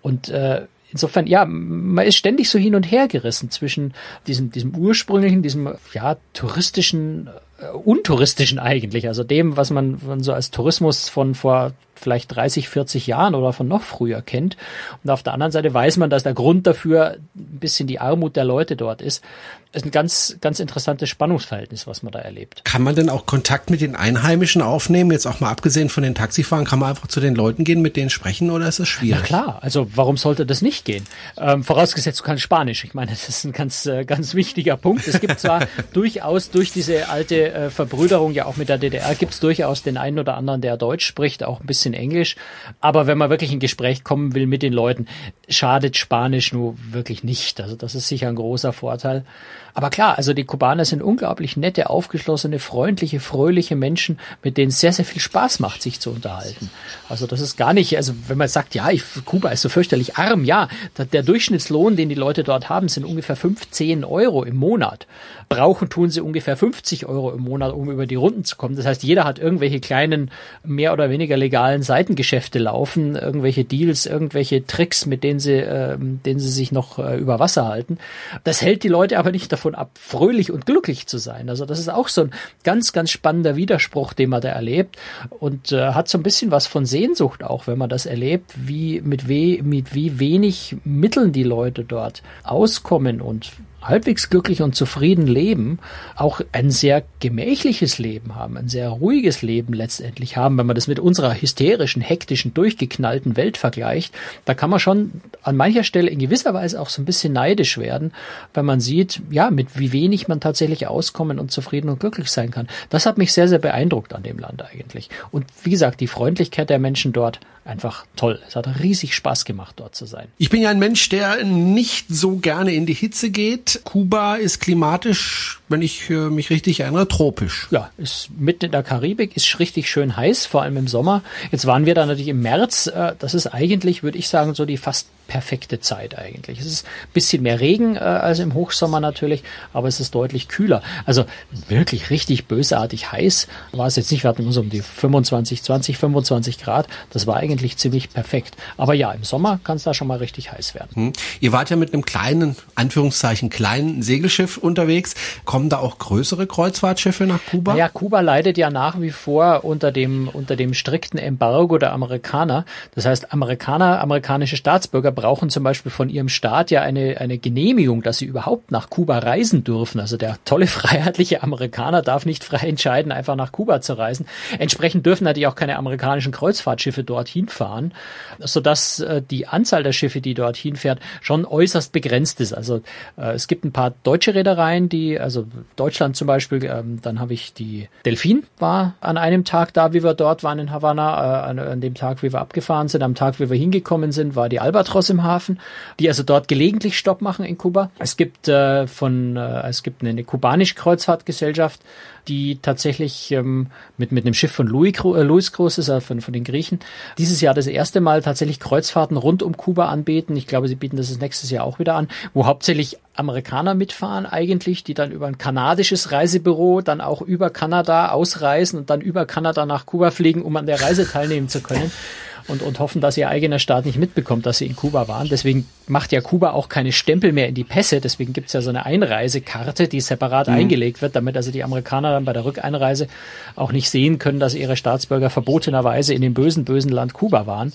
Und 0.03 0.29
äh, 0.29 0.61
insofern, 0.91 1.25
ja, 1.25 1.45
man 1.45 2.05
ist 2.05 2.15
ständig 2.15 2.49
so 2.49 2.59
hin 2.59 2.75
und 2.75 2.83
her 2.83 3.07
gerissen 3.07 3.49
zwischen 3.49 3.93
diesem, 4.27 4.51
diesem 4.51 4.75
ursprünglichen, 4.75 5.41
diesem, 5.41 5.73
ja, 5.93 6.17
touristischen, 6.33 7.27
äh, 7.59 7.75
untouristischen 7.75 8.59
eigentlich, 8.59 9.07
also 9.07 9.23
dem, 9.23 9.57
was 9.57 9.71
man, 9.71 9.99
man 10.05 10.21
so 10.21 10.33
als 10.33 10.51
Tourismus 10.51 11.09
von 11.09 11.33
vor 11.33 11.73
vielleicht 12.01 12.35
30, 12.35 12.69
40 12.69 13.07
Jahren 13.07 13.35
oder 13.35 13.53
von 13.53 13.67
noch 13.67 13.83
früher 13.83 14.21
kennt. 14.21 14.57
Und 15.03 15.09
auf 15.09 15.23
der 15.23 15.33
anderen 15.33 15.51
Seite 15.51 15.73
weiß 15.73 15.97
man, 15.97 16.09
dass 16.09 16.23
der 16.23 16.33
Grund 16.33 16.67
dafür 16.67 17.17
ein 17.35 17.59
bisschen 17.59 17.87
die 17.87 17.99
Armut 17.99 18.35
der 18.35 18.45
Leute 18.45 18.75
dort 18.75 19.01
ist. 19.01 19.23
Das 19.71 19.83
ist 19.83 19.87
ein 19.87 19.91
ganz, 19.91 20.37
ganz 20.41 20.59
interessantes 20.59 21.07
Spannungsverhältnis, 21.07 21.87
was 21.87 22.03
man 22.03 22.11
da 22.11 22.19
erlebt. 22.19 22.65
Kann 22.65 22.81
man 22.81 22.93
denn 22.93 23.09
auch 23.09 23.25
Kontakt 23.25 23.69
mit 23.69 23.79
den 23.79 23.95
Einheimischen 23.95 24.61
aufnehmen? 24.61 25.11
Jetzt 25.11 25.25
auch 25.25 25.39
mal 25.39 25.49
abgesehen 25.49 25.87
von 25.87 26.03
den 26.03 26.13
Taxifahrern, 26.13 26.65
kann 26.65 26.79
man 26.79 26.89
einfach 26.89 27.07
zu 27.07 27.21
den 27.21 27.35
Leuten 27.35 27.63
gehen, 27.63 27.81
mit 27.81 27.95
denen 27.95 28.09
sprechen 28.09 28.51
oder 28.51 28.67
ist 28.67 28.81
das 28.81 28.89
schwierig? 28.89 29.21
Na 29.21 29.25
klar, 29.25 29.59
also 29.61 29.87
warum 29.95 30.17
sollte 30.17 30.45
das 30.45 30.61
nicht 30.61 30.83
gehen? 30.83 31.05
Ähm, 31.37 31.63
vorausgesetzt, 31.63 32.19
du 32.19 32.23
kannst 32.25 32.43
Spanisch. 32.43 32.83
Ich 32.83 32.93
meine, 32.93 33.11
das 33.11 33.29
ist 33.29 33.45
ein 33.45 33.53
ganz, 33.53 33.85
äh, 33.85 34.03
ganz 34.03 34.35
wichtiger 34.35 34.75
Punkt. 34.75 35.07
Es 35.07 35.21
gibt 35.21 35.39
zwar 35.39 35.65
durchaus 35.93 36.51
durch 36.51 36.73
diese 36.73 37.07
alte 37.07 37.53
äh, 37.53 37.69
Verbrüderung 37.69 38.33
ja 38.33 38.47
auch 38.47 38.57
mit 38.57 38.67
der 38.67 38.77
DDR, 38.77 39.15
gibt 39.15 39.33
es 39.33 39.39
durchaus 39.39 39.83
den 39.83 39.95
einen 39.95 40.19
oder 40.19 40.35
anderen, 40.35 40.59
der 40.59 40.75
Deutsch 40.75 41.05
spricht, 41.05 41.45
auch 41.45 41.61
ein 41.61 41.65
bisschen 41.65 41.90
bisschen 41.91 41.93
Englisch. 41.93 42.35
Aber 42.79 43.07
wenn 43.07 43.17
man 43.17 43.29
wirklich 43.29 43.51
in 43.51 43.59
Gespräch 43.59 44.03
kommen 44.03 44.33
will 44.33 44.47
mit 44.47 44.63
den 44.63 44.73
Leuten, 44.73 45.07
schadet 45.49 45.97
Spanisch 45.97 46.53
nur 46.53 46.75
wirklich 46.91 47.23
nicht. 47.23 47.61
Also 47.61 47.75
das 47.75 47.95
ist 47.95 48.07
sicher 48.07 48.27
ein 48.27 48.35
großer 48.35 48.73
Vorteil. 48.73 49.25
Aber 49.73 49.89
klar, 49.89 50.17
also 50.17 50.33
die 50.33 50.43
Kubaner 50.43 50.85
sind 50.85 51.01
unglaublich 51.01 51.57
nette, 51.57 51.89
aufgeschlossene, 51.89 52.59
freundliche, 52.59 53.19
fröhliche 53.19 53.75
Menschen, 53.75 54.19
mit 54.43 54.57
denen 54.57 54.69
es 54.69 54.79
sehr, 54.79 54.93
sehr 54.93 55.05
viel 55.05 55.21
Spaß 55.21 55.59
macht, 55.59 55.81
sich 55.81 55.99
zu 55.99 56.11
unterhalten. 56.11 56.69
Also 57.09 57.27
das 57.27 57.41
ist 57.41 57.57
gar 57.57 57.73
nicht, 57.73 57.95
also 57.97 58.13
wenn 58.27 58.37
man 58.37 58.47
sagt, 58.47 58.75
ja, 58.75 58.89
ich, 58.89 59.03
Kuba 59.25 59.49
ist 59.49 59.61
so 59.61 59.69
fürchterlich 59.69 60.17
arm, 60.17 60.43
ja, 60.43 60.67
der 61.11 61.23
Durchschnittslohn, 61.23 61.95
den 61.95 62.09
die 62.09 62.15
Leute 62.15 62.43
dort 62.43 62.69
haben, 62.69 62.89
sind 62.89 63.05
ungefähr 63.05 63.35
15 63.35 64.03
Euro 64.03 64.43
im 64.43 64.55
Monat. 64.55 65.07
Brauchen 65.49 65.89
tun 65.89 66.09
sie 66.09 66.21
ungefähr 66.21 66.55
50 66.55 67.05
Euro 67.05 67.31
im 67.31 67.41
Monat, 67.41 67.73
um 67.73 67.91
über 67.91 68.07
die 68.07 68.15
Runden 68.15 68.45
zu 68.45 68.55
kommen. 68.55 68.75
Das 68.75 68.85
heißt, 68.85 69.03
jeder 69.03 69.25
hat 69.25 69.39
irgendwelche 69.39 69.79
kleinen, 69.79 70.31
mehr 70.63 70.93
oder 70.93 71.09
weniger 71.09 71.37
legalen 71.37 71.83
Seitengeschäfte 71.83 72.59
laufen, 72.59 73.15
irgendwelche 73.15 73.65
Deals, 73.65 74.05
irgendwelche 74.05 74.65
Tricks, 74.65 75.05
mit 75.05 75.23
denen 75.23 75.39
sie, 75.39 75.55
äh, 75.55 75.97
denen 75.99 76.39
sie 76.39 76.49
sich 76.49 76.71
noch 76.71 76.99
äh, 76.99 77.17
über 77.17 77.39
Wasser 77.39 77.67
halten. 77.67 77.97
Das 78.43 78.61
hält 78.61 78.83
die 78.83 78.87
Leute 78.87 79.19
aber 79.19 79.31
nicht 79.31 79.51
davon 79.51 79.60
davon 79.61 79.75
ab, 79.75 79.91
fröhlich 79.99 80.51
und 80.51 80.65
glücklich 80.65 81.05
zu 81.05 81.19
sein. 81.19 81.49
Also 81.49 81.65
das 81.65 81.79
ist 81.79 81.89
auch 81.89 82.07
so 82.07 82.21
ein 82.21 82.31
ganz, 82.63 82.93
ganz 82.93 83.11
spannender 83.11 83.55
Widerspruch, 83.55 84.13
den 84.13 84.31
man 84.31 84.41
da 84.41 84.49
erlebt 84.49 84.97
und 85.29 85.71
äh, 85.71 85.93
hat 85.93 86.07
so 86.07 86.17
ein 86.17 86.23
bisschen 86.23 86.49
was 86.49 86.65
von 86.65 86.85
Sehnsucht 86.85 87.43
auch, 87.43 87.67
wenn 87.67 87.77
man 87.77 87.89
das 87.89 88.07
erlebt, 88.07 88.53
wie 88.55 89.01
mit, 89.01 89.29
we 89.29 89.61
mit 89.61 89.93
wie 89.93 90.19
wenig 90.19 90.77
Mitteln 90.83 91.31
die 91.31 91.43
Leute 91.43 91.83
dort 91.83 92.23
auskommen 92.43 93.21
und 93.21 93.51
halbwegs 93.81 94.29
glücklich 94.29 94.61
und 94.61 94.75
zufrieden 94.75 95.27
leben, 95.27 95.79
auch 96.15 96.41
ein 96.51 96.71
sehr 96.71 97.03
gemächliches 97.19 97.97
Leben 97.97 98.35
haben, 98.35 98.57
ein 98.57 98.69
sehr 98.69 98.89
ruhiges 98.89 99.41
Leben 99.41 99.73
letztendlich 99.73 100.37
haben, 100.37 100.57
wenn 100.57 100.65
man 100.65 100.75
das 100.75 100.87
mit 100.87 100.99
unserer 100.99 101.33
hysterischen, 101.33 102.01
hektischen, 102.01 102.53
durchgeknallten 102.53 103.37
Welt 103.37 103.57
vergleicht, 103.57 104.13
da 104.45 104.53
kann 104.53 104.69
man 104.69 104.79
schon 104.79 105.11
an 105.43 105.55
mancher 105.55 105.83
Stelle 105.83 106.09
in 106.09 106.19
gewisser 106.19 106.53
Weise 106.53 106.79
auch 106.79 106.89
so 106.89 107.01
ein 107.01 107.05
bisschen 107.05 107.33
neidisch 107.33 107.77
werden, 107.77 108.13
wenn 108.53 108.65
man 108.65 108.79
sieht, 108.79 109.21
ja, 109.29 109.49
mit 109.49 109.79
wie 109.79 109.91
wenig 109.91 110.27
man 110.27 110.39
tatsächlich 110.39 110.87
auskommen 110.87 111.39
und 111.39 111.51
zufrieden 111.51 111.89
und 111.89 111.99
glücklich 111.99 112.29
sein 112.29 112.51
kann. 112.51 112.67
Das 112.89 113.05
hat 113.05 113.17
mich 113.17 113.33
sehr, 113.33 113.47
sehr 113.47 113.59
beeindruckt 113.59 114.13
an 114.13 114.23
dem 114.23 114.39
Land 114.39 114.63
eigentlich. 114.63 115.09
Und 115.31 115.45
wie 115.63 115.71
gesagt, 115.71 115.99
die 115.99 116.07
Freundlichkeit 116.07 116.69
der 116.69 116.79
Menschen 116.79 117.13
dort 117.13 117.39
einfach 117.63 118.05
toll. 118.15 118.39
Es 118.47 118.55
hat 118.55 118.67
riesig 118.81 119.15
Spaß 119.15 119.45
gemacht, 119.45 119.75
dort 119.77 119.95
zu 119.95 120.05
sein. 120.05 120.27
Ich 120.37 120.49
bin 120.49 120.61
ja 120.61 120.69
ein 120.69 120.79
Mensch, 120.79 121.09
der 121.09 121.43
nicht 121.43 122.07
so 122.09 122.37
gerne 122.37 122.73
in 122.73 122.85
die 122.85 122.93
Hitze 122.93 123.29
geht. 123.29 123.81
Kuba 123.83 124.35
ist 124.35 124.59
klimatisch, 124.59 125.59
wenn 125.69 125.81
ich 125.81 126.09
mich 126.09 126.49
richtig 126.49 126.79
erinnere, 126.79 127.07
tropisch. 127.07 127.67
Ja, 127.71 127.91
ist 127.97 128.29
mitten 128.37 128.65
in 128.65 128.71
der 128.71 128.83
Karibik, 128.83 129.37
ist 129.37 129.59
richtig 129.59 129.89
schön 129.89 130.17
heiß, 130.17 130.45
vor 130.45 130.63
allem 130.63 130.77
im 130.77 130.87
Sommer. 130.87 131.21
Jetzt 131.51 131.65
waren 131.65 131.85
wir 131.85 131.93
da 131.93 132.05
natürlich 132.05 132.29
im 132.29 132.41
März. 132.41 132.87
Äh, 132.87 133.13
das 133.19 133.33
ist 133.33 133.47
eigentlich, 133.47 134.03
würde 134.03 134.17
ich 134.17 134.27
sagen, 134.27 134.55
so 134.55 134.65
die 134.65 134.77
fast 134.77 135.07
perfekte 135.31 135.79
Zeit 135.79 136.17
eigentlich. 136.17 136.59
Es 136.59 136.65
ist 136.65 136.85
ein 136.85 137.13
bisschen 137.13 137.41
mehr 137.41 137.61
Regen 137.61 137.95
äh, 137.95 137.99
als 137.99 138.39
im 138.39 138.53
Hochsommer 138.53 138.99
natürlich, 138.99 139.43
aber 139.71 139.87
es 139.87 140.01
ist 140.01 140.13
deutlich 140.13 140.49
kühler. 140.49 140.83
Also 141.05 141.23
wirklich 141.69 142.09
richtig 142.09 142.47
bösartig 142.47 143.13
heiß 143.13 143.47
war 143.71 143.87
es 143.87 143.95
jetzt 143.95 144.11
nicht. 144.11 144.23
Wir 144.23 144.29
hatten 144.29 144.41
immer 144.41 144.51
so 144.51 144.59
um 144.59 144.69
die 144.69 144.81
25, 144.81 145.63
20, 145.63 145.97
25 145.97 146.59
Grad. 146.59 146.89
Das 147.11 147.27
war 147.27 147.37
eigentlich 147.37 147.77
ziemlich 147.77 148.11
perfekt. 148.11 148.57
Aber 148.75 148.93
ja, 148.93 149.13
im 149.13 149.23
Sommer 149.23 149.61
kann 149.63 149.77
es 149.77 149.83
da 149.83 149.93
schon 149.93 150.09
mal 150.09 150.17
richtig 150.17 150.51
heiß 150.51 150.75
werden. 150.75 150.89
Hm. 150.95 151.13
Ihr 151.39 151.53
wart 151.53 151.69
ja 151.69 151.77
mit 151.77 151.93
einem 151.93 152.03
kleinen, 152.03 152.57
Anführungszeichen, 152.75 153.49
kleinen 153.49 154.01
Segelschiff 154.01 154.57
unterwegs. 154.57 155.15
Kommen 155.45 155.69
da 155.69 155.77
auch 155.77 155.97
größere 155.97 156.45
Kreuzfahrtschiffe 156.45 157.23
nach 157.23 157.39
Kuba? 157.49 157.77
Ja, 157.77 157.87
Kuba 157.87 158.19
leidet 158.19 158.57
ja 158.57 158.69
nach 158.69 158.99
wie 158.99 159.11
vor 159.11 159.63
unter 159.63 159.93
dem, 159.93 160.27
unter 160.27 160.57
dem 160.57 160.73
strikten 160.73 161.17
Embargo 161.17 161.77
der 161.77 161.93
Amerikaner. 161.93 162.65
Das 162.95 163.05
heißt, 163.05 163.31
Amerikaner, 163.31 164.01
amerikanische 164.01 164.57
Staatsbürger 164.57 165.13
brauchen 165.21 165.51
zum 165.51 165.63
Beispiel 165.63 165.91
von 165.91 166.09
ihrem 166.09 166.29
Staat 166.29 166.71
ja 166.71 166.81
eine, 166.81 167.17
eine 167.19 167.37
Genehmigung, 167.37 168.01
dass 168.01 168.17
sie 168.17 168.25
überhaupt 168.25 168.71
nach 168.71 168.89
Kuba 168.89 169.19
reisen 169.19 169.63
dürfen. 169.63 169.99
Also 169.99 170.17
der 170.17 170.37
tolle 170.45 170.65
freiheitliche 170.79 171.43
Amerikaner 171.43 172.01
darf 172.01 172.25
nicht 172.25 172.43
frei 172.43 172.67
entscheiden, 172.67 173.11
einfach 173.11 173.35
nach 173.35 173.51
Kuba 173.51 173.81
zu 173.81 173.93
reisen. 173.93 174.25
Entsprechend 174.57 175.05
dürfen 175.05 175.25
natürlich 175.25 175.45
auch 175.45 175.55
keine 175.55 175.77
amerikanischen 175.77 176.31
Kreuzfahrtschiffe 176.31 177.03
dorthin 177.03 177.49
fahren, 177.49 177.93
sodass 178.39 178.99
äh, 178.99 179.21
die 179.21 179.47
Anzahl 179.47 179.83
der 179.83 179.91
Schiffe, 179.91 180.21
die 180.21 180.33
dorthin 180.33 180.75
fährt, 180.75 180.99
schon 181.21 181.45
äußerst 181.45 181.91
begrenzt 181.93 182.41
ist. 182.41 182.53
Also 182.53 182.81
äh, 183.15 183.33
es 183.33 183.47
gibt 183.47 183.63
ein 183.63 183.71
paar 183.71 183.93
deutsche 184.01 184.33
Reedereien, 184.33 184.89
die, 184.89 185.19
also 185.19 185.45
Deutschland 185.75 186.15
zum 186.15 186.25
Beispiel, 186.25 186.65
ähm, 186.65 186.99
dann 187.03 187.19
habe 187.19 187.33
ich 187.33 187.53
die 187.53 187.89
Delfin 188.05 188.43
war 188.57 188.95
an 189.01 189.17
einem 189.17 189.45
Tag 189.45 189.71
da, 189.73 189.93
wie 189.93 190.03
wir 190.03 190.15
dort 190.15 190.43
waren 190.43 190.57
in 190.57 190.71
Havanna, 190.71 191.43
äh, 191.43 191.49
an, 191.49 191.59
an 191.59 191.79
dem 191.79 191.93
Tag, 191.93 192.23
wie 192.23 192.33
wir 192.33 192.39
abgefahren 192.39 192.87
sind, 192.87 193.03
am 193.03 193.13
Tag, 193.13 193.39
wie 193.39 193.51
wir 193.51 193.57
hingekommen 193.57 194.11
sind, 194.11 194.35
war 194.35 194.49
die 194.49 194.59
Albatros 194.59 195.10
im 195.11 195.23
Hafen, 195.23 195.59
die 195.99 196.07
also 196.07 196.23
dort 196.23 196.47
gelegentlich 196.47 196.97
Stopp 196.97 197.21
machen 197.21 197.45
in 197.45 197.57
Kuba. 197.57 197.91
Es 197.99 198.17
gibt 198.17 198.47
äh, 198.47 198.87
von 198.87 199.37
äh, 199.37 199.69
es 199.69 199.83
gibt 199.83 200.01
eine, 200.01 200.09
eine 200.09 200.23
kubanische 200.23 200.73
Kreuzfahrtgesellschaft, 200.73 201.81
die 202.27 202.59
tatsächlich 202.61 203.31
ähm, 203.31 203.67
mit, 203.97 204.11
mit 204.11 204.25
einem 204.25 204.33
Schiff 204.33 204.51
von 204.51 204.67
Louis, 204.67 204.93
äh, 204.99 205.21
Louis 205.23 205.51
Groß 205.51 205.77
ist, 205.77 205.89
äh, 205.89 206.01
von, 206.01 206.21
von 206.21 206.33
den 206.33 206.43
Griechen, 206.43 206.79
dieses 207.17 207.41
Jahr 207.41 207.53
das 207.53 207.67
erste 207.67 208.01
Mal 208.01 208.21
tatsächlich 208.21 208.59
Kreuzfahrten 208.59 209.17
rund 209.17 209.43
um 209.43 209.57
Kuba 209.57 209.89
anbieten. 209.89 210.35
Ich 210.35 210.47
glaube, 210.47 210.67
sie 210.67 210.75
bieten 210.75 210.97
das 210.97 211.17
nächstes 211.19 211.49
Jahr 211.49 211.65
auch 211.65 211.79
wieder 211.79 211.95
an, 211.95 212.07
wo 212.33 212.45
hauptsächlich 212.45 212.97
Amerikaner 213.15 213.75
mitfahren 213.75 214.25
eigentlich, 214.25 214.83
die 214.83 214.93
dann 214.93 215.11
über 215.11 215.27
ein 215.27 215.37
kanadisches 215.37 216.11
Reisebüro 216.11 216.81
dann 216.81 217.01
auch 217.01 217.21
über 217.21 217.49
Kanada 217.49 218.11
ausreisen 218.11 218.79
und 218.79 218.89
dann 218.89 219.01
über 219.01 219.25
Kanada 219.25 219.65
nach 219.65 219.85
Kuba 219.85 220.11
fliegen, 220.11 220.43
um 220.43 220.55
an 220.55 220.65
der 220.65 220.81
Reise 220.81 221.07
teilnehmen 221.07 221.49
zu 221.49 221.61
können 221.61 221.91
und, 222.47 222.61
und 222.61 222.79
hoffen, 222.79 223.01
dass 223.01 223.17
ihr 223.17 223.29
eigener 223.29 223.59
Staat 223.59 223.85
nicht 223.85 223.97
mitbekommt, 223.97 224.45
dass 224.45 224.59
sie 224.59 224.65
in 224.65 224.75
Kuba 224.75 225.07
waren. 225.07 225.29
Deswegen 225.29 225.67
macht 225.87 226.11
ja 226.11 226.21
Kuba 226.21 226.51
auch 226.51 226.69
keine 226.69 226.91
Stempel 226.91 227.31
mehr 227.31 227.47
in 227.47 227.55
die 227.55 227.63
Pässe. 227.63 228.01
Deswegen 228.01 228.33
gibt's 228.33 228.53
ja 228.53 228.61
so 228.61 228.69
eine 228.69 228.85
Einreisekarte, 228.85 229.87
die 229.87 230.01
separat 230.01 230.47
mhm. 230.47 230.55
eingelegt 230.55 231.01
wird, 231.01 231.15
damit 231.15 231.35
also 231.35 231.51
die 231.51 231.63
Amerikaner 231.63 232.11
dann 232.11 232.25
bei 232.25 232.33
der 232.33 232.45
Rückeinreise 232.45 233.07
auch 233.55 233.71
nicht 233.71 233.89
sehen 233.89 234.19
können, 234.19 234.39
dass 234.39 234.55
ihre 234.55 234.77
Staatsbürger 234.77 235.29
verbotenerweise 235.29 236.13
in 236.13 236.21
dem 236.21 236.33
bösen, 236.33 236.65
bösen 236.65 236.91
Land 236.91 237.13
Kuba 237.13 237.45
waren. 237.47 237.73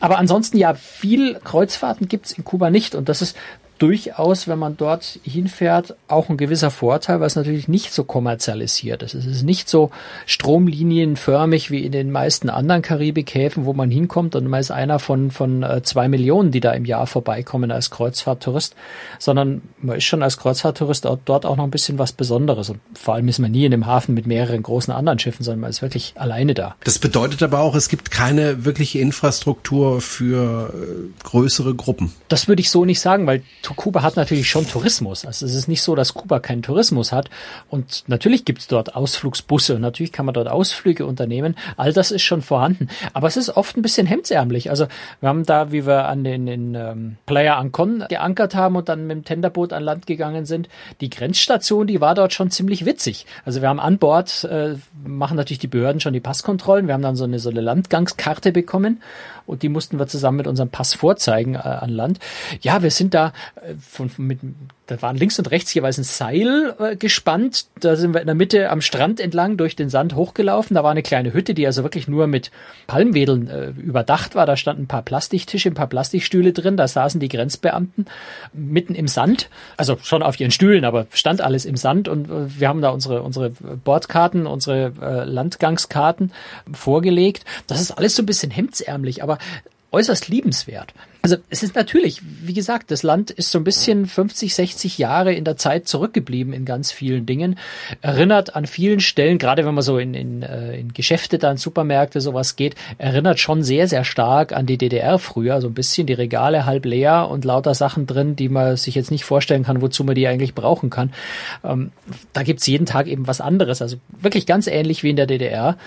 Aber 0.00 0.18
ansonsten 0.18 0.56
ja, 0.58 0.74
viel 0.74 1.34
Kreuzfahrten 1.42 2.08
gibt's 2.08 2.32
in 2.32 2.44
Kuba 2.44 2.70
nicht. 2.70 2.94
Und 2.94 3.08
das 3.08 3.22
ist 3.22 3.36
durchaus, 3.78 4.48
wenn 4.48 4.58
man 4.58 4.76
dort 4.76 5.18
hinfährt, 5.24 5.96
auch 6.08 6.28
ein 6.28 6.36
gewisser 6.36 6.70
Vorteil, 6.70 7.20
weil 7.20 7.26
es 7.26 7.36
natürlich 7.36 7.68
nicht 7.68 7.92
so 7.92 8.04
kommerzialisiert 8.04 9.02
ist. 9.02 9.14
Es 9.14 9.26
ist 9.26 9.42
nicht 9.42 9.68
so 9.68 9.90
stromlinienförmig 10.26 11.70
wie 11.70 11.84
in 11.84 11.92
den 11.92 12.10
meisten 12.10 12.50
anderen 12.50 12.82
Karibikhäfen, 12.82 13.64
wo 13.64 13.72
man 13.72 13.90
hinkommt 13.90 14.36
und 14.36 14.46
man 14.46 14.60
ist 14.60 14.70
einer 14.70 14.98
von, 14.98 15.30
von 15.30 15.62
äh, 15.62 15.82
zwei 15.82 16.08
Millionen, 16.08 16.50
die 16.50 16.60
da 16.60 16.72
im 16.72 16.84
Jahr 16.84 17.06
vorbeikommen 17.06 17.70
als 17.70 17.90
Kreuzfahrttourist, 17.90 18.74
sondern 19.18 19.62
man 19.80 19.96
ist 19.96 20.04
schon 20.04 20.22
als 20.22 20.38
Kreuzfahrttourist 20.38 21.04
dort 21.24 21.46
auch 21.46 21.56
noch 21.56 21.64
ein 21.64 21.70
bisschen 21.70 21.98
was 21.98 22.12
Besonderes. 22.12 22.70
Und 22.70 22.80
vor 22.94 23.14
allem 23.14 23.28
ist 23.28 23.38
man 23.38 23.50
nie 23.50 23.64
in 23.64 23.72
einem 23.72 23.86
Hafen 23.86 24.14
mit 24.14 24.26
mehreren 24.26 24.62
großen 24.62 24.92
anderen 24.92 25.18
Schiffen, 25.18 25.44
sondern 25.44 25.60
man 25.60 25.70
ist 25.70 25.82
wirklich 25.82 26.14
alleine 26.16 26.54
da. 26.54 26.76
Das 26.84 26.98
bedeutet 26.98 27.42
aber 27.42 27.60
auch, 27.60 27.74
es 27.74 27.88
gibt 27.88 28.10
keine 28.10 28.64
wirkliche 28.64 29.00
Infrastruktur 29.00 30.00
für 30.00 30.72
äh, 30.72 31.24
größere 31.24 31.74
Gruppen. 31.74 32.12
Das 32.28 32.48
würde 32.48 32.60
ich 32.60 32.70
so 32.70 32.84
nicht 32.84 33.00
sagen, 33.00 33.26
weil 33.26 33.42
Kuba 33.72 34.02
hat 34.02 34.16
natürlich 34.16 34.48
schon 34.48 34.68
Tourismus. 34.68 35.24
Also 35.24 35.46
es 35.46 35.54
ist 35.54 35.68
nicht 35.68 35.82
so, 35.82 35.94
dass 35.94 36.12
Kuba 36.12 36.40
keinen 36.40 36.62
Tourismus 36.62 37.12
hat. 37.12 37.30
Und 37.68 38.04
natürlich 38.06 38.44
gibt 38.44 38.60
es 38.60 38.66
dort 38.66 38.94
Ausflugsbusse 38.94 39.74
und 39.74 39.80
natürlich 39.80 40.12
kann 40.12 40.26
man 40.26 40.34
dort 40.34 40.48
Ausflüge 40.48 41.06
unternehmen. 41.06 41.56
All 41.76 41.92
das 41.92 42.10
ist 42.10 42.22
schon 42.22 42.42
vorhanden. 42.42 42.88
Aber 43.12 43.26
es 43.26 43.36
ist 43.36 43.56
oft 43.56 43.76
ein 43.76 43.82
bisschen 43.82 44.06
hemdsärmlich. 44.06 44.70
Also 44.70 44.86
wir 45.20 45.28
haben 45.28 45.44
da, 45.44 45.72
wie 45.72 45.86
wir 45.86 46.06
an 46.06 46.24
den 46.24 46.46
in, 46.46 46.74
ähm, 46.74 47.16
Playa 47.26 47.56
Ancon 47.56 48.04
geankert 48.08 48.54
haben 48.54 48.76
und 48.76 48.88
dann 48.88 49.06
mit 49.06 49.16
dem 49.16 49.24
Tenderboot 49.24 49.72
an 49.72 49.82
Land 49.82 50.06
gegangen 50.06 50.44
sind, 50.44 50.68
die 51.00 51.10
Grenzstation, 51.10 51.86
die 51.86 52.00
war 52.00 52.14
dort 52.14 52.32
schon 52.32 52.50
ziemlich 52.50 52.84
witzig. 52.84 53.26
Also 53.44 53.62
wir 53.62 53.68
haben 53.68 53.80
an 53.80 53.98
Bord, 53.98 54.44
äh, 54.44 54.74
machen 55.04 55.36
natürlich 55.36 55.58
die 55.58 55.68
Behörden 55.68 56.00
schon 56.00 56.12
die 56.12 56.20
Passkontrollen. 56.20 56.86
Wir 56.86 56.94
haben 56.94 57.02
dann 57.02 57.16
so 57.16 57.24
eine, 57.24 57.38
so 57.38 57.50
eine 57.50 57.60
Landgangskarte 57.60 58.52
bekommen 58.52 59.00
und 59.46 59.62
die 59.62 59.68
mussten 59.68 59.98
wir 59.98 60.06
zusammen 60.06 60.38
mit 60.38 60.46
unserem 60.46 60.70
Pass 60.70 60.94
vorzeigen 60.94 61.54
äh, 61.54 61.58
an 61.58 61.90
Land. 61.90 62.18
Ja, 62.60 62.82
wir 62.82 62.90
sind 62.90 63.14
da 63.14 63.32
äh, 63.56 63.74
von, 63.80 64.10
mit, 64.16 64.40
da 64.86 65.00
waren 65.00 65.16
links 65.16 65.38
und 65.38 65.50
rechts 65.50 65.72
jeweils 65.72 65.96
ein 65.96 66.04
Seil 66.04 66.74
äh, 66.78 66.96
gespannt. 66.96 67.66
Da 67.80 67.96
sind 67.96 68.12
wir 68.12 68.20
in 68.20 68.26
der 68.26 68.34
Mitte 68.34 68.68
am 68.68 68.82
Strand 68.82 69.18
entlang 69.18 69.56
durch 69.56 69.76
den 69.76 69.88
Sand 69.88 70.14
hochgelaufen. 70.14 70.74
Da 70.74 70.84
war 70.84 70.90
eine 70.90 71.02
kleine 71.02 71.32
Hütte, 71.32 71.54
die 71.54 71.66
also 71.66 71.82
wirklich 71.82 72.06
nur 72.06 72.26
mit 72.26 72.50
Palmwedeln 72.86 73.48
äh, 73.48 73.68
überdacht 73.70 74.34
war. 74.34 74.44
Da 74.44 74.58
standen 74.58 74.82
ein 74.82 74.86
paar 74.86 75.02
Plastiktische, 75.02 75.70
ein 75.70 75.74
paar 75.74 75.86
Plastikstühle 75.86 76.52
drin. 76.52 76.76
Da 76.76 76.86
saßen 76.86 77.18
die 77.18 77.28
Grenzbeamten 77.28 78.04
mitten 78.52 78.94
im 78.94 79.08
Sand. 79.08 79.48
Also 79.78 79.96
schon 80.02 80.22
auf 80.22 80.38
ihren 80.38 80.50
Stühlen, 80.50 80.84
aber 80.84 81.06
stand 81.12 81.40
alles 81.40 81.64
im 81.64 81.76
Sand. 81.76 82.06
Und 82.06 82.28
äh, 82.28 82.60
wir 82.60 82.68
haben 82.68 82.82
da 82.82 82.90
unsere, 82.90 83.22
unsere 83.22 83.50
Bordkarten, 83.50 84.46
unsere 84.46 84.92
äh, 85.00 85.24
Landgangskarten 85.24 86.30
vorgelegt. 86.74 87.46
Das 87.66 87.80
ist 87.80 87.92
alles 87.92 88.16
so 88.16 88.22
ein 88.22 88.26
bisschen 88.26 88.50
hemdsärmlich, 88.50 89.22
aber 89.22 89.38
äußerst 89.94 90.28
liebenswert. 90.28 90.92
Also 91.22 91.36
es 91.48 91.62
ist 91.62 91.74
natürlich, 91.74 92.20
wie 92.22 92.52
gesagt, 92.52 92.90
das 92.90 93.02
Land 93.02 93.30
ist 93.30 93.50
so 93.50 93.56
ein 93.56 93.64
bisschen 93.64 94.04
50, 94.04 94.54
60 94.54 94.98
Jahre 94.98 95.32
in 95.32 95.44
der 95.44 95.56
Zeit 95.56 95.88
zurückgeblieben 95.88 96.52
in 96.52 96.66
ganz 96.66 96.92
vielen 96.92 97.24
Dingen. 97.24 97.58
Erinnert 98.02 98.54
an 98.54 98.66
vielen 98.66 99.00
Stellen, 99.00 99.38
gerade 99.38 99.64
wenn 99.64 99.72
man 99.72 99.82
so 99.82 99.96
in, 99.96 100.12
in, 100.12 100.42
äh, 100.42 100.78
in 100.78 100.92
Geschäfte, 100.92 101.38
dann 101.38 101.56
Supermärkte 101.56 102.20
sowas 102.20 102.56
geht, 102.56 102.74
erinnert 102.98 103.40
schon 103.40 103.62
sehr, 103.62 103.88
sehr 103.88 104.04
stark 104.04 104.52
an 104.52 104.66
die 104.66 104.76
DDR 104.76 105.18
früher. 105.18 105.62
So 105.62 105.68
ein 105.68 105.74
bisschen 105.74 106.06
die 106.06 106.12
Regale 106.12 106.66
halb 106.66 106.84
leer 106.84 107.28
und 107.30 107.46
lauter 107.46 107.72
Sachen 107.72 108.06
drin, 108.06 108.36
die 108.36 108.50
man 108.50 108.76
sich 108.76 108.94
jetzt 108.94 109.10
nicht 109.10 109.24
vorstellen 109.24 109.62
kann, 109.62 109.80
wozu 109.80 110.04
man 110.04 110.16
die 110.16 110.28
eigentlich 110.28 110.54
brauchen 110.54 110.90
kann. 110.90 111.10
Ähm, 111.64 111.90
da 112.34 112.42
gibt's 112.42 112.66
jeden 112.66 112.84
Tag 112.84 113.06
eben 113.06 113.26
was 113.26 113.40
anderes. 113.40 113.80
Also 113.80 113.96
wirklich 114.20 114.44
ganz 114.44 114.66
ähnlich 114.66 115.02
wie 115.02 115.08
in 115.08 115.16
der 115.16 115.26
DDR. 115.26 115.78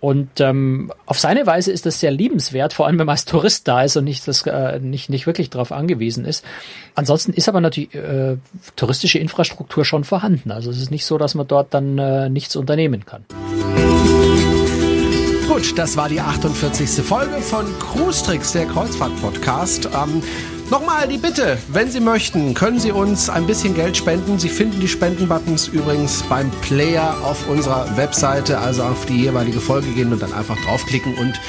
Und 0.00 0.40
ähm, 0.40 0.92
auf 1.06 1.18
seine 1.18 1.46
Weise 1.46 1.72
ist 1.72 1.86
das 1.86 2.00
sehr 2.00 2.10
liebenswert, 2.10 2.72
vor 2.74 2.86
allem 2.86 2.98
wenn 2.98 3.06
man 3.06 3.14
als 3.14 3.24
Tourist 3.24 3.66
da 3.66 3.82
ist 3.82 3.96
und 3.96 4.04
nicht, 4.04 4.28
das, 4.28 4.42
äh, 4.42 4.78
nicht, 4.78 5.08
nicht 5.08 5.26
wirklich 5.26 5.48
darauf 5.50 5.72
angewiesen 5.72 6.24
ist. 6.24 6.44
Ansonsten 6.94 7.32
ist 7.32 7.48
aber 7.48 7.60
natürlich 7.60 7.94
äh, 7.94 8.36
touristische 8.76 9.18
Infrastruktur 9.18 9.84
schon 9.84 10.04
vorhanden. 10.04 10.50
Also 10.50 10.70
es 10.70 10.80
ist 10.80 10.90
nicht 10.90 11.06
so, 11.06 11.18
dass 11.18 11.34
man 11.34 11.46
dort 11.46 11.72
dann 11.72 11.98
äh, 11.98 12.28
nichts 12.28 12.56
unternehmen 12.56 13.06
kann. 13.06 13.24
Gut, 15.48 15.78
das 15.78 15.96
war 15.96 16.08
die 16.08 16.20
48. 16.20 17.04
Folge 17.04 17.40
von 17.40 17.66
Cruise 17.78 18.22
Tricks, 18.24 18.52
der 18.52 18.66
Kreuzfahrt-Podcast. 18.66 19.86
Ähm, 19.86 20.22
Nochmal 20.68 21.06
die 21.06 21.18
Bitte, 21.18 21.58
wenn 21.68 21.92
Sie 21.92 22.00
möchten, 22.00 22.52
können 22.52 22.80
Sie 22.80 22.90
uns 22.90 23.30
ein 23.30 23.46
bisschen 23.46 23.72
Geld 23.72 23.96
spenden. 23.96 24.36
Sie 24.40 24.48
finden 24.48 24.80
die 24.80 24.88
Spendenbuttons 24.88 25.68
übrigens 25.68 26.24
beim 26.24 26.50
Player 26.60 27.16
auf 27.22 27.48
unserer 27.48 27.96
Webseite, 27.96 28.58
also 28.58 28.82
auf 28.82 29.06
die 29.06 29.22
jeweilige 29.22 29.60
Folge 29.60 29.86
gehen 29.92 30.12
und 30.12 30.20
dann 30.20 30.32
einfach 30.32 30.56
draufklicken 30.64 31.14
und 31.18 31.40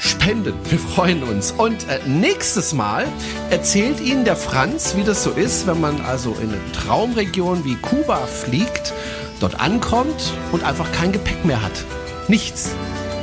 spenden. 0.00 0.52
Wir 0.68 0.80
freuen 0.80 1.22
uns. 1.22 1.52
Und 1.52 1.88
äh, 1.88 2.00
nächstes 2.08 2.72
Mal 2.72 3.06
erzählt 3.50 4.00
Ihnen 4.00 4.24
der 4.24 4.36
Franz, 4.36 4.96
wie 4.96 5.04
das 5.04 5.22
so 5.22 5.30
ist, 5.30 5.68
wenn 5.68 5.80
man 5.80 6.00
also 6.00 6.36
in 6.42 6.48
eine 6.48 6.72
Traumregion 6.72 7.64
wie 7.64 7.76
Kuba 7.76 8.26
fliegt, 8.26 8.92
dort 9.38 9.60
ankommt 9.60 10.32
und 10.50 10.64
einfach 10.64 10.90
kein 10.90 11.12
Gepäck 11.12 11.44
mehr 11.44 11.62
hat. 11.62 11.84
Nichts. 12.26 12.70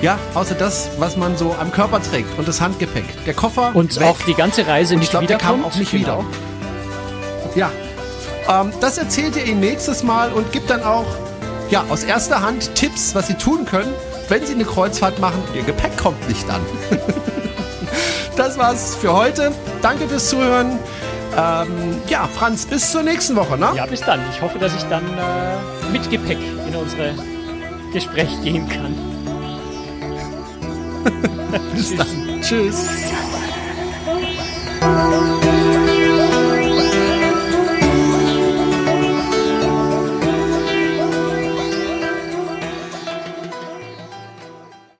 Ja, 0.02 0.18
außer 0.34 0.56
das, 0.56 0.90
was 0.98 1.16
man 1.16 1.38
so 1.38 1.56
am 1.60 1.72
Körper 1.72 2.02
trägt 2.02 2.38
und 2.40 2.48
das 2.48 2.60
Handgepäck. 2.60 3.06
Der 3.26 3.36
Koffer. 3.36 3.72
Und 3.76 4.00
weg. 4.00 4.08
auch 4.08 4.18
die 4.26 4.34
ganze 4.34 4.66
Reise 4.66 4.96
nicht 4.96 5.20
wieder. 5.20 5.38
kam 5.38 5.64
auch 5.64 5.76
nicht 5.76 5.92
genau. 5.92 6.26
wieder. 6.26 6.26
Ja. 7.56 7.72
Ähm, 8.50 8.74
das 8.82 8.98
erzählt 8.98 9.36
ihr 9.36 9.46
Ihnen 9.46 9.60
nächstes 9.60 10.02
Mal 10.02 10.34
und 10.34 10.52
gibt 10.52 10.72
dann 10.72 10.84
auch 10.84 11.06
ja, 11.70 11.86
aus 11.90 12.04
erster 12.04 12.42
Hand 12.42 12.74
Tipps, 12.74 13.14
was 13.14 13.28
Sie 13.28 13.36
tun 13.36 13.66
können, 13.66 13.94
wenn 14.28 14.44
Sie 14.46 14.54
eine 14.54 14.66
Kreuzfahrt 14.66 15.20
machen. 15.20 15.44
Ihr 15.54 15.62
Gepäck 15.62 15.96
kommt 15.98 16.28
nicht 16.28 16.50
an. 16.50 16.62
das 18.36 18.58
war's 18.58 18.96
für 18.96 19.14
heute. 19.14 19.52
Danke 19.84 20.08
fürs 20.08 20.30
Zuhören. 20.30 20.80
Ähm, 21.38 22.02
ja, 22.08 22.28
Franz, 22.28 22.66
bis 22.66 22.92
zur 22.92 23.04
nächsten 23.04 23.36
Woche, 23.36 23.58
ne? 23.58 23.70
Ja, 23.76 23.86
bis 23.86 24.02
dann. 24.02 24.20
Ich 24.32 24.42
hoffe, 24.42 24.58
dass 24.58 24.76
ich 24.76 24.84
dann 24.84 25.04
äh, 25.04 25.92
mit 25.92 26.10
Gepäck 26.10 26.40
in 26.68 26.76
unsere 26.76 27.14
Gespräche 27.94 28.38
gehen 28.42 28.68
kann. 28.68 29.11
Bis 31.74 31.96
dann. 31.96 32.42
Tschüss. 32.42 32.86